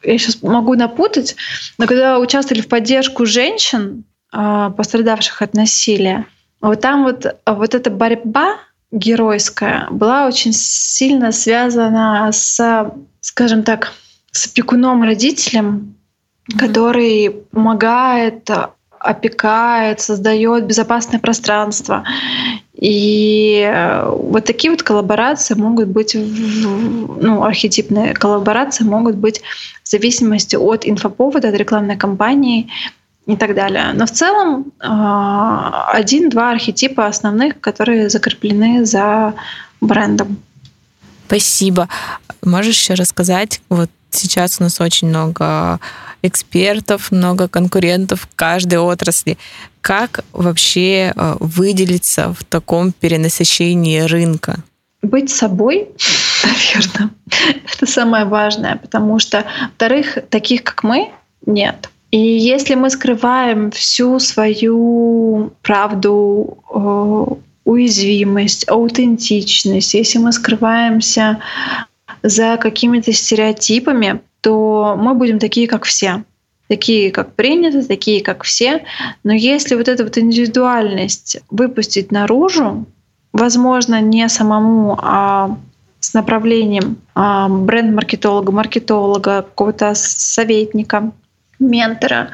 я 0.02 0.18
сейчас 0.18 0.42
могу 0.42 0.74
напутать, 0.74 1.36
но 1.78 1.86
когда 1.86 2.18
участвовали 2.18 2.62
в 2.62 2.68
поддержку 2.68 3.26
женщин, 3.26 4.04
а, 4.32 4.70
пострадавших 4.70 5.42
от 5.42 5.54
насилия, 5.54 6.26
вот 6.60 6.80
там 6.80 7.04
вот, 7.04 7.26
вот 7.46 7.74
эта 7.74 7.90
борьба 7.90 8.58
геройская 8.92 9.88
была 9.90 10.26
очень 10.26 10.52
сильно 10.52 11.32
связана 11.32 12.30
с, 12.32 12.92
скажем 13.20 13.62
так, 13.62 13.92
с 14.30 14.46
опекуном 14.46 15.02
родителем, 15.02 15.96
mm-hmm. 16.48 16.58
который 16.58 17.30
помогает 17.50 18.48
опекает, 19.00 20.00
создает 20.00 20.66
безопасное 20.66 21.20
пространство. 21.20 22.04
И 22.74 23.66
э, 23.66 24.10
вот 24.10 24.44
такие 24.44 24.70
вот 24.70 24.82
коллаборации 24.82 25.54
могут 25.54 25.88
быть, 25.88 26.14
ну, 26.14 27.42
архетипные 27.42 28.12
коллаборации 28.12 28.84
могут 28.84 29.16
быть 29.16 29.40
в 29.82 29.88
зависимости 29.88 30.56
от 30.56 30.86
инфоповода, 30.86 31.48
от 31.48 31.54
рекламной 31.54 31.96
кампании 31.96 32.70
и 33.26 33.36
так 33.36 33.54
далее. 33.54 33.92
Но 33.94 34.06
в 34.06 34.10
целом 34.10 34.72
а, 34.80 35.90
один-два 35.92 36.50
архетипа 36.50 37.06
основных, 37.06 37.60
которые 37.60 38.08
закреплены 38.08 38.84
за 38.84 39.34
брендом. 39.80 40.38
Спасибо. 41.26 41.88
Можешь 42.42 42.78
еще 42.78 42.94
рассказать, 42.94 43.60
вот 43.68 43.90
сейчас 44.10 44.60
у 44.60 44.64
нас 44.64 44.80
очень 44.80 45.08
много 45.08 45.80
экспертов, 46.22 47.10
много 47.10 47.48
конкурентов 47.48 48.22
в 48.22 48.28
каждой 48.34 48.78
отрасли. 48.78 49.38
Как 49.80 50.24
вообще 50.32 51.12
э, 51.14 51.36
выделиться 51.40 52.32
в 52.32 52.44
таком 52.44 52.92
перенасыщении 52.92 54.00
рынка? 54.00 54.56
Быть 55.02 55.30
собой, 55.30 55.88
наверное, 56.44 57.10
это 57.72 57.86
самое 57.86 58.24
важное, 58.24 58.76
потому 58.76 59.18
что, 59.18 59.44
во-вторых, 59.62 60.18
таких, 60.30 60.64
как 60.64 60.82
мы, 60.82 61.10
нет. 61.44 61.90
И 62.10 62.18
если 62.18 62.74
мы 62.74 62.90
скрываем 62.90 63.70
всю 63.70 64.18
свою 64.18 65.52
правду, 65.62 66.58
э, 66.70 67.26
уязвимость, 67.64 68.68
аутентичность, 68.68 69.92
если 69.94 70.18
мы 70.18 70.32
скрываемся 70.32 71.40
за 72.22 72.56
какими-то 72.56 73.12
стереотипами, 73.12 74.20
то 74.46 74.94
мы 74.96 75.14
будем 75.14 75.40
такие, 75.40 75.66
как 75.66 75.82
все. 75.82 76.22
Такие, 76.68 77.10
как 77.10 77.34
принято, 77.34 77.84
такие, 77.84 78.22
как 78.22 78.44
все. 78.44 78.84
Но 79.24 79.32
если 79.32 79.74
вот 79.74 79.88
эту 79.88 80.04
вот 80.04 80.16
индивидуальность 80.18 81.38
выпустить 81.50 82.12
наружу, 82.12 82.86
возможно, 83.32 84.00
не 84.00 84.28
самому, 84.28 84.96
а 85.02 85.58
с 85.98 86.14
направлением 86.14 86.98
а, 87.16 87.48
бренд-маркетолога, 87.48 88.52
маркетолога, 88.52 89.42
какого-то 89.42 89.94
советника, 89.96 91.10
ментора. 91.58 92.30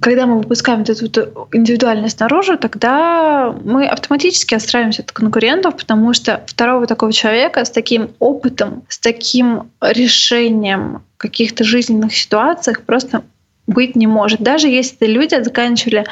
Когда 0.00 0.26
мы 0.26 0.38
выпускаем 0.38 0.82
эту 0.82 1.48
индивидуальность 1.52 2.20
наружу, 2.20 2.58
тогда 2.58 3.54
мы 3.64 3.86
автоматически 3.86 4.54
отстраиваемся 4.54 5.02
от 5.02 5.12
конкурентов, 5.12 5.76
потому 5.76 6.12
что 6.12 6.42
второго 6.46 6.86
такого 6.86 7.12
человека 7.12 7.64
с 7.64 7.70
таким 7.70 8.10
опытом, 8.18 8.82
с 8.88 8.98
таким 8.98 9.70
решением 9.80 11.02
каких-то 11.16 11.64
жизненных 11.64 12.14
ситуациях 12.14 12.82
просто 12.82 13.22
быть 13.66 13.96
не 13.96 14.06
может. 14.06 14.40
Даже 14.40 14.68
если 14.68 15.06
люди 15.06 15.42
заканчивали 15.42 16.04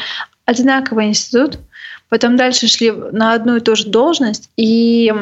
одинаковый 0.46 1.08
институт, 1.08 1.58
потом 2.08 2.36
дальше 2.36 2.66
шли 2.66 2.90
на 2.90 3.34
одну 3.34 3.56
и 3.56 3.60
ту 3.60 3.76
же 3.76 3.88
должность 3.88 4.50
и 4.56 5.12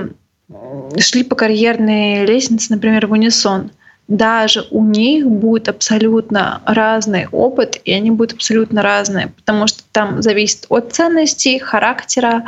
шли 0.98 1.24
по 1.24 1.36
карьерной 1.36 2.24
лестнице, 2.26 2.72
например, 2.72 3.06
в 3.06 3.12
унисон 3.12 3.70
даже 4.11 4.66
у 4.72 4.84
них 4.84 5.24
будет 5.26 5.68
абсолютно 5.68 6.61
разный 6.66 7.28
опыт, 7.30 7.80
и 7.84 7.92
они 7.92 8.11
будут 8.11 8.34
абсолютно 8.34 8.82
разные, 8.82 9.28
потому 9.28 9.68
что 9.68 9.84
там 9.92 10.20
зависит 10.20 10.66
от 10.68 10.92
ценностей, 10.92 11.61
характера, 11.61 12.44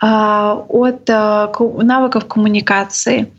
а, 0.00 0.64
от 0.68 1.08
а, 1.10 1.52
навыков 1.82 2.24
коммуникации, 2.26 3.30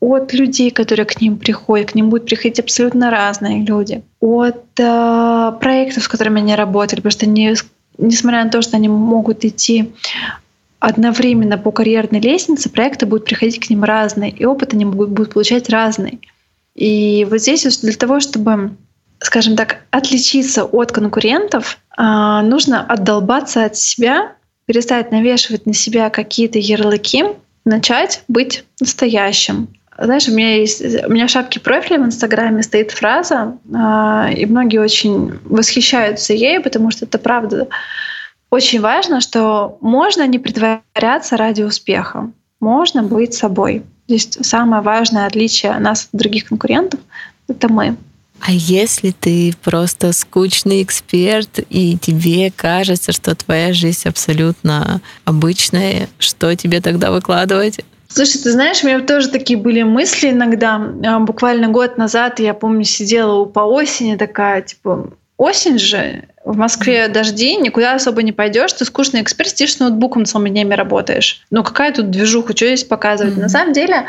от 0.00 0.32
людей, 0.32 0.70
которые 0.70 1.04
к 1.04 1.20
ним 1.20 1.36
приходят. 1.36 1.92
К 1.92 1.94
ним 1.94 2.08
будут 2.08 2.26
приходить 2.26 2.58
абсолютно 2.58 3.10
разные 3.10 3.62
люди. 3.62 4.02
От 4.20 4.64
а, 4.80 5.52
проектов, 5.52 6.04
с 6.04 6.08
которыми 6.08 6.40
они 6.40 6.54
работали, 6.54 7.00
потому 7.00 7.12
что 7.12 7.26
они, 7.26 7.54
несмотря 7.98 8.44
на 8.44 8.50
то, 8.50 8.62
что 8.62 8.78
они 8.78 8.88
могут 8.88 9.44
идти 9.44 9.92
одновременно 10.78 11.58
по 11.58 11.70
карьерной 11.70 12.20
лестнице, 12.20 12.70
проекты 12.70 13.04
будут 13.04 13.26
приходить 13.26 13.60
к 13.60 13.68
ним 13.68 13.84
разные, 13.84 14.30
и 14.30 14.46
опыт 14.46 14.72
они 14.72 14.86
будут 14.86 15.34
получать 15.34 15.68
разный. 15.68 16.18
И 16.76 17.26
вот 17.28 17.40
здесь 17.40 17.78
для 17.78 17.94
того, 17.94 18.20
чтобы, 18.20 18.76
скажем 19.20 19.56
так, 19.56 19.78
отличиться 19.90 20.64
от 20.64 20.92
конкурентов, 20.92 21.78
а, 21.96 22.42
нужно 22.42 22.82
отдолбаться 22.82 23.64
от 23.64 23.76
себя, 23.76 24.34
перестать 24.66 25.10
навешивать 25.10 25.64
на 25.64 25.72
себя 25.72 26.10
какие-то 26.10 26.58
ярлыки, 26.58 27.24
начать 27.64 28.22
быть 28.28 28.64
настоящим. 28.78 29.68
Знаешь, 29.98 30.28
у 30.28 30.32
меня 30.32 30.56
есть, 30.56 30.82
у 31.06 31.10
меня 31.10 31.26
в 31.26 31.30
шапке 31.30 31.58
профиля 31.58 31.98
в 31.98 32.04
Инстаграме 32.04 32.62
стоит 32.62 32.90
фраза, 32.90 33.56
а, 33.74 34.28
и 34.30 34.44
многие 34.44 34.78
очень 34.78 35.38
восхищаются 35.44 36.34
ей, 36.34 36.60
потому 36.60 36.90
что 36.90 37.06
это 37.06 37.18
правда. 37.18 37.68
Очень 38.50 38.82
важно, 38.82 39.22
что 39.22 39.78
можно 39.80 40.26
не 40.26 40.38
притворяться 40.38 41.38
ради 41.38 41.62
успеха, 41.62 42.30
можно 42.60 43.02
быть 43.02 43.32
собой. 43.32 43.82
Здесь 44.08 44.28
самое 44.42 44.82
важное 44.82 45.26
отличие 45.26 45.78
нас 45.78 46.08
от 46.12 46.18
других 46.18 46.46
конкурентов— 46.46 47.00
это 47.48 47.68
мы. 47.68 47.96
А 48.40 48.52
если 48.52 49.10
ты 49.10 49.54
просто 49.64 50.12
скучный 50.12 50.82
эксперт, 50.82 51.60
и 51.70 51.96
тебе 51.96 52.52
кажется, 52.54 53.12
что 53.12 53.34
твоя 53.34 53.72
жизнь 53.72 54.08
абсолютно 54.08 55.00
обычная, 55.24 56.08
что 56.18 56.54
тебе 56.54 56.80
тогда 56.80 57.10
выкладывать? 57.10 57.80
Слушай, 58.08 58.40
ты 58.42 58.52
знаешь, 58.52 58.82
у 58.82 58.86
меня 58.86 59.00
тоже 59.00 59.28
такие 59.28 59.58
были 59.58 59.82
мысли 59.82 60.30
иногда. 60.30 60.80
А, 61.04 61.18
буквально 61.18 61.68
год 61.68 61.98
назад 61.98 62.38
я 62.38 62.54
помню, 62.54 62.84
сидела 62.84 63.44
по 63.46 63.60
осени 63.60 64.16
такая, 64.16 64.62
типа, 64.62 65.10
осень 65.36 65.78
же, 65.78 66.24
в 66.44 66.56
Москве 66.56 67.08
дожди, 67.08 67.56
никуда 67.56 67.94
особо 67.94 68.22
не 68.22 68.32
пойдешь, 68.32 68.72
ты 68.72 68.84
скучный 68.84 69.20
эксперт, 69.22 69.50
сидишь 69.50 69.74
с 69.74 69.78
ноутбуком 69.80 70.24
целыми 70.24 70.50
днями 70.50 70.74
работаешь. 70.74 71.44
Ну 71.50 71.64
какая 71.64 71.92
тут 71.92 72.10
движуха, 72.10 72.56
что 72.56 72.66
здесь 72.66 72.84
показывать? 72.84 73.34
Mm-hmm. 73.34 73.40
На 73.40 73.48
самом 73.48 73.72
деле 73.72 74.06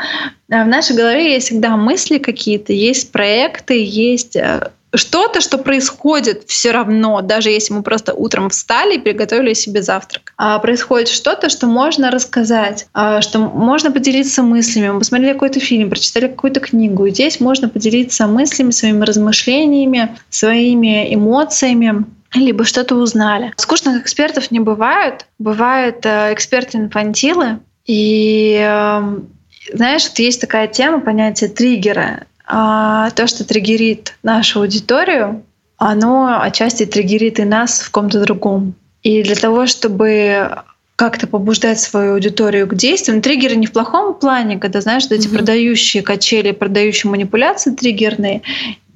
э, 0.48 0.64
в 0.64 0.68
нашей 0.68 0.96
голове 0.96 1.32
есть 1.32 1.48
всегда 1.48 1.76
мысли 1.76 2.18
какие-то, 2.18 2.72
есть 2.72 3.10
проекты, 3.10 3.84
есть 3.84 4.36
э, 4.36 4.70
что-то, 4.94 5.40
что 5.40 5.58
происходит 5.58 6.44
все 6.46 6.70
равно, 6.70 7.20
даже 7.20 7.50
если 7.50 7.74
мы 7.74 7.82
просто 7.82 8.14
утром 8.14 8.50
встали 8.50 8.96
и 8.96 8.98
приготовили 8.98 9.52
себе 9.54 9.82
завтрак. 9.82 10.32
А 10.36 10.58
происходит 10.58 11.08
что-то, 11.08 11.48
что 11.48 11.66
можно 11.66 12.10
рассказать, 12.10 12.86
а, 12.94 13.20
что 13.20 13.38
можно 13.38 13.90
поделиться 13.90 14.42
мыслями. 14.42 14.90
Мы 14.90 14.98
посмотрели 15.00 15.32
какой-то 15.32 15.60
фильм, 15.60 15.90
прочитали 15.90 16.28
какую-то 16.28 16.60
книгу. 16.60 17.06
И 17.06 17.10
здесь 17.10 17.40
можно 17.40 17.68
поделиться 17.68 18.26
мыслями, 18.26 18.70
своими 18.70 19.04
размышлениями, 19.04 20.16
своими 20.30 21.14
эмоциями 21.14 22.04
либо 22.34 22.64
что-то 22.64 22.94
узнали. 22.96 23.54
Скучных 23.56 24.02
экспертов 24.02 24.50
не 24.50 24.60
бывает. 24.60 25.26
Бывают 25.38 26.04
э, 26.04 26.34
эксперты-инфантилы. 26.34 27.60
И 27.86 28.58
эм, 28.60 29.30
знаешь, 29.72 30.06
вот 30.08 30.18
есть 30.18 30.40
такая 30.40 30.68
тема, 30.68 31.00
понятие 31.00 31.48
триггера. 31.48 32.26
А, 32.50 33.10
то, 33.10 33.26
что 33.26 33.44
триггерит 33.44 34.16
нашу 34.22 34.60
аудиторию, 34.60 35.44
оно 35.76 36.40
отчасти 36.40 36.86
триггерит 36.86 37.38
и 37.38 37.44
нас 37.44 37.80
в 37.80 37.90
ком-то 37.90 38.20
другом. 38.22 38.74
И 39.02 39.22
для 39.22 39.36
того, 39.36 39.66
чтобы 39.66 40.50
как-то 40.96 41.28
побуждать 41.28 41.78
свою 41.78 42.14
аудиторию 42.14 42.66
к 42.66 42.74
действиям. 42.74 43.22
Триггеры 43.22 43.54
не 43.54 43.68
в 43.68 43.72
плохом 43.72 44.14
плане, 44.14 44.58
когда, 44.58 44.80
знаешь, 44.80 45.04
вот 45.04 45.12
эти 45.12 45.28
mm-hmm. 45.28 45.36
продающие 45.36 46.02
качели, 46.02 46.50
продающие 46.50 47.08
манипуляции 47.08 47.70
триггерные. 47.72 48.42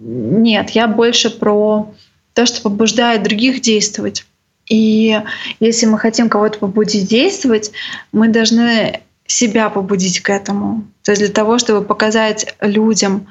Нет, 0.00 0.70
я 0.70 0.88
больше 0.88 1.30
про 1.30 1.94
то, 2.34 2.44
что 2.44 2.61
побуждает 2.62 3.22
других 3.22 3.61
действовать. 3.61 4.26
И 4.68 5.20
если 5.61 5.86
мы 5.86 5.96
хотим 5.96 6.28
кого-то 6.28 6.59
побудить 6.59 7.09
действовать, 7.09 7.70
мы 8.11 8.26
должны 8.26 9.03
себя 9.27 9.70
побудить 9.70 10.20
к 10.20 10.31
этому. 10.31 10.85
То 11.03 11.12
есть 11.12 11.23
для 11.23 11.33
того, 11.33 11.59
чтобы 11.59 11.85
показать 11.85 12.55
людям, 12.61 13.27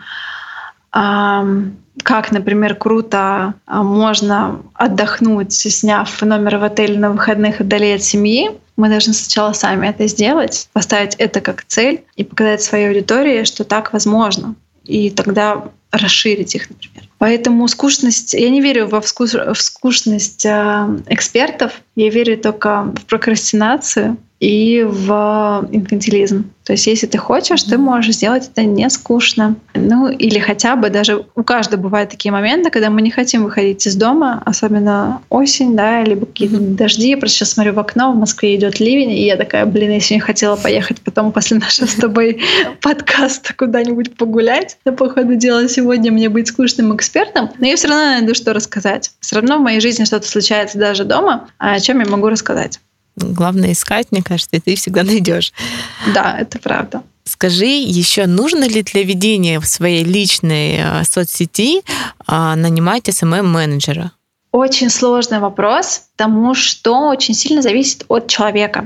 как, 0.92 2.32
например, 2.32 2.76
круто 2.76 3.54
а, 3.66 3.84
можно 3.84 4.62
отдохнуть, 4.74 5.54
сняв 5.54 6.22
номер 6.22 6.58
в 6.58 6.64
отеле 6.64 6.98
на 6.98 7.12
выходных 7.12 7.60
вдали 7.60 7.94
от 7.94 8.04
семьи, 8.04 8.52
мы 8.78 8.90
должны 8.90 9.14
сначала 9.14 9.54
сами 9.54 9.88
это 9.88 10.08
сделать, 10.08 10.70
поставить 10.74 11.16
это 11.16 11.42
как 11.42 11.64
цель 11.66 12.04
и 12.16 12.24
показать 12.24 12.62
своей 12.62 12.88
аудитории, 12.88 13.44
что 13.44 13.64
так 13.64 13.94
возможно. 13.94 14.56
И 14.84 15.12
тогда 15.12 15.70
расширить 15.92 16.56
их, 16.56 16.70
например. 16.70 17.04
Поэтому 17.18 17.68
скучность, 17.68 18.34
я 18.34 18.50
не 18.50 18.62
верю 18.62 18.88
во 18.88 19.02
вкус, 19.02 19.34
в 19.34 19.62
скучность 19.62 20.46
э, 20.46 20.88
экспертов, 21.08 21.74
я 21.96 22.10
верю 22.10 22.38
только 22.38 22.84
в 22.84 23.06
прокрастинацию, 23.06 24.18
и 24.42 24.84
в 24.84 25.68
инфантилизм. 25.72 26.52
То 26.64 26.74
есть, 26.74 26.88
если 26.88 27.06
ты 27.06 27.20
хочешь, 27.20 27.62
ты 27.62 27.78
можешь 27.78 28.16
сделать 28.16 28.50
это 28.52 28.64
не 28.64 28.90
скучно. 28.90 29.56
Ну, 29.76 30.10
или 30.10 30.40
хотя 30.40 30.76
бы 30.76 30.90
даже 30.90 31.26
у 31.36 31.44
каждого 31.44 31.80
бывают 31.80 32.10
такие 32.10 32.32
моменты, 32.32 32.72
когда 32.72 32.90
мы 32.90 33.04
не 33.04 33.12
хотим 33.12 33.44
выходить 33.44 33.86
из 33.86 33.96
дома, 33.96 34.42
особенно 34.46 35.22
осень, 35.30 35.76
да, 35.76 36.04
либо 36.04 36.26
какие-то 36.26 36.58
дожди. 36.60 37.10
Я 37.10 37.18
просто 37.18 37.38
сейчас 37.38 37.52
смотрю 37.52 37.74
в 37.74 37.80
окно, 37.80 38.12
в 38.12 38.16
Москве 38.16 38.56
идет 38.56 38.80
ливень, 38.80 39.12
и 39.12 39.26
я 39.26 39.38
такая, 39.38 39.66
блин, 39.68 39.92
я 39.92 40.00
сегодня 40.00 40.26
хотела 40.26 40.56
поехать 40.56 41.02
потом 41.02 41.32
после 41.32 41.58
нашего 41.58 41.86
с 41.86 41.94
тобой 41.94 42.42
подкаста 42.82 43.54
куда-нибудь 43.54 44.18
погулять. 44.18 44.78
Но, 44.86 44.94
походу, 44.94 45.36
дело 45.36 45.70
сегодня 45.70 46.12
мне 46.12 46.30
быть 46.30 46.48
скучным 46.48 46.96
экспертом, 46.96 47.52
но 47.60 47.68
я 47.68 47.76
все 47.76 47.90
равно 47.90 48.06
найду, 48.06 48.34
что 48.34 48.54
рассказать. 48.54 49.12
Все 49.20 49.36
равно 49.36 49.60
в 49.60 49.62
моей 49.62 49.80
жизни 49.82 50.04
что-то 50.04 50.28
случается 50.28 50.80
даже 50.80 51.04
дома, 51.04 51.48
о 51.60 51.80
чем 51.80 52.00
я 52.00 52.08
могу 52.08 52.28
рассказать. 52.28 52.80
Главное 53.16 53.74
искать, 53.74 54.08
мне 54.12 54.24
кажется, 54.24 54.56
и 54.56 54.60
ты 54.60 54.76
всегда 54.76 55.04
найдешь. 55.04 55.54
Да, 56.14 56.38
это 56.40 56.60
правда. 56.60 57.04
Скажи, 57.24 57.66
еще 57.66 58.26
нужно 58.26 58.68
ли 58.68 58.82
для 58.82 59.04
ведения 59.04 59.60
в 59.60 59.68
своей 59.68 60.04
личной 60.04 60.78
э, 60.80 61.04
соцсети 61.04 61.82
а, 62.26 62.56
нанимать 62.56 63.08
SMM-менеджера? 63.08 64.12
Очень 64.52 64.90
сложный 64.90 65.40
вопрос, 65.40 66.04
потому 66.18 66.54
что 66.56 67.08
очень 67.08 67.34
сильно 67.34 67.62
зависит 67.62 68.04
от 68.10 68.28
человека. 68.28 68.86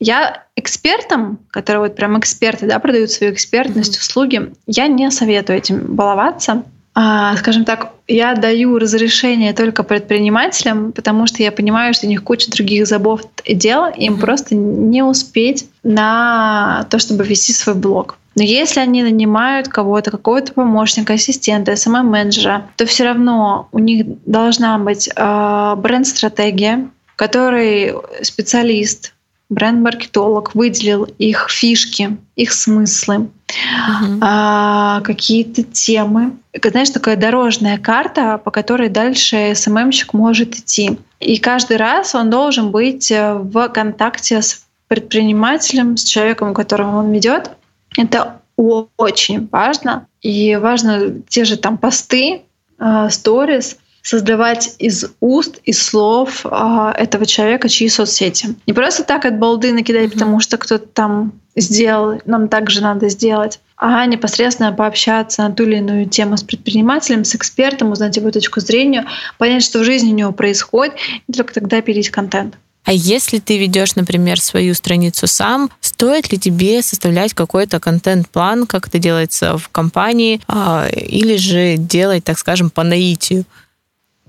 Я 0.00 0.44
экспертам, 0.56 1.38
которые 1.50 1.82
вот 1.82 1.94
прям 1.94 2.18
эксперты, 2.18 2.66
да, 2.66 2.78
продают 2.80 3.10
свою 3.10 3.32
экспертность, 3.32 3.96
услуги, 3.96 4.52
я 4.66 4.88
не 4.88 5.10
советую 5.10 5.58
этим 5.58 5.94
баловаться, 5.94 6.64
скажем 6.96 7.64
так, 7.66 7.92
я 8.08 8.34
даю 8.34 8.78
разрешение 8.78 9.52
только 9.52 9.82
предпринимателям, 9.82 10.92
потому 10.92 11.26
что 11.26 11.42
я 11.42 11.52
понимаю, 11.52 11.92
что 11.92 12.06
у 12.06 12.08
них 12.08 12.24
куча 12.24 12.50
других 12.50 12.86
забот 12.86 13.28
и 13.44 13.54
дел, 13.54 13.86
им 13.86 14.14
mm-hmm. 14.14 14.20
просто 14.20 14.54
не 14.54 15.02
успеть 15.02 15.68
на 15.82 16.86
то, 16.90 16.98
чтобы 16.98 17.24
вести 17.24 17.52
свой 17.52 17.74
блог. 17.74 18.16
Но 18.34 18.42
если 18.42 18.80
они 18.80 19.02
нанимают 19.02 19.68
кого-то, 19.68 20.10
какого-то 20.10 20.54
помощника, 20.54 21.14
ассистента, 21.14 21.74
SMM-менеджера, 21.76 22.66
то 22.76 22.86
все 22.86 23.04
равно 23.04 23.68
у 23.72 23.78
них 23.78 24.06
должна 24.24 24.78
быть 24.78 25.08
э, 25.14 25.74
бренд-стратегия, 25.76 26.88
в 27.06 27.16
которой 27.16 27.94
специалист 28.22 29.14
бренд-маркетолог 29.48 30.54
выделил 30.54 31.04
их 31.18 31.48
фишки, 31.50 32.16
их 32.36 32.52
смыслы, 32.52 33.28
uh-huh. 33.48 34.18
а, 34.20 35.00
какие-то 35.02 35.62
темы. 35.62 36.32
Знаешь, 36.62 36.90
такая 36.90 37.16
дорожная 37.16 37.78
карта, 37.78 38.38
по 38.38 38.50
которой 38.50 38.88
дальше 38.88 39.52
СММщик 39.54 40.12
может 40.12 40.56
идти. 40.56 40.98
И 41.20 41.38
каждый 41.38 41.76
раз 41.76 42.14
он 42.14 42.30
должен 42.30 42.70
быть 42.70 43.10
э, 43.10 43.34
в 43.34 43.68
контакте 43.68 44.42
с 44.42 44.66
предпринимателем, 44.88 45.96
с 45.96 46.04
человеком, 46.04 46.54
которого 46.54 46.98
он 46.98 47.12
ведет. 47.12 47.50
Это 47.96 48.40
очень 48.56 49.48
важно. 49.50 50.06
И 50.22 50.56
важно 50.56 51.22
те 51.28 51.44
же 51.44 51.56
там 51.56 51.78
посты, 51.78 52.42
э, 52.78 53.08
сторис, 53.10 53.78
создавать 54.06 54.76
из 54.78 55.04
уст, 55.18 55.58
из 55.64 55.82
слов 55.82 56.42
а, 56.44 56.92
этого 56.96 57.26
человека, 57.26 57.68
чьи 57.68 57.88
соцсети. 57.88 58.54
Не 58.64 58.72
просто 58.72 59.02
так 59.02 59.24
от 59.24 59.40
балды 59.40 59.72
накидать, 59.72 60.04
mm-hmm. 60.04 60.12
потому 60.12 60.38
что 60.38 60.58
кто-то 60.58 60.86
там 60.86 61.32
сделал, 61.56 62.20
нам 62.24 62.46
также 62.46 62.82
надо 62.82 63.08
сделать, 63.08 63.58
а 63.76 64.06
непосредственно 64.06 64.72
пообщаться 64.72 65.42
на 65.42 65.52
ту 65.52 65.64
или 65.64 65.78
иную 65.78 66.08
тему 66.08 66.36
с 66.36 66.44
предпринимателем, 66.44 67.24
с 67.24 67.34
экспертом, 67.34 67.90
узнать 67.90 68.16
его 68.16 68.30
точку 68.30 68.60
зрения, 68.60 69.06
понять, 69.38 69.64
что 69.64 69.80
в 69.80 69.84
жизни 69.84 70.12
у 70.12 70.16
него 70.16 70.30
происходит, 70.30 70.94
и 71.26 71.32
только 71.32 71.52
тогда 71.52 71.80
пилить 71.80 72.10
контент. 72.10 72.54
А 72.84 72.92
если 72.92 73.40
ты 73.40 73.58
ведешь, 73.58 73.96
например, 73.96 74.40
свою 74.40 74.72
страницу 74.74 75.26
сам, 75.26 75.68
стоит 75.80 76.30
ли 76.30 76.38
тебе 76.38 76.80
составлять 76.80 77.34
какой-то 77.34 77.80
контент-план, 77.80 78.68
как 78.68 78.86
это 78.86 79.00
делается 79.00 79.58
в 79.58 79.68
компании, 79.70 80.40
а, 80.46 80.86
или 80.92 81.36
же 81.38 81.74
делать, 81.76 82.22
так 82.22 82.38
скажем, 82.38 82.70
по 82.70 82.84
наитию? 82.84 83.44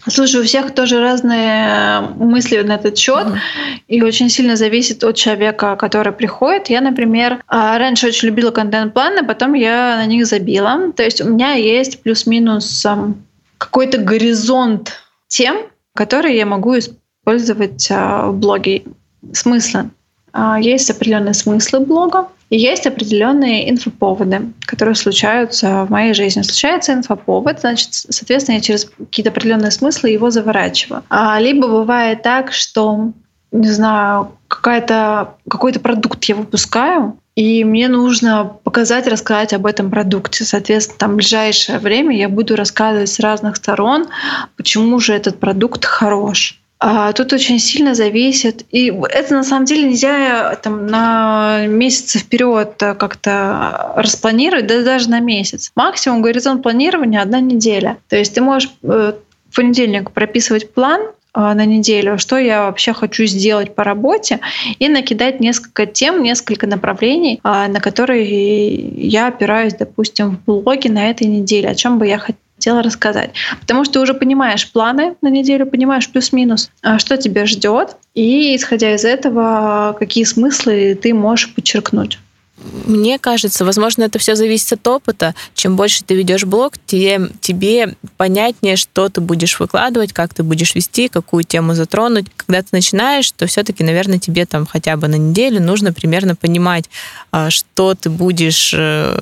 Слушай, 0.10 0.42
у 0.42 0.44
всех 0.44 0.74
тоже 0.74 1.02
разные 1.02 1.68
э, 1.68 2.02
мысли 2.16 2.62
на 2.62 2.76
этот 2.76 2.98
счет, 2.98 3.28
mm-hmm. 3.28 3.80
и 3.88 4.02
очень 4.02 4.30
сильно 4.30 4.56
зависит 4.56 5.04
от 5.04 5.16
человека, 5.16 5.76
который 5.76 6.14
приходит. 6.14 6.70
Я, 6.70 6.82
например, 6.82 7.44
а, 7.48 7.78
раньше 7.78 8.08
очень 8.08 8.30
любила 8.30 8.52
контент-планы, 8.52 9.26
потом 9.26 9.54
я 9.54 9.98
на 9.98 10.06
них 10.06 10.26
забила. 10.26 10.92
То 10.94 11.04
есть 11.04 11.22
у 11.22 11.30
меня 11.30 11.54
есть 11.54 12.02
плюс-минус 12.04 12.86
какой-то 13.58 13.98
горизонт 13.98 14.94
тем, 15.28 15.58
которые 15.94 16.38
я 16.38 16.46
могу 16.46 16.78
использовать 16.78 17.88
а, 17.92 18.28
в 18.28 18.38
блоге. 18.38 18.84
Смысла. 19.34 19.90
А, 20.32 20.60
есть 20.60 20.90
определенные 20.90 21.34
смыслы 21.34 21.82
блога, 21.82 22.28
и 22.50 22.58
есть 22.58 22.88
определенные 22.88 23.70
инфоповоды, 23.70 24.54
которые 24.66 24.96
случаются 24.96 25.86
в 25.86 25.90
моей 25.90 26.14
жизни. 26.14 26.42
Случается 26.42 26.94
инфоповод, 26.94 27.60
значит, 27.60 27.90
соответственно, 27.92 28.56
я 28.56 28.62
через 28.62 28.86
какие-то 28.86 29.32
определенные 29.32 29.72
смыслы 29.72 30.10
его 30.10 30.30
заворачиваю. 30.30 31.04
А, 31.10 31.40
либо 31.40 31.68
бывает 31.68 32.24
так, 32.24 32.54
что, 32.54 33.12
не 33.52 33.70
знаю, 33.70 34.32
какая-то, 34.48 35.36
какой-то 35.50 35.80
продукт 35.80 36.24
я 36.26 36.36
выпускаю, 36.36 37.18
и 37.36 37.64
мне 37.64 37.88
нужно 37.88 38.46
показать, 38.64 39.08
рассказать 39.08 39.54
об 39.54 39.66
этом 39.66 39.92
продукте. 39.92 40.44
Соответственно, 40.44 40.98
там 40.98 41.12
в 41.12 41.16
ближайшее 41.18 41.80
время 41.80 42.18
я 42.18 42.30
буду 42.30 42.56
рассказывать 42.56 43.10
с 43.10 43.20
разных 43.20 43.58
сторон, 43.58 44.08
почему 44.56 45.00
же 45.00 45.14
этот 45.14 45.40
продукт 45.40 45.86
хорош. 45.86 46.60
А 46.80 47.12
тут 47.14 47.34
очень 47.34 47.60
сильно 47.60 47.96
зависит. 47.96 48.66
И 48.72 48.94
это 49.10 49.34
на 49.34 49.44
самом 49.44 49.66
деле 49.66 49.90
нельзя 49.90 50.56
там, 50.56 50.86
на 50.86 51.66
месяц 51.66 52.22
вперед 52.22 52.74
как-то 52.78 53.94
распланировать, 53.96 54.68
да 54.68 54.84
даже 54.84 55.10
на 55.10 55.20
месяц. 55.20 55.72
Максимум 55.76 56.22
горизонт 56.22 56.62
планирования 56.62 57.22
одна 57.22 57.40
неделя. 57.40 57.98
То 58.10 58.16
есть 58.16 58.36
ты 58.36 58.42
можешь 58.42 58.70
э, 58.84 59.14
в 59.50 59.56
понедельник 59.56 60.12
прописывать 60.12 60.72
план, 60.72 61.02
э, 61.02 61.10
на 61.34 61.66
неделю, 61.66 62.20
что 62.20 62.38
я 62.38 62.66
вообще 62.66 62.94
хочу 62.94 63.26
сделать 63.26 63.74
по 63.74 63.84
работе, 63.84 64.40
и 64.78 64.88
накидать 64.88 65.40
несколько 65.40 65.88
тем, 65.88 66.22
несколько 66.22 66.68
направлений, 66.68 67.40
э, 67.44 67.68
на 67.68 67.80
которые 67.80 68.76
я 68.76 69.28
опираюсь, 69.28 69.74
допустим, 69.74 70.38
в 70.46 70.62
блоге 70.62 70.92
на 70.92 71.10
этой 71.10 71.26
неделе, 71.26 71.70
о 71.70 71.76
чем 71.76 71.98
бы 71.98 72.06
я 72.06 72.20
хотела 72.20 72.38
хотела 72.68 72.84
рассказать. 72.84 73.32
Потому 73.62 73.86
что 73.86 73.94
ты 73.94 74.00
уже 74.02 74.14
понимаешь 74.14 74.70
планы 74.72 75.16
на 75.22 75.30
неделю, 75.30 75.66
понимаешь 75.66 76.10
плюс-минус, 76.10 76.70
а, 76.82 77.00
что 77.00 77.16
тебя 77.16 77.46
ждет, 77.46 77.96
и 78.14 78.56
исходя 78.56 78.94
из 78.94 79.06
этого, 79.06 79.96
какие 79.98 80.26
смыслы 80.26 81.00
ты 81.02 81.14
можешь 81.14 81.54
подчеркнуть. 81.54 82.20
Мне 82.86 83.20
кажется, 83.20 83.64
возможно, 83.64 84.04
это 84.04 84.20
все 84.20 84.36
зависит 84.36 84.74
от 84.74 84.88
опыта. 84.88 85.36
Чем 85.54 85.76
больше 85.76 86.04
ты 86.04 86.16
ведешь 86.16 86.44
блог, 86.44 86.74
тем 86.88 87.30
тебе 87.40 87.96
понятнее, 88.18 88.76
что 88.76 89.08
ты 89.10 89.22
будешь 89.22 89.60
выкладывать, 89.60 90.12
как 90.12 90.34
ты 90.34 90.44
будешь 90.44 90.76
вести, 90.76 91.08
какую 91.08 91.44
тему 91.44 91.76
затронуть. 91.76 92.26
Когда 92.36 92.62
ты 92.62 92.70
начинаешь, 92.72 93.32
то 93.32 93.46
все-таки, 93.46 93.84
наверное, 93.84 94.20
тебе 94.20 94.46
там 94.46 94.66
хотя 94.66 94.98
бы 94.98 95.08
на 95.08 95.16
неделю 95.16 95.62
нужно 95.62 95.94
примерно 95.94 96.36
понимать, 96.36 96.90
а, 97.32 97.50
что 97.52 97.94
ты 97.94 98.10
будешь 98.10 98.74
э, 98.76 99.20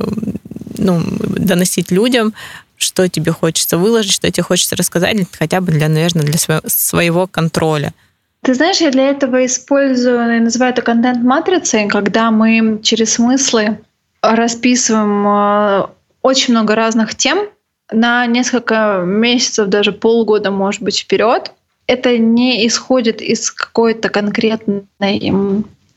ну, 0.78 1.02
доносить 1.20 1.92
людям, 1.92 2.34
что 2.78 3.08
тебе 3.08 3.32
хочется 3.32 3.78
выложить, 3.78 4.12
что 4.12 4.32
тебе 4.32 4.44
хочется 4.44 4.76
рассказать, 4.76 5.18
хотя 5.38 5.62
бы 5.62 5.72
для, 5.72 5.90
наверное, 5.90 6.24
для 6.24 6.38
своего 6.38 7.28
контроля. 7.28 7.94
Ты 8.42 8.54
знаешь, 8.54 8.78
я 8.78 8.92
для 8.92 9.10
этого 9.10 9.46
использую, 9.46 10.18
я 10.18 10.40
называю 10.40 10.72
это 10.72 10.84
контент-матрицей, 10.84 11.88
когда 11.88 12.30
мы 12.30 12.80
через 12.84 13.14
смыслы 13.14 13.80
расписываем 14.22 15.28
э, 15.28 15.88
очень 16.22 16.54
много 16.54 16.76
разных 16.76 17.16
тем 17.16 17.50
на 17.92 18.26
несколько 18.26 19.04
месяцев, 19.06 19.68
даже 19.68 19.92
полгода, 19.92 20.52
может 20.52 20.82
быть, 20.82 21.00
вперед. 21.00 21.52
Это 21.88 22.18
не 22.18 22.68
исходит 22.68 23.22
из 23.22 23.52
какой-то 23.52 24.10
конкретной 24.10 24.86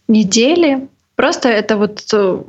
недели. 0.07 0.89
Просто 1.17 1.49
это 1.49 1.77
вот 1.77 2.03
э, 2.13 2.43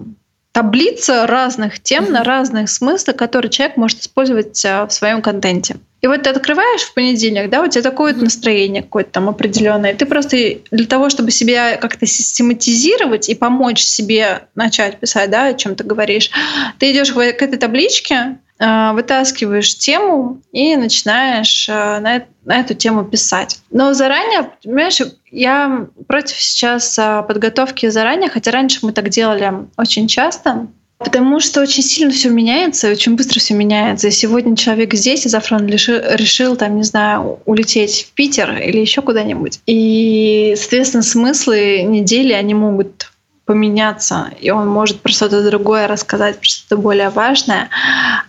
таблица 0.52 1.28
разных 1.28 1.80
тем 1.82 2.12
на 2.12 2.24
разных 2.24 2.70
смыслах, 2.70 3.16
которые 3.16 3.52
человек 3.52 3.78
может 3.78 4.00
использовать 4.00 4.64
а, 4.66 4.88
в 4.88 4.94
своем 4.94 5.22
контенте. 5.22 5.78
И 6.02 6.08
вот 6.08 6.24
ты 6.24 6.30
открываешь 6.30 6.82
в 6.82 6.94
понедельник, 6.94 7.50
да, 7.50 7.62
у 7.62 7.68
тебя 7.68 7.82
такое 7.82 8.14
вот 8.14 8.24
настроение 8.24 8.84
какое-то 8.84 9.12
там 9.12 9.30
определенное. 9.30 9.94
Ты 9.94 10.06
просто 10.06 10.38
для 10.72 10.86
того, 10.86 11.10
чтобы 11.10 11.32
себя 11.32 11.76
как-то 11.76 12.06
систематизировать 12.06 13.28
и 13.28 13.36
помочь 13.36 13.82
себе 13.82 14.48
начать 14.56 15.00
писать, 15.00 15.30
да, 15.30 15.48
о 15.48 15.54
чем 15.54 15.76
ты 15.76 15.84
говоришь, 15.84 16.32
ты 16.78 16.92
идешь 16.92 17.12
к 17.12 17.18
этой 17.18 17.58
табличке, 17.58 18.38
вытаскиваешь 18.60 19.78
тему 19.78 20.42
и 20.52 20.76
начинаешь 20.76 21.68
а, 21.70 22.00
на, 22.02 22.24
на 22.44 22.60
эту 22.60 22.74
тему 22.74 23.06
писать. 23.06 23.60
Но 23.72 23.94
заранее, 23.94 24.52
понимаешь, 24.62 25.00
я 25.32 25.88
против 26.08 26.38
сейчас 26.38 27.00
а, 27.00 27.22
подготовки 27.22 27.88
заранее, 27.88 28.30
хотя 28.30 28.52
раньше 28.52 28.80
мы 28.82 28.92
так 28.92 29.10
делали 29.10 29.68
очень 29.78 30.08
часто. 30.08 30.68
Потому 30.98 31.40
что 31.40 31.62
очень 31.62 31.82
сильно 31.82 32.12
все 32.12 32.28
меняется, 32.30 32.92
очень 32.92 33.16
быстро 33.16 33.40
все 33.40 33.54
меняется. 33.54 34.10
И 34.10 34.12
сегодня 34.12 34.58
человек 34.58 34.94
здесь, 34.94 35.26
а 35.26 35.30
завтра 35.30 35.56
он 35.56 35.66
решил, 35.66 35.96
решил, 36.16 36.58
там, 36.58 36.76
не 36.76 36.84
знаю, 36.84 37.40
улететь 37.46 38.10
в 38.10 38.12
Питер 38.12 38.62
или 38.62 38.80
еще 38.80 39.02
куда-нибудь. 39.02 39.62
И, 39.66 40.56
соответственно, 40.58 41.04
смыслы 41.04 41.84
недели, 41.84 42.34
они 42.34 42.54
могут 42.54 43.09
поменяться, 43.50 44.30
и 44.40 44.52
он 44.52 44.68
может 44.68 45.02
про 45.02 45.12
что-то 45.12 45.44
другое 45.44 45.88
рассказать, 45.88 46.38
про 46.38 46.46
что-то 46.46 46.78
более 46.80 47.10
важное. 47.10 47.70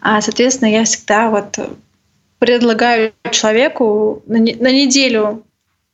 А, 0.01 0.23
соответственно, 0.23 0.71
я 0.71 0.85
всегда 0.85 1.29
вот 1.29 1.59
предлагаю 2.39 3.12
человеку 3.31 4.23
на, 4.27 4.39
на 4.39 4.73
неделю 4.73 5.43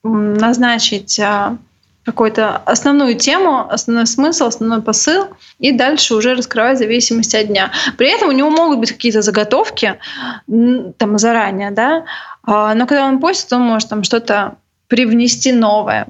назначить 0.04 1.18
а, 1.18 1.58
какую-то 2.04 2.58
основную 2.58 3.16
тему, 3.16 3.68
основной 3.68 4.06
смысл, 4.06 4.44
основной 4.44 4.80
посыл, 4.80 5.26
и 5.58 5.72
дальше 5.72 6.14
уже 6.14 6.36
раскрывать 6.36 6.76
в 6.76 6.82
зависимости 6.82 7.34
от 7.34 7.48
дня. 7.48 7.72
При 7.98 8.08
этом 8.08 8.28
у 8.28 8.32
него 8.32 8.50
могут 8.50 8.78
быть 8.78 8.92
какие-то 8.92 9.22
заготовки 9.22 9.98
там 10.46 11.18
заранее, 11.18 11.72
да, 11.72 12.04
а, 12.44 12.74
но 12.76 12.86
когда 12.86 13.06
он 13.06 13.18
постит, 13.18 13.52
он 13.52 13.62
может 13.62 13.88
там 13.88 14.04
что-то 14.04 14.54
привнести 14.86 15.50
новое, 15.50 16.06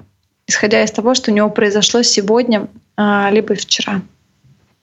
исходя 0.47 0.83
из 0.83 0.91
того, 0.91 1.15
что 1.15 1.31
у 1.31 1.35
него 1.35 1.51
произошло 1.51 2.03
сегодня 2.03 2.69
а, 2.97 3.31
либо 3.31 3.55
вчера. 3.55 4.03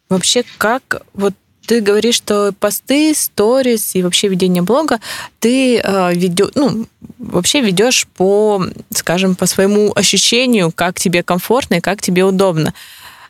Вообще, 0.09 0.43
как 0.57 1.01
вот 1.13 1.33
ты 1.65 1.81
говоришь, 1.81 2.15
что 2.15 2.53
посты, 2.59 3.13
сторис 3.15 3.95
и 3.95 4.03
вообще 4.03 4.27
ведение 4.27 4.61
блога 4.61 4.99
ты 5.39 5.79
э, 5.79 6.13
ведешь, 6.13 6.51
ну, 6.55 6.87
вообще 7.17 7.61
ведешь 7.61 8.05
по, 8.15 8.63
скажем, 8.89 9.35
по 9.35 9.45
своему 9.45 9.93
ощущению, 9.95 10.71
как 10.71 10.99
тебе 10.99 11.23
комфортно 11.23 11.75
и 11.75 11.81
как 11.81 12.01
тебе 12.01 12.25
удобно. 12.25 12.73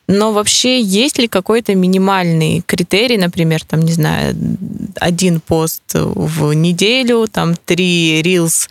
Но 0.07 0.33
вообще 0.33 0.81
есть 0.81 1.17
ли 1.19 1.27
какой-то 1.27 1.75
минимальный 1.75 2.61
критерий, 2.65 3.17
например, 3.17 3.63
там, 3.63 3.81
не 3.81 3.93
знаю, 3.93 4.35
один 4.99 5.39
пост 5.39 5.83
в 5.93 6.53
неделю, 6.53 7.27
там, 7.31 7.55
три 7.55 8.21
рилс 8.21 8.67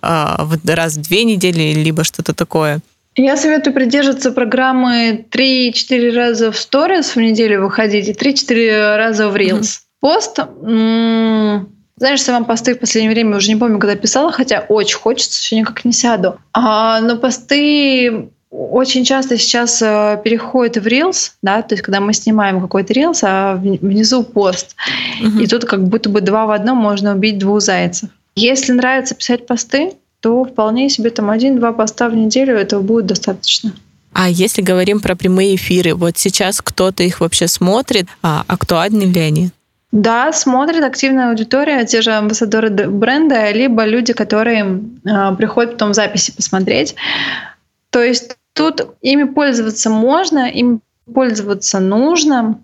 э, 0.00 0.36
раз 0.64 0.96
в 0.96 1.02
две 1.02 1.24
недели, 1.24 1.74
либо 1.74 2.02
что-то 2.02 2.34
такое? 2.34 2.80
Я 3.14 3.36
советую 3.36 3.74
придерживаться 3.74 4.32
программы 4.32 5.26
3-4 5.30 6.14
раза 6.14 6.50
в 6.50 6.56
сторис 6.56 7.14
в 7.14 7.20
неделю 7.20 7.62
выходить 7.62 8.08
и 8.08 8.12
3-4 8.12 8.96
раза 8.96 9.28
в 9.28 9.36
Reels. 9.36 9.60
Mm-hmm. 9.60 9.80
Пост, 10.00 10.38
м- 10.38 11.68
знаешь, 11.96 12.22
сама 12.22 12.44
посты 12.44 12.74
в 12.74 12.78
последнее 12.78 13.12
время 13.12 13.36
уже 13.36 13.48
не 13.48 13.56
помню, 13.56 13.78
когда 13.78 13.96
писала, 13.96 14.32
хотя 14.32 14.64
очень 14.68 14.96
хочется, 14.96 15.40
еще 15.40 15.56
никак 15.56 15.84
не 15.84 15.92
сяду. 15.92 16.38
А, 16.54 17.00
но 17.00 17.16
посты 17.16 18.30
очень 18.50 19.04
часто 19.04 19.38
сейчас 19.38 19.80
э, 19.82 20.20
переходят 20.24 20.76
в 20.76 20.86
Reels, 20.86 21.32
да, 21.42 21.62
то 21.62 21.74
есть 21.74 21.82
когда 21.82 22.00
мы 22.00 22.12
снимаем 22.12 22.60
какой-то 22.60 22.92
Reels, 22.92 23.20
а 23.22 23.56
внизу 23.56 24.24
пост. 24.24 24.74
Mm-hmm. 25.22 25.42
И 25.42 25.46
тут 25.46 25.64
как 25.64 25.84
будто 25.84 26.08
бы 26.08 26.22
два 26.22 26.46
в 26.46 26.50
одном 26.50 26.78
можно 26.78 27.14
убить 27.14 27.38
двух 27.38 27.60
зайцев. 27.60 28.08
Если 28.34 28.72
нравится 28.72 29.14
писать 29.14 29.46
посты, 29.46 29.92
то 30.22 30.44
вполне 30.44 30.88
себе 30.88 31.10
там 31.10 31.30
один-два 31.30 31.72
поста 31.72 32.08
в 32.08 32.14
неделю 32.14 32.56
этого 32.56 32.80
будет 32.80 33.06
достаточно. 33.06 33.72
А 34.12 34.28
если 34.28 34.62
говорим 34.62 35.00
про 35.00 35.16
прямые 35.16 35.56
эфиры, 35.56 35.94
вот 35.94 36.16
сейчас 36.16 36.60
кто-то 36.60 37.02
их 37.02 37.20
вообще 37.20 37.48
смотрит, 37.48 38.06
а 38.22 38.44
актуальны 38.46 39.02
ли 39.02 39.20
они? 39.20 39.50
Да, 39.90 40.32
смотрит 40.32 40.84
активная 40.84 41.30
аудитория, 41.30 41.84
те 41.84 42.02
же 42.02 42.12
амбассадоры 42.12 42.70
бренда, 42.70 43.50
либо 43.50 43.84
люди, 43.84 44.12
которые 44.12 44.80
э, 45.04 45.34
приходят 45.36 45.72
потом 45.72 45.90
в 45.90 45.94
записи 45.94 46.32
посмотреть. 46.32 46.94
То 47.90 48.02
есть 48.02 48.36
тут 48.52 48.94
ими 49.02 49.24
пользоваться 49.24 49.90
можно, 49.90 50.48
им 50.48 50.80
пользоваться 51.12 51.80
нужно. 51.80 52.60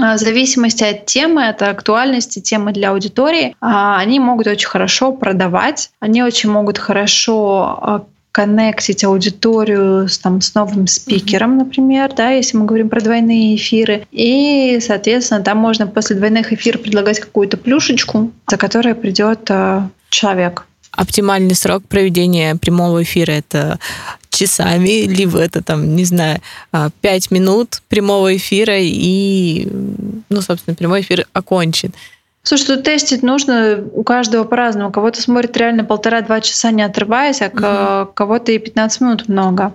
А, 0.00 0.16
в 0.16 0.18
зависимости 0.18 0.82
от 0.82 1.06
темы, 1.06 1.48
от 1.48 1.62
актуальности 1.62 2.40
темы 2.40 2.72
для 2.72 2.90
аудитории, 2.90 3.54
а, 3.60 3.98
они 3.98 4.18
могут 4.18 4.46
очень 4.46 4.68
хорошо 4.68 5.12
продавать, 5.12 5.90
они 6.00 6.22
очень 6.22 6.50
могут 6.50 6.78
хорошо 6.78 7.78
а, 7.82 8.04
коннектить 8.32 9.04
аудиторию 9.04 10.08
с, 10.08 10.18
там, 10.18 10.40
с 10.40 10.54
новым 10.54 10.86
спикером, 10.86 11.58
например, 11.58 12.12
да, 12.14 12.30
если 12.30 12.56
мы 12.56 12.64
говорим 12.64 12.88
про 12.88 13.00
двойные 13.00 13.56
эфиры. 13.56 14.06
И, 14.12 14.78
соответственно, 14.80 15.42
там 15.42 15.58
можно 15.58 15.86
после 15.86 16.16
двойных 16.16 16.52
эфиров 16.52 16.82
предлагать 16.82 17.18
какую-то 17.18 17.56
плюшечку, 17.56 18.30
за 18.48 18.56
которой 18.56 18.94
придет 18.94 19.50
человек. 20.10 20.64
Оптимальный 20.92 21.54
срок 21.54 21.84
проведения 21.88 22.54
прямого 22.54 23.02
эфира 23.02 23.32
это 23.32 23.78
часами, 24.40 25.06
либо 25.06 25.38
это 25.38 25.62
там, 25.62 25.94
не 25.96 26.04
знаю, 26.04 26.40
а, 26.72 26.88
пять 27.00 27.30
минут 27.30 27.82
прямого 27.88 28.36
эфира 28.36 28.78
и, 28.78 29.68
ну, 30.28 30.40
собственно, 30.40 30.74
прямой 30.74 31.02
эфир 31.02 31.26
окончен. 31.32 31.92
Слушай, 32.42 32.66
тут 32.66 32.84
тестить 32.84 33.22
нужно 33.22 33.84
у 33.92 34.02
каждого 34.02 34.44
по-разному. 34.44 34.90
Кого-то 34.90 35.20
смотрит 35.20 35.56
реально 35.56 35.84
полтора-два 35.84 36.40
часа 36.40 36.70
не 36.70 36.82
отрываясь, 36.82 37.42
а 37.42 37.48
угу. 38.06 38.12
кого-то 38.14 38.52
и 38.52 38.58
15 38.58 39.00
минут 39.02 39.28
много. 39.28 39.74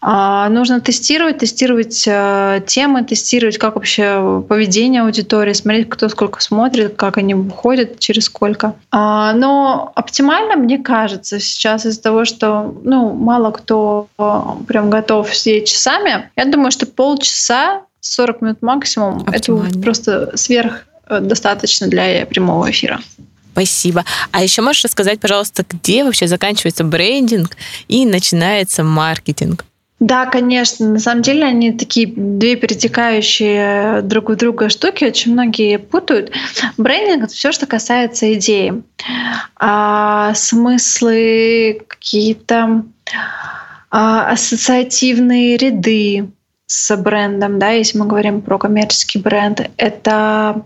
А, 0.00 0.48
нужно 0.50 0.80
тестировать, 0.80 1.38
тестировать 1.38 2.04
э, 2.06 2.62
темы, 2.66 3.04
тестировать, 3.04 3.58
как 3.58 3.76
вообще 3.76 4.44
поведение 4.48 5.02
аудитории, 5.02 5.52
смотреть, 5.52 5.88
кто 5.88 6.08
сколько 6.08 6.40
смотрит, 6.42 6.96
как 6.96 7.16
они 7.16 7.34
выходят, 7.34 7.98
через 7.98 8.24
сколько. 8.24 8.74
А, 8.90 9.32
но 9.32 9.92
оптимально, 9.94 10.56
мне 10.56 10.78
кажется, 10.78 11.40
сейчас 11.40 11.86
из-за 11.86 12.02
того, 12.02 12.24
что 12.24 12.74
ну, 12.84 13.12
мало 13.14 13.50
кто 13.52 14.08
э, 14.18 14.40
прям 14.68 14.90
готов 14.90 15.34
сидеть 15.34 15.68
часами, 15.68 16.30
я 16.36 16.44
думаю, 16.44 16.70
что 16.70 16.86
полчаса, 16.86 17.82
40 18.00 18.42
минут 18.42 18.62
максимум, 18.62 19.26
это 19.32 19.54
просто 19.82 20.36
сверх 20.36 20.86
э, 21.08 21.20
достаточно 21.20 21.88
для 21.88 22.26
прямого 22.26 22.70
эфира. 22.70 23.00
Спасибо. 23.52 24.04
А 24.32 24.42
еще 24.42 24.60
можешь 24.60 24.84
рассказать, 24.84 25.18
пожалуйста, 25.18 25.64
где 25.66 26.04
вообще 26.04 26.26
заканчивается 26.26 26.84
брендинг 26.84 27.56
и 27.88 28.04
начинается 28.04 28.84
маркетинг? 28.84 29.64
Да, 29.98 30.26
конечно. 30.26 30.88
На 30.90 30.98
самом 30.98 31.22
деле 31.22 31.44
они 31.44 31.72
такие 31.72 32.06
две 32.06 32.56
перетекающие 32.56 34.02
друг 34.02 34.28
в 34.28 34.36
друга 34.36 34.68
штуки, 34.68 35.04
очень 35.04 35.32
многие 35.32 35.78
путают. 35.78 36.32
Брендинг— 36.76 37.24
это 37.24 37.32
все, 37.32 37.50
что 37.50 37.66
касается 37.66 38.34
идеи. 38.34 38.82
А 39.56 40.34
смыслы, 40.34 41.80
какие-то 41.88 42.84
а, 43.90 44.30
ассоциативные 44.30 45.56
ряды 45.56 46.28
с 46.66 46.94
брендом, 46.96 47.58
да, 47.58 47.70
если 47.70 47.96
мы 47.96 48.06
говорим 48.06 48.42
про 48.42 48.58
коммерческий 48.58 49.18
бренд, 49.18 49.70
это 49.78 50.62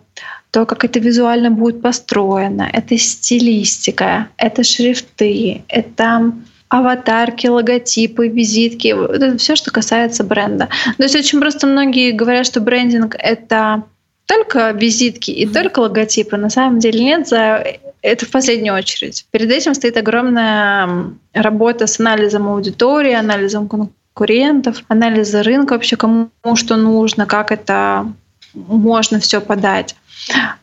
то, 0.51 0.67
как 0.67 0.85
это 0.85 0.99
визуально 0.99 1.51
будет 1.53 1.83
построено, 1.83 2.69
это 2.73 2.99
стилистика, 2.99 4.29
это 4.37 4.65
шрифты, 4.65 5.63
это 5.69 6.33
аватарки, 6.71 7.49
логотипы, 7.49 8.29
визитки, 8.29 8.89
это 8.89 9.37
все, 9.37 9.57
что 9.57 9.71
касается 9.71 10.25
бренда. 10.25 10.69
То 10.97 11.03
есть 11.03 11.17
очень 11.17 11.41
просто 11.41 11.67
многие 11.67 12.13
говорят, 12.13 12.47
что 12.47 12.61
брендинг— 12.61 13.17
это 13.19 13.83
только 14.27 14.71
визитки 14.71 15.33
и 15.33 15.47
только 15.47 15.81
логотипы. 15.81 16.37
На 16.37 16.49
самом 16.49 16.79
деле 16.79 17.01
нет, 17.05 17.29
за 17.29 17.65
это 18.01 18.25
в 18.25 18.31
последнюю 18.31 18.77
очередь. 18.77 19.27
Перед 19.33 19.51
этим 19.51 19.75
стоит 19.75 19.97
огромная 19.97 21.13
работа 21.35 21.89
с 21.89 21.99
анализом 21.99 22.49
аудитории, 22.49 23.13
анализом 23.13 23.69
конкурентов, 23.69 24.85
анализа 24.87 25.43
рынка 25.43 25.73
вообще, 25.73 25.97
кому 25.97 26.31
что 26.55 26.77
нужно, 26.77 27.27
как 27.27 27.51
это 27.51 28.13
можно 28.55 29.19
все 29.19 29.41
подать. 29.41 29.97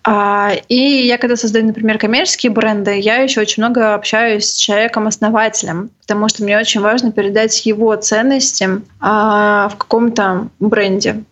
А, 0.04 0.54
и 0.70 1.06
я 1.08 1.18
когда 1.18 1.36
создаю, 1.36 1.66
например, 1.66 1.98
коммерческие 1.98 2.52
бренды, 2.52 3.00
я 3.00 3.18
еще 3.18 3.42
очень 3.42 3.64
много 3.64 3.94
общаюсь 3.94 4.46
с 4.46 4.56
человеком-основателем, 4.56 5.90
потому 6.02 6.30
что 6.30 6.44
мне 6.44 6.58
очень 6.58 6.82
важно 6.82 7.12
передать 7.12 7.66
его 7.66 7.96
ценности 7.96 8.70
а, 9.00 9.70
в 9.70 9.76
каком-то 9.76 10.48
бренде. 10.60 11.24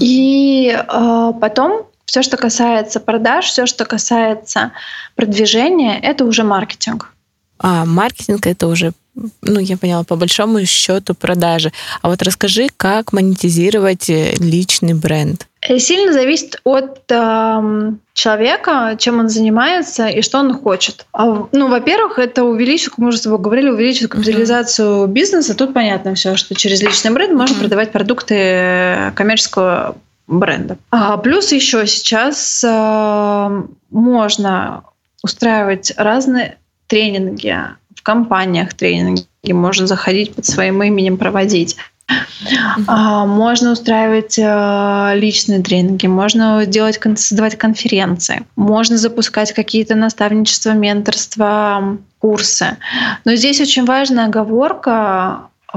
И 0.00 0.74
а, 0.88 1.32
потом 1.32 1.86
все, 2.04 2.22
что 2.22 2.36
касается 2.36 3.00
продаж, 3.00 3.46
все, 3.46 3.66
что 3.66 3.84
касается 3.84 4.72
продвижения, 5.14 5.98
это 5.98 6.24
уже 6.24 6.44
маркетинг. 6.44 7.12
А 7.58 7.84
маркетинг 7.84 8.46
это 8.46 8.66
уже, 8.66 8.92
ну, 9.14 9.60
я 9.60 9.76
поняла, 9.76 10.04
по 10.04 10.16
большому 10.16 10.64
счету 10.64 11.14
продажи. 11.14 11.72
А 12.00 12.08
вот 12.08 12.22
расскажи, 12.22 12.68
как 12.76 13.12
монетизировать 13.12 14.08
э, 14.08 14.34
личный 14.38 14.94
бренд. 14.94 15.46
Э, 15.60 15.78
сильно 15.78 16.12
зависит 16.12 16.60
от 16.64 17.02
э, 17.10 17.92
человека, 18.14 18.96
чем 18.98 19.20
он 19.20 19.28
занимается 19.28 20.08
и 20.08 20.22
что 20.22 20.38
он 20.38 20.54
хочет. 20.54 21.06
А, 21.12 21.46
ну, 21.52 21.68
во-первых, 21.68 22.18
это 22.18 22.44
увеличит, 22.44 22.90
как 22.90 22.98
мы 22.98 23.08
уже 23.08 23.18
с 23.18 23.22
тобой 23.22 23.38
говорили, 23.38 23.68
увеличит 23.68 24.10
капитализацию 24.10 25.04
uh-huh. 25.04 25.08
бизнеса. 25.08 25.54
Тут 25.54 25.74
понятно 25.74 26.14
все, 26.14 26.36
что 26.36 26.54
через 26.54 26.80
личный 26.80 27.10
бренд 27.10 27.34
можно 27.34 27.54
uh-huh. 27.54 27.60
продавать 27.60 27.92
продукты 27.92 29.12
коммерческого 29.14 29.96
бренда. 30.26 30.78
А 30.90 31.18
плюс 31.18 31.52
еще 31.52 31.86
сейчас 31.86 32.64
э, 32.64 33.62
можно 33.90 34.84
устраивать 35.22 35.92
разные 35.96 36.56
тренинги 36.86 37.56
в 37.96 38.02
компаниях 38.02 38.74
тренинги 38.74 39.26
можно 39.44 39.86
заходить 39.86 40.34
под 40.34 40.46
своим 40.46 40.82
именем 40.82 41.16
проводить. 41.16 41.76
Uh-huh. 42.10 43.26
Можно 43.26 43.72
устраивать 43.72 44.38
э, 44.38 45.12
личные 45.14 45.62
тренинги, 45.62 46.06
можно 46.06 46.66
делать, 46.66 47.00
создавать 47.16 47.56
конференции, 47.56 48.44
можно 48.56 48.96
запускать 48.98 49.52
какие-то 49.52 49.94
наставничества, 49.94 50.70
менторства, 50.70 51.98
курсы. 52.18 52.76
Но 53.24 53.34
здесь 53.36 53.60
очень 53.60 53.84
важная 53.84 54.26
оговорка 54.26 55.48
э, 55.72 55.76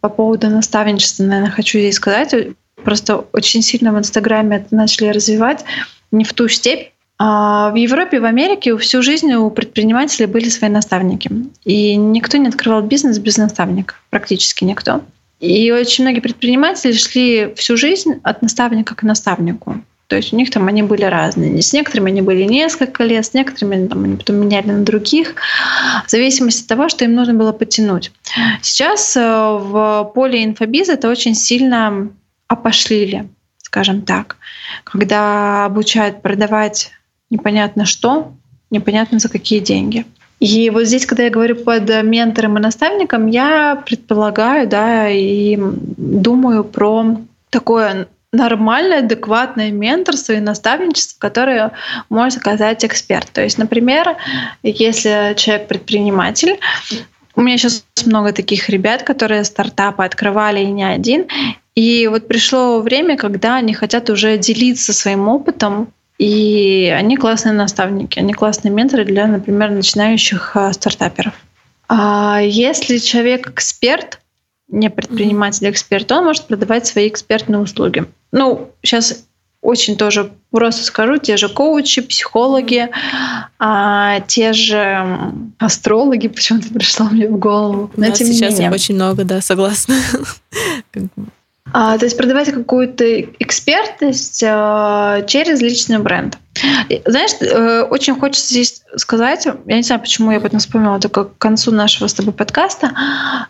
по 0.00 0.08
поводу 0.08 0.48
наставничества, 0.48 1.24
наверное, 1.24 1.50
хочу 1.50 1.78
здесь 1.78 1.96
сказать. 1.96 2.34
Просто 2.82 3.24
очень 3.32 3.62
сильно 3.62 3.92
в 3.92 3.98
Инстаграме 3.98 4.56
это 4.56 4.74
начали 4.74 5.08
развивать 5.08 5.64
не 6.10 6.24
в 6.24 6.32
ту 6.32 6.48
степь, 6.48 6.88
а 6.88 6.93
в 7.24 7.74
Европе, 7.76 8.20
в 8.20 8.24
Америке 8.24 8.76
всю 8.76 9.02
жизнь 9.02 9.32
у 9.32 9.50
предпринимателей 9.50 10.26
были 10.26 10.48
свои 10.48 10.68
наставники. 10.68 11.30
И 11.64 11.96
никто 11.96 12.36
не 12.36 12.48
открывал 12.48 12.82
бизнес 12.82 13.18
без 13.18 13.38
наставника. 13.38 13.94
Практически 14.10 14.64
никто. 14.64 15.02
И 15.40 15.70
очень 15.72 16.04
многие 16.04 16.20
предприниматели 16.20 16.92
шли 16.92 17.54
всю 17.56 17.76
жизнь 17.76 18.20
от 18.22 18.42
наставника 18.42 18.94
к 18.94 19.02
наставнику. 19.02 19.82
То 20.06 20.16
есть 20.16 20.32
у 20.32 20.36
них 20.36 20.50
там 20.50 20.68
они 20.68 20.82
были 20.82 21.04
разные. 21.04 21.62
С 21.62 21.72
некоторыми 21.72 22.10
они 22.10 22.20
были 22.20 22.42
несколько 22.42 23.04
лет, 23.04 23.24
с 23.24 23.32
некоторыми 23.32 23.88
там, 23.88 24.04
они 24.04 24.16
потом 24.16 24.36
меняли 24.36 24.66
на 24.66 24.84
других, 24.84 25.34
в 26.06 26.10
зависимости 26.10 26.62
от 26.62 26.68
того, 26.68 26.88
что 26.88 27.04
им 27.04 27.14
нужно 27.14 27.34
было 27.34 27.52
подтянуть. 27.52 28.12
Сейчас 28.60 29.16
э, 29.16 29.20
в 29.20 30.12
поле 30.14 30.44
инфобиза 30.44 30.92
это 30.92 31.08
очень 31.08 31.34
сильно 31.34 32.10
опошлили, 32.48 33.28
скажем 33.62 34.02
так, 34.02 34.36
когда 34.84 35.64
обучают 35.64 36.20
продавать 36.20 36.92
непонятно 37.34 37.84
что, 37.84 38.32
непонятно 38.70 39.18
за 39.18 39.28
какие 39.28 39.60
деньги. 39.60 40.06
И 40.40 40.70
вот 40.70 40.84
здесь, 40.84 41.06
когда 41.06 41.24
я 41.24 41.30
говорю 41.30 41.56
под 41.56 41.88
ментором 42.02 42.58
и 42.58 42.60
наставником, 42.60 43.28
я 43.28 43.82
предполагаю, 43.86 44.68
да, 44.68 45.08
и 45.08 45.56
думаю 45.58 46.64
про 46.64 47.18
такое 47.50 48.08
нормальное, 48.32 48.98
адекватное 48.98 49.70
менторство 49.70 50.32
и 50.32 50.40
наставничество, 50.40 51.18
которое 51.18 51.72
может 52.10 52.38
оказать 52.38 52.84
эксперт. 52.84 53.30
То 53.32 53.42
есть, 53.42 53.58
например, 53.58 54.16
если 54.62 55.34
человек 55.36 55.68
предприниматель, 55.68 56.58
у 57.36 57.40
меня 57.40 57.56
сейчас 57.56 57.84
много 58.04 58.32
таких 58.32 58.68
ребят, 58.68 59.02
которые 59.02 59.44
стартапы 59.44 60.04
открывали 60.04 60.60
и 60.60 60.66
не 60.70 60.84
один. 60.84 61.26
И 61.74 62.06
вот 62.08 62.28
пришло 62.28 62.80
время, 62.80 63.16
когда 63.16 63.56
они 63.56 63.72
хотят 63.72 64.10
уже 64.10 64.36
делиться 64.36 64.92
своим 64.92 65.28
опытом 65.28 65.88
и 66.18 66.94
они 66.96 67.16
классные 67.16 67.52
наставники, 67.52 68.18
они 68.18 68.32
классные 68.32 68.72
менторы 68.72 69.04
для, 69.04 69.26
например, 69.26 69.70
начинающих 69.70 70.56
а, 70.56 70.72
стартаперов. 70.72 71.34
А 71.88 72.40
если 72.40 72.98
человек 72.98 73.50
эксперт, 73.50 74.20
не 74.68 74.90
предприниматель, 74.90 75.68
эксперт, 75.70 76.10
он 76.12 76.24
может 76.24 76.46
продавать 76.46 76.86
свои 76.86 77.08
экспертные 77.08 77.60
услуги. 77.60 78.04
Ну, 78.32 78.70
сейчас 78.82 79.26
очень 79.60 79.96
тоже 79.96 80.30
просто 80.50 80.84
скажу, 80.84 81.16
те 81.16 81.36
же 81.36 81.48
коучи, 81.48 82.02
психологи, 82.02 82.90
а, 83.58 84.20
те 84.20 84.52
же 84.52 85.32
астрологи, 85.58 86.28
почему-то 86.28 86.68
пришло 86.74 87.06
мне 87.06 87.28
в 87.28 87.38
голову. 87.38 87.90
Но 87.96 88.10
тем 88.10 88.28
сейчас 88.28 88.54
менее. 88.54 88.70
очень 88.70 88.94
много, 88.94 89.24
да, 89.24 89.40
согласна. 89.40 89.96
А, 91.72 91.98
то 91.98 92.04
есть 92.04 92.16
продавать 92.16 92.52
какую-то 92.52 93.20
экспертность 93.20 94.42
а, 94.46 95.22
через 95.22 95.60
личный 95.60 95.98
бренд. 95.98 96.38
Знаешь, 97.04 97.32
э, 97.40 97.82
очень 97.82 98.14
хочется 98.14 98.46
здесь 98.54 98.82
сказать, 98.94 99.44
я 99.44 99.76
не 99.76 99.82
знаю, 99.82 100.00
почему 100.00 100.30
я 100.30 100.36
об 100.36 100.44
этом 100.44 100.60
вспомнила 100.60 101.00
только 101.00 101.24
к 101.24 101.38
концу 101.38 101.72
нашего 101.72 102.06
с 102.06 102.14
тобой 102.14 102.32
подкаста, 102.32 102.92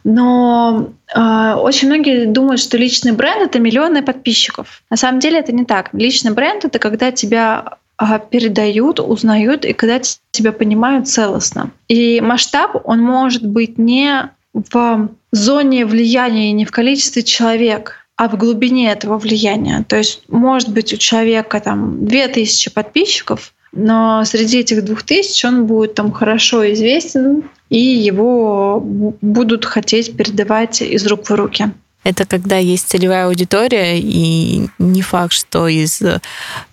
но 0.04 0.88
э, 1.14 1.54
очень 1.54 1.88
многие 1.88 2.24
думают, 2.24 2.60
что 2.60 2.78
личный 2.78 3.12
бренд— 3.12 3.42
это 3.42 3.58
миллионы 3.58 4.02
подписчиков. 4.02 4.82
На 4.88 4.96
самом 4.96 5.20
деле 5.20 5.38
это 5.38 5.52
не 5.52 5.66
так. 5.66 5.90
Личный 5.92 6.32
бренд— 6.32 6.64
это 6.66 6.78
когда 6.78 7.12
тебя 7.12 7.76
а, 7.96 8.18
передают, 8.18 9.00
узнают, 9.00 9.64
и 9.64 9.72
когда 9.72 10.00
тебя 10.30 10.52
понимают 10.52 11.06
целостно. 11.06 11.70
И 11.88 12.20
масштаб, 12.20 12.80
он 12.84 13.00
может 13.00 13.46
быть 13.46 13.78
не 13.78 14.30
в 14.52 15.08
зоне 15.30 15.84
влияния, 15.84 16.52
не 16.52 16.64
в 16.64 16.70
количестве 16.70 17.22
человек, 17.22 18.03
а 18.16 18.28
в 18.28 18.36
глубине 18.36 18.90
этого 18.90 19.18
влияния. 19.18 19.84
То 19.88 19.96
есть, 19.96 20.22
может 20.28 20.68
быть, 20.70 20.92
у 20.92 20.96
человека 20.96 21.60
там 21.60 22.06
2000 22.06 22.70
подписчиков, 22.70 23.52
но 23.72 24.24
среди 24.24 24.60
этих 24.60 24.84
двух 24.84 25.02
тысяч 25.02 25.44
он 25.44 25.66
будет 25.66 25.94
там 25.94 26.12
хорошо 26.12 26.72
известен, 26.72 27.44
и 27.70 27.80
его 27.80 28.80
будут 28.80 29.64
хотеть 29.64 30.16
передавать 30.16 30.80
из 30.80 31.06
рук 31.06 31.28
в 31.28 31.34
руки. 31.34 31.72
Это 32.04 32.26
когда 32.26 32.56
есть 32.56 32.88
целевая 32.88 33.26
аудитория, 33.26 33.98
и 33.98 34.68
не 34.78 35.02
факт, 35.02 35.32
что 35.32 35.66
из 35.68 36.02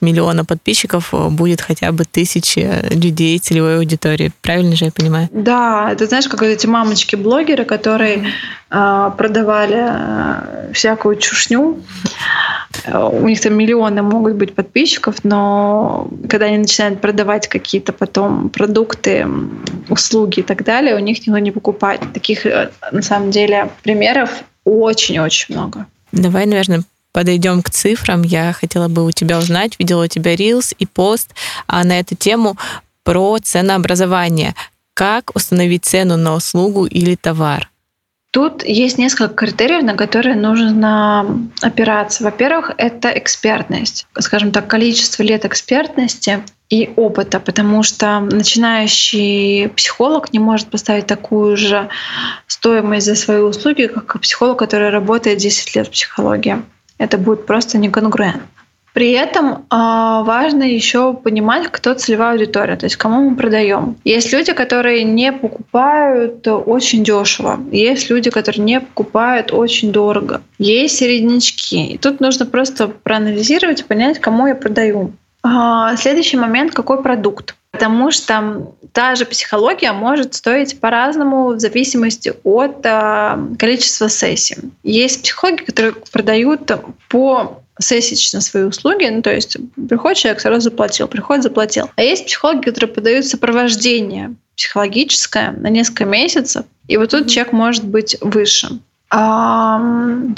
миллиона 0.01 0.45
подписчиков 0.45 1.13
будет 1.31 1.61
хотя 1.61 1.91
бы 1.91 2.03
тысячи 2.05 2.69
людей 2.93 3.39
целевой 3.39 3.77
аудитории. 3.77 4.31
Правильно 4.41 4.75
же 4.75 4.85
я 4.85 4.91
понимаю? 4.91 5.29
Да, 5.31 5.89
это 5.91 6.05
знаешь, 6.05 6.27
как 6.27 6.43
эти 6.43 6.67
мамочки-блогеры, 6.67 7.65
которые 7.65 8.25
э, 8.69 9.11
продавали 9.17 9.79
э, 9.79 10.73
всякую 10.73 11.15
чушню. 11.15 11.81
У 12.93 13.27
них 13.27 13.39
там 13.41 13.53
миллионы 13.53 14.01
могут 14.01 14.35
быть 14.35 14.55
подписчиков, 14.55 15.23
но 15.23 16.09
когда 16.29 16.47
они 16.47 16.57
начинают 16.57 17.01
продавать 17.01 17.47
какие-то 17.47 17.93
потом 17.93 18.49
продукты, 18.49 19.27
услуги 19.89 20.39
и 20.39 20.43
так 20.43 20.63
далее, 20.63 20.95
у 20.95 20.99
них 20.99 21.19
никто 21.19 21.37
не 21.37 21.51
покупает. 21.51 22.01
Таких, 22.13 22.45
э, 22.45 22.71
на 22.91 23.01
самом 23.01 23.31
деле, 23.31 23.69
примеров 23.83 24.43
очень-очень 24.65 25.55
много. 25.55 25.87
Давай, 26.11 26.45
наверное, 26.45 26.83
подойдем 27.11 27.61
к 27.61 27.69
цифрам. 27.69 28.21
Я 28.21 28.53
хотела 28.53 28.87
бы 28.87 29.05
у 29.05 29.11
тебя 29.11 29.39
узнать, 29.39 29.79
видела 29.79 30.05
у 30.05 30.07
тебя 30.07 30.35
рилс 30.35 30.73
и 30.77 30.85
пост 30.85 31.33
а 31.67 31.83
на 31.83 31.99
эту 31.99 32.15
тему 32.15 32.57
про 33.03 33.39
ценообразование. 33.39 34.55
Как 34.93 35.35
установить 35.35 35.85
цену 35.85 36.17
на 36.17 36.35
услугу 36.35 36.85
или 36.85 37.15
товар? 37.15 37.70
Тут 38.31 38.63
есть 38.63 38.97
несколько 38.97 39.33
критериев, 39.33 39.83
на 39.83 39.95
которые 39.95 40.35
нужно 40.35 41.49
опираться. 41.61 42.23
Во-первых, 42.23 42.71
это 42.77 43.09
экспертность, 43.09 44.07
скажем 44.19 44.53
так, 44.53 44.67
количество 44.67 45.21
лет 45.21 45.43
экспертности 45.43 46.41
и 46.69 46.93
опыта, 46.95 47.41
потому 47.41 47.83
что 47.83 48.21
начинающий 48.21 49.67
психолог 49.69 50.31
не 50.31 50.39
может 50.39 50.69
поставить 50.69 51.07
такую 51.07 51.57
же 51.57 51.89
стоимость 52.47 53.07
за 53.07 53.15
свои 53.15 53.39
услуги, 53.39 53.87
как 53.87 54.21
психолог, 54.21 54.57
который 54.57 54.89
работает 54.89 55.39
10 55.39 55.75
лет 55.75 55.87
в 55.87 55.91
психологии. 55.91 56.61
Это 56.97 57.17
будет 57.17 57.45
просто 57.45 57.77
неконгруентно. 57.77 58.47
При 58.93 59.11
этом 59.11 59.65
а, 59.69 60.23
важно 60.23 60.63
еще 60.63 61.13
понимать, 61.13 61.67
кто 61.67 61.93
целевая 61.93 62.33
аудитория, 62.33 62.75
то 62.75 62.85
есть 62.85 62.97
кому 62.97 63.29
мы 63.29 63.35
продаем. 63.35 63.95
Есть 64.03 64.33
люди, 64.33 64.51
которые 64.51 65.03
не 65.03 65.31
покупают 65.31 66.45
очень 66.47 67.03
дешево, 67.03 67.59
есть 67.71 68.09
люди, 68.09 68.29
которые 68.29 68.63
не 68.63 68.81
покупают 68.81 69.53
очень 69.53 69.91
дорого, 69.91 70.41
есть 70.57 70.97
середнячки. 70.97 71.93
И 71.93 71.97
тут 71.97 72.19
нужно 72.19 72.45
просто 72.45 72.87
проанализировать 72.87 73.81
и 73.81 73.83
понять, 73.83 74.19
кому 74.19 74.47
я 74.47 74.55
продаю. 74.55 75.13
А, 75.43 75.95
следующий 75.95 76.37
момент, 76.37 76.73
какой 76.73 77.01
продукт. 77.01 77.55
Потому 77.71 78.11
что 78.11 78.73
та 78.91 79.15
же 79.15 79.25
психология 79.25 79.93
может 79.93 80.33
стоить 80.33 80.79
по-разному 80.79 81.47
в 81.53 81.59
зависимости 81.59 82.33
от 82.43 82.85
а, 82.85 83.39
количества 83.57 84.09
сессий. 84.09 84.57
Есть 84.83 85.23
психологи, 85.23 85.63
которые 85.63 85.93
продают 86.11 86.69
по 87.09 87.61
сессично 87.79 88.41
свои 88.41 88.63
услуги, 88.63 89.05
ну, 89.05 89.21
то 89.21 89.33
есть 89.33 89.57
приходит 89.89 90.17
человек, 90.17 90.41
сразу 90.41 90.61
заплатил, 90.61 91.07
приходит, 91.07 91.43
заплатил. 91.43 91.89
А 91.95 92.03
есть 92.03 92.25
психологи, 92.25 92.65
которые 92.65 92.93
подают 92.93 93.25
сопровождение 93.25 94.35
психологическое 94.55 95.51
на 95.51 95.69
несколько 95.69 96.05
месяцев, 96.05 96.65
и 96.87 96.97
вот 96.97 97.09
тут 97.09 97.29
человек 97.29 97.53
может 97.53 97.83
быть 97.83 98.17
выше. 98.21 98.79
А, 99.09 99.81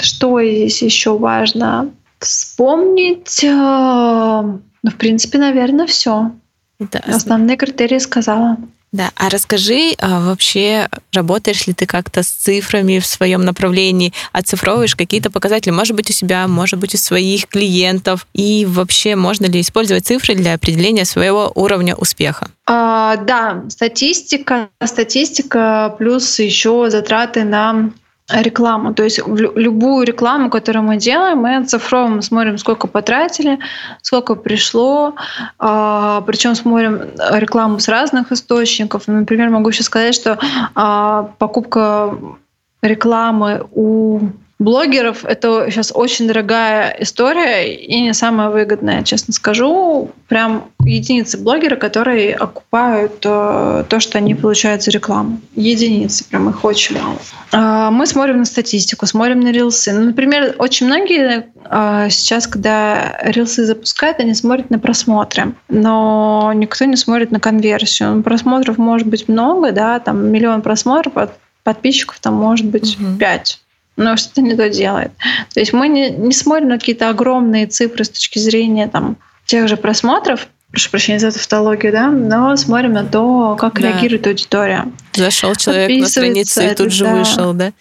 что 0.00 0.42
здесь 0.42 0.82
еще 0.82 1.16
важно? 1.18 1.90
Вспомнить 2.20 3.44
а, 3.44 4.58
ну, 4.84 4.90
в 4.90 4.96
принципе, 4.96 5.38
наверное, 5.38 5.86
все. 5.86 6.30
Да. 6.78 7.00
Основные 7.06 7.56
критерии 7.56 7.98
сказала. 7.98 8.58
Да, 8.94 9.10
а 9.16 9.28
расскажи, 9.28 9.94
а 9.98 10.20
вообще 10.20 10.88
работаешь 11.12 11.66
ли 11.66 11.74
ты 11.74 11.84
как-то 11.84 12.22
с 12.22 12.28
цифрами 12.28 13.00
в 13.00 13.06
своем 13.06 13.44
направлении, 13.44 14.12
оцифровываешь 14.30 14.94
какие-то 14.94 15.32
показатели, 15.32 15.72
может 15.72 15.96
быть, 15.96 16.10
у 16.10 16.12
себя, 16.12 16.46
может 16.46 16.78
быть, 16.78 16.94
у 16.94 16.96
своих 16.96 17.48
клиентов, 17.48 18.24
и 18.34 18.64
вообще 18.64 19.16
можно 19.16 19.46
ли 19.46 19.60
использовать 19.60 20.06
цифры 20.06 20.36
для 20.36 20.54
определения 20.54 21.04
своего 21.04 21.50
уровня 21.56 21.96
успеха? 21.96 22.52
А, 22.66 23.16
да, 23.16 23.64
статистика, 23.68 24.68
статистика 24.84 25.96
плюс 25.98 26.38
еще 26.38 26.88
затраты 26.88 27.42
на 27.42 27.90
рекламу. 28.30 28.94
То 28.94 29.04
есть 29.04 29.20
любую 29.26 30.06
рекламу, 30.06 30.50
которую 30.50 30.84
мы 30.84 30.96
делаем, 30.96 31.38
мы 31.38 31.56
оцифровываем, 31.56 32.22
смотрим, 32.22 32.56
сколько 32.58 32.86
потратили, 32.86 33.58
сколько 34.02 34.34
пришло, 34.34 35.14
а, 35.58 36.22
причем 36.22 36.54
смотрим 36.54 37.10
рекламу 37.32 37.78
с 37.78 37.88
разных 37.88 38.32
источников. 38.32 39.08
Например, 39.08 39.50
могу 39.50 39.68
еще 39.68 39.82
сказать, 39.82 40.14
что 40.14 40.38
а, 40.74 41.30
покупка 41.38 42.16
рекламы 42.82 43.66
у 43.72 44.20
блогеров 44.58 45.24
это 45.24 45.68
сейчас 45.70 45.92
очень 45.94 46.28
дорогая 46.28 46.96
история 47.00 47.74
и 47.74 48.00
не 48.00 48.14
самая 48.14 48.50
выгодная, 48.50 49.02
честно 49.02 49.32
скажу. 49.34 50.10
Прям 50.28 50.70
единицы 50.84 51.38
блогеры, 51.38 51.76
которые 51.76 52.34
окупают 52.34 53.20
э, 53.24 53.84
то, 53.88 54.00
что 54.00 54.18
они 54.18 54.34
получают 54.34 54.82
за 54.82 54.90
рекламу. 54.90 55.40
Единицы, 55.56 56.24
прям 56.28 56.48
их 56.50 56.64
очень 56.64 56.98
мало. 57.00 57.18
Э, 57.52 57.90
мы 57.90 58.06
смотрим 58.06 58.38
на 58.38 58.44
статистику, 58.44 59.06
смотрим 59.06 59.40
на 59.40 59.50
рилсы. 59.50 59.92
Ну, 59.92 60.04
например, 60.06 60.54
очень 60.58 60.86
многие 60.86 61.46
э, 61.64 62.08
сейчас, 62.10 62.46
когда 62.46 63.18
рилсы 63.22 63.64
запускают, 63.64 64.20
они 64.20 64.34
смотрят 64.34 64.70
на 64.70 64.78
просмотры, 64.78 65.54
но 65.68 66.52
никто 66.54 66.84
не 66.84 66.96
смотрит 66.96 67.32
на 67.32 67.40
конверсию. 67.40 68.22
Просмотров 68.22 68.78
может 68.78 69.08
быть 69.08 69.28
много, 69.28 69.72
да, 69.72 69.98
там 69.98 70.30
миллион 70.30 70.62
просмотров, 70.62 71.30
подписчиков 71.64 72.18
там 72.20 72.34
может 72.34 72.66
быть 72.66 72.96
угу. 73.00 73.16
5 73.18 73.63
но 73.96 74.16
что-то 74.16 74.42
не 74.42 74.54
то 74.54 74.68
делает. 74.68 75.12
То 75.52 75.60
есть 75.60 75.72
мы 75.72 75.88
не, 75.88 76.10
не 76.10 76.32
смотрим 76.32 76.68
на 76.68 76.78
какие-то 76.78 77.08
огромные 77.08 77.66
цифры 77.66 78.04
с 78.04 78.10
точки 78.10 78.38
зрения 78.38 78.88
там, 78.88 79.16
тех 79.46 79.68
же 79.68 79.76
просмотров, 79.76 80.48
прошу 80.70 80.90
прощения 80.90 81.20
за 81.20 81.30
тавтологию, 81.30 81.92
да, 81.92 82.10
но 82.10 82.56
смотрим 82.56 82.94
на 82.94 83.04
то, 83.04 83.56
как 83.58 83.74
да. 83.74 83.88
реагирует 83.88 84.26
аудитория. 84.26 84.86
Зашел 85.12 85.54
человек 85.54 86.00
на 86.00 86.08
страницу 86.08 86.62
и 86.62 86.74
тут 86.74 86.92
же 86.92 87.04
да. 87.04 87.14
вышел, 87.14 87.52
да? 87.54 87.72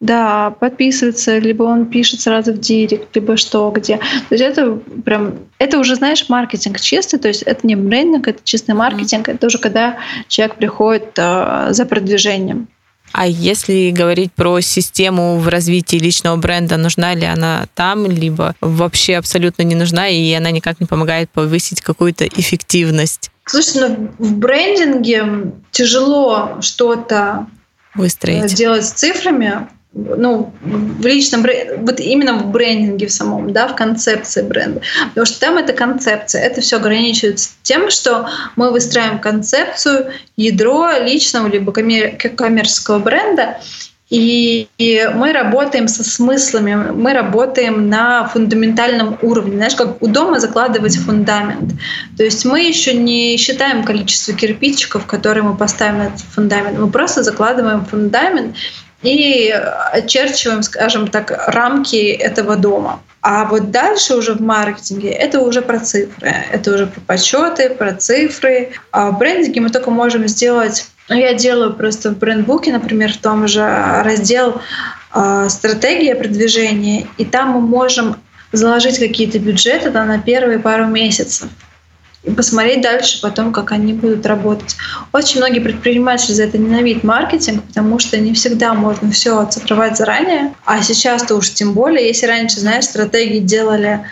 Да, 0.00 0.50
подписывается, 0.58 1.38
либо 1.38 1.62
он 1.62 1.86
пишет 1.86 2.20
сразу 2.20 2.52
в 2.52 2.58
директ, 2.58 3.14
либо 3.14 3.36
что, 3.36 3.70
где. 3.70 3.98
То 3.98 4.34
есть 4.34 4.42
это 4.42 4.80
прям, 5.04 5.34
это 5.58 5.78
уже, 5.78 5.94
знаешь, 5.94 6.28
маркетинг 6.28 6.80
чистый, 6.80 7.18
то 7.18 7.28
есть 7.28 7.42
это 7.42 7.64
не 7.64 7.76
брендинг, 7.76 8.26
это 8.26 8.40
чистый 8.42 8.74
маркетинг, 8.74 9.28
mm-hmm. 9.28 9.34
это 9.34 9.46
уже 9.46 9.58
когда 9.58 9.98
человек 10.26 10.56
приходит 10.56 11.12
э, 11.16 11.68
за 11.70 11.86
продвижением. 11.86 12.66
А 13.12 13.26
если 13.26 13.90
говорить 13.90 14.32
про 14.32 14.60
систему 14.60 15.38
в 15.38 15.48
развитии 15.48 15.96
личного 15.96 16.36
бренда, 16.36 16.76
нужна 16.76 17.14
ли 17.14 17.24
она 17.24 17.66
там, 17.74 18.06
либо 18.06 18.54
вообще 18.60 19.16
абсолютно 19.16 19.62
не 19.62 19.74
нужна, 19.74 20.08
и 20.08 20.32
она 20.32 20.50
никак 20.50 20.80
не 20.80 20.86
помогает 20.86 21.30
повысить 21.30 21.80
какую-то 21.80 22.26
эффективность? 22.26 23.30
Слушай, 23.44 23.88
ну 23.88 24.10
в 24.18 24.36
брендинге 24.36 25.52
тяжело 25.70 26.58
что-то 26.60 27.46
выстроить. 27.94 28.54
делать 28.54 28.84
с 28.84 28.92
цифрами, 28.92 29.68
ну, 29.94 30.52
в 30.62 31.04
личном 31.04 31.44
вот 31.78 32.00
именно 32.00 32.34
в 32.34 32.50
брендинге 32.50 33.06
в 33.06 33.12
самом, 33.12 33.52
да, 33.52 33.68
в 33.68 33.76
концепции 33.76 34.42
бренда. 34.42 34.80
Потому 35.08 35.26
что 35.26 35.40
там 35.40 35.58
это 35.58 35.72
концепция. 35.72 36.42
Это 36.42 36.60
все 36.60 36.76
ограничивается 36.76 37.50
тем, 37.62 37.90
что 37.90 38.28
мы 38.56 38.70
выстраиваем 38.70 39.18
концепцию, 39.18 40.12
ядро 40.36 40.90
личного 40.98 41.48
либо 41.48 41.72
коммерческого 41.72 42.98
бренда, 42.98 43.58
и, 44.12 44.68
и 44.76 45.08
мы 45.14 45.32
работаем 45.32 45.88
со 45.88 46.04
смыслами, 46.04 46.74
мы 46.92 47.14
работаем 47.14 47.88
на 47.88 48.28
фундаментальном 48.28 49.16
уровне. 49.22 49.56
Знаешь, 49.56 49.74
как 49.74 50.02
у 50.02 50.06
дома 50.06 50.38
закладывать 50.38 50.98
фундамент. 50.98 51.72
То 52.18 52.22
есть 52.22 52.44
мы 52.44 52.60
еще 52.60 52.92
не 52.92 53.38
считаем 53.38 53.84
количество 53.84 54.34
кирпичиков, 54.34 55.06
которые 55.06 55.44
мы 55.44 55.56
поставим 55.56 55.98
на 55.98 56.02
этот 56.08 56.20
фундамент. 56.20 56.78
Мы 56.78 56.90
просто 56.90 57.22
закладываем 57.22 57.86
фундамент 57.86 58.54
и 59.02 59.50
очерчиваем, 59.92 60.62
скажем 60.62 61.08
так, 61.08 61.32
рамки 61.48 62.10
этого 62.12 62.56
дома. 62.56 63.00
А 63.20 63.44
вот 63.44 63.70
дальше 63.70 64.16
уже 64.16 64.34
в 64.34 64.40
маркетинге 64.40 65.10
это 65.10 65.40
уже 65.40 65.62
про 65.62 65.78
цифры, 65.78 66.34
это 66.50 66.74
уже 66.74 66.86
про 66.86 67.00
подсчеты, 67.00 67.70
про 67.70 67.94
цифры. 67.94 68.72
А 68.90 69.10
в 69.10 69.18
брендинге 69.18 69.60
мы 69.60 69.70
только 69.70 69.90
можем 69.92 70.26
сделать, 70.26 70.86
ну, 71.08 71.14
я 71.16 71.34
делаю 71.34 71.72
просто 71.74 72.10
в 72.10 72.18
брендбуке, 72.18 72.72
например, 72.72 73.12
в 73.12 73.18
том 73.18 73.46
же 73.46 73.62
раздел 73.62 74.60
э, 75.14 75.46
стратегия 75.48 76.16
продвижения, 76.16 77.06
и 77.16 77.24
там 77.24 77.50
мы 77.50 77.60
можем 77.60 78.16
заложить 78.50 78.98
какие-то 78.98 79.38
бюджеты 79.38 79.90
да, 79.90 80.04
на 80.04 80.18
первые 80.18 80.58
пару 80.58 80.86
месяцев 80.86 81.48
и 82.24 82.30
посмотреть 82.30 82.82
дальше 82.82 83.20
потом, 83.20 83.52
как 83.52 83.72
они 83.72 83.92
будут 83.92 84.24
работать. 84.26 84.76
Очень 85.12 85.38
многие 85.38 85.58
предприниматели 85.58 86.32
за 86.32 86.44
это 86.44 86.56
ненавидят 86.56 87.02
маркетинг, 87.02 87.64
потому 87.64 87.98
что 87.98 88.18
не 88.18 88.32
всегда 88.34 88.74
можно 88.74 89.10
все 89.10 89.38
оцифровать 89.38 89.96
заранее. 89.96 90.54
А 90.64 90.82
сейчас-то 90.82 91.34
уж 91.34 91.50
тем 91.50 91.74
более, 91.74 92.06
если 92.06 92.26
раньше, 92.26 92.60
знаешь, 92.60 92.84
стратегии 92.84 93.40
делали 93.40 94.06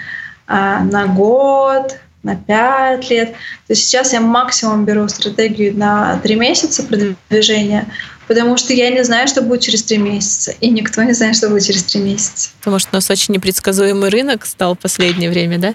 а, 0.49 0.83
на 0.83 1.07
год, 1.07 1.97
на 2.23 2.37
пять 2.37 3.09
лет, 3.11 3.35
то 3.67 3.75
сейчас 3.75 4.13
я 4.13 4.21
максимум 4.21 4.85
беру 4.85 5.09
стратегию 5.09 5.77
на 5.77 6.19
три 6.19 6.35
месяца 6.35 6.83
продвижения, 6.83 7.87
потому 8.27 8.57
что 8.57 8.75
я 8.75 8.91
не 8.91 9.03
знаю, 9.05 9.27
что 9.29 9.41
будет 9.41 9.61
через 9.61 9.85
три 9.85 9.99
месяца, 9.99 10.53
и 10.61 10.69
никто 10.69 11.03
не 11.03 11.13
знает, 11.13 11.37
что 11.37 11.49
будет 11.49 11.65
через 11.65 11.85
три 11.85 12.01
месяца. 12.01 12.51
Потому 12.59 12.79
что 12.79 12.91
у 12.93 12.97
нас 12.97 13.09
очень 13.09 13.35
непредсказуемый 13.35 14.11
рынок 14.11 14.45
стал 14.45 14.75
в 14.75 14.79
последнее 14.79 15.31
время, 15.31 15.59
да? 15.59 15.75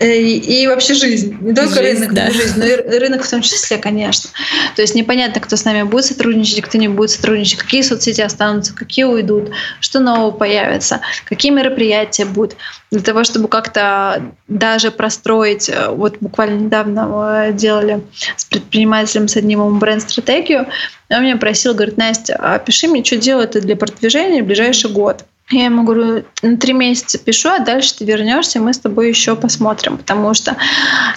Э, 0.00 0.16
и 0.16 0.66
вообще 0.66 0.94
жизнь. 0.94 1.36
Не 1.40 1.54
только 1.54 1.74
жизнь, 1.74 2.00
рынок, 2.00 2.14
да. 2.14 2.24
но 2.26 2.32
жизнь, 2.32 2.58
но 2.58 2.64
и 2.64 2.98
рынок 2.98 3.22
в 3.22 3.30
том 3.30 3.42
числе, 3.42 3.78
конечно. 3.78 4.28
То 4.74 4.82
есть 4.82 4.96
непонятно, 4.96 5.40
кто 5.40 5.56
с 5.56 5.64
нами 5.64 5.84
будет 5.84 6.04
сотрудничать, 6.04 6.62
кто 6.62 6.78
не 6.78 6.88
будет 6.88 7.10
сотрудничать, 7.10 7.58
какие 7.58 7.82
соцсети 7.82 8.20
останутся, 8.20 8.74
какие 8.74 9.04
уйдут, 9.04 9.50
что 9.78 10.00
нового 10.00 10.32
появится, 10.32 11.00
какие 11.26 11.52
мероприятия 11.52 12.24
будут. 12.24 12.56
Для 12.90 13.02
того, 13.02 13.22
чтобы 13.22 13.46
как-то 13.46 14.32
даже 14.48 14.90
простроить, 14.90 15.68
э, 15.68 15.88
вот 15.90 16.16
буквально 16.20 16.64
недавно 16.64 17.06
мы 17.06 17.52
делали 17.52 18.02
с 18.36 18.44
предпринимателем 18.46 19.28
с 19.28 19.36
одним 19.36 19.78
бренд-стратегию, 19.78 20.66
он 21.08 21.22
меня 21.22 21.36
просил, 21.36 21.72
говорит, 21.72 21.96
Настя, 21.96 22.34
опиши 22.34 22.88
мне, 22.88 23.04
что 23.04 23.16
делать 23.16 23.52
для 23.52 23.76
продвижения 23.76 24.42
в 24.42 24.46
ближайший 24.46 24.90
год. 24.90 25.24
Я 25.50 25.66
ему 25.66 25.84
говорю, 25.84 26.24
на 26.42 26.56
три 26.56 26.72
месяца 26.72 27.18
пишу, 27.18 27.50
а 27.50 27.58
дальше 27.58 27.96
ты 27.98 28.04
вернешься, 28.04 28.60
мы 28.60 28.72
с 28.72 28.78
тобой 28.78 29.08
еще 29.08 29.36
посмотрим, 29.36 29.98
потому 29.98 30.32
что 30.32 30.56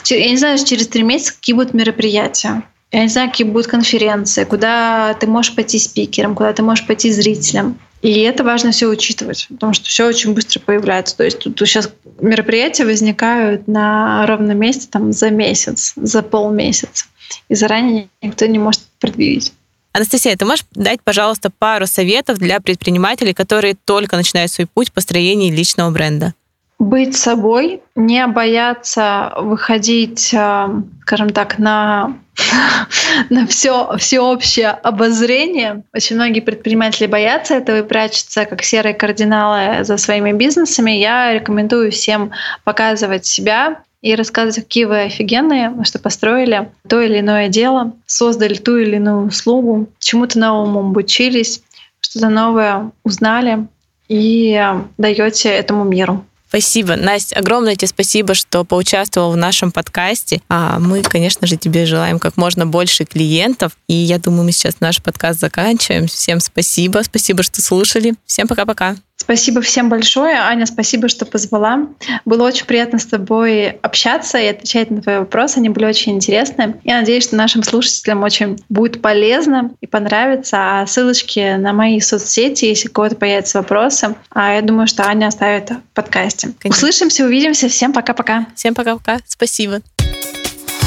я 0.10 0.30
не 0.30 0.38
знаю, 0.38 0.58
через 0.64 0.88
три 0.88 1.04
месяца 1.04 1.34
какие 1.34 1.56
будут 1.56 1.74
мероприятия. 1.74 2.64
Я 2.92 3.04
не 3.04 3.10
знаю, 3.10 3.30
какие 3.30 3.48
будут 3.48 3.68
конференции, 3.68 4.44
куда 4.44 5.14
ты 5.14 5.28
можешь 5.28 5.56
пойти 5.56 5.80
спикером, 5.80 6.36
куда 6.36 6.54
ты 6.54 6.64
можешь 6.64 6.86
пойти 6.86 7.12
зрителем. 7.12 7.78
И 8.02 8.20
это 8.22 8.44
важно 8.44 8.72
все 8.72 8.88
учитывать, 8.88 9.48
потому 9.50 9.74
что 9.74 9.86
все 9.86 10.06
очень 10.08 10.34
быстро 10.34 10.60
появляется. 10.60 11.18
То 11.18 11.24
есть 11.24 11.40
тут, 11.40 11.56
тут 11.56 11.68
сейчас 11.68 11.92
мероприятия 12.22 12.86
возникают 12.86 13.68
на 13.68 14.26
ровном 14.28 14.58
месте 14.58 14.88
там, 14.90 15.12
за 15.12 15.32
месяц, 15.32 15.94
за 15.96 16.22
полмесяца. 16.22 17.06
И 17.50 17.56
заранее 17.56 18.10
никто 18.22 18.46
не 18.46 18.60
может 18.60 18.82
предвидеть. 19.00 19.52
Анастасия, 19.98 20.36
ты 20.36 20.46
можешь 20.46 20.64
дать, 20.76 21.02
пожалуйста, 21.02 21.50
пару 21.50 21.88
советов 21.88 22.38
для 22.38 22.60
предпринимателей, 22.60 23.34
которые 23.34 23.74
только 23.74 24.16
начинают 24.16 24.52
свой 24.52 24.68
путь 24.68 24.90
в 24.90 24.94
построении 24.94 25.50
личного 25.52 25.90
бренда? 25.90 26.36
Быть 26.78 27.18
собой, 27.18 27.82
не 27.96 28.28
бояться 28.28 29.34
выходить, 29.38 30.32
э, 30.36 30.68
скажем 31.02 31.32
так, 31.32 31.58
на 31.58 32.16
на 33.32 33.48
все 33.48 33.98
всеобщее 33.98 34.70
обозрение. 34.70 35.82
Очень 35.96 36.18
многие 36.18 36.42
предприниматели 36.42 37.08
боятся 37.08 37.56
этого 37.56 37.80
и 37.80 37.84
прячутся 37.84 38.46
как 38.46 38.62
серые 38.64 38.94
кардиналы 38.94 39.84
за 39.84 39.98
своими 39.98 40.32
бизнесами. 40.32 40.92
Я 40.92 41.34
рекомендую 41.34 41.92
всем 41.92 42.30
показывать 42.64 43.26
себя, 43.26 43.82
и 44.02 44.16
рассказывать, 44.16 44.56
какие 44.56 44.86
вы 44.86 45.02
офигенные, 45.04 45.74
что 45.84 46.00
построили 46.00 46.70
то 46.88 47.02
или 47.02 47.20
иное 47.20 47.50
дело, 47.50 47.94
создали 48.06 48.54
ту 48.54 48.78
или 48.78 48.98
иную 48.98 49.28
услугу, 49.28 49.90
чему-то 50.00 50.40
новому 50.40 50.80
обучились, 50.82 51.62
что-то 52.00 52.30
новое 52.30 52.92
узнали 53.04 53.68
и 54.08 54.64
даете 54.98 55.50
этому 55.50 55.84
миру. 55.84 56.24
Спасибо. 56.50 56.96
Настя, 56.96 57.38
огромное 57.38 57.76
тебе 57.76 57.90
спасибо, 57.90 58.34
что 58.34 58.64
поучаствовал 58.64 59.34
в 59.34 59.38
нашем 59.38 59.72
подкасте. 59.72 60.42
А 60.48 60.80
мы, 60.80 61.02
конечно 61.02 61.46
же, 61.46 61.58
тебе 61.58 61.86
желаем 61.86 62.20
как 62.20 62.38
можно 62.38 62.66
больше 62.66 63.04
клиентов. 63.04 63.74
И 63.90 63.94
я 63.94 64.18
думаю, 64.18 64.46
мы 64.46 64.54
сейчас 64.54 64.80
наш 64.80 65.04
подкаст 65.04 65.42
заканчиваем. 65.42 66.08
Всем 66.08 66.40
спасибо. 66.40 67.02
Спасибо, 67.04 67.44
что 67.44 67.62
слушали. 67.62 68.14
Всем 68.26 68.48
пока-пока. 68.48 68.96
Спасибо 69.28 69.60
всем 69.60 69.90
большое. 69.90 70.36
Аня, 70.38 70.66
спасибо, 70.66 71.10
что 71.10 71.26
позвала. 71.26 71.90
Было 72.24 72.48
очень 72.48 72.66
приятно 72.66 72.98
с 72.98 73.06
тобой 73.06 73.72
общаться 73.72 74.38
и 74.38 74.46
отвечать 74.46 74.90
на 74.90 75.02
твои 75.02 75.18
вопросы. 75.18 75.58
Они 75.58 75.68
были 75.68 75.84
очень 75.84 76.14
интересны. 76.14 76.76
Я 76.86 77.00
надеюсь, 77.00 77.26
что 77.26 77.36
нашим 77.36 77.62
слушателям 77.62 78.24
очень 78.24 78.58
будет 78.70 79.02
полезно 79.02 79.72
и 79.82 79.86
понравится. 79.86 80.80
А 80.80 80.88
ссылочки 80.88 81.58
на 81.58 81.74
мои 81.74 82.00
соцсети, 82.00 82.64
если 82.64 82.88
у 82.88 82.92
кого-то 82.94 83.18
появятся 83.18 83.58
вопросы, 83.58 84.16
а 84.30 84.54
я 84.54 84.62
думаю, 84.62 84.88
что 84.88 85.06
Аня 85.06 85.28
оставит 85.28 85.72
в 85.72 85.82
подкасте. 85.94 86.54
Конечно. 86.60 86.88
Услышимся, 86.88 87.26
увидимся. 87.26 87.68
Всем 87.68 87.92
пока-пока. 87.92 88.48
Всем 88.56 88.74
пока-пока. 88.76 89.20
Спасибо. 89.28 89.82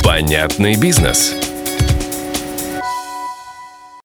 Понятный 0.02 0.76
бизнес. 0.76 1.34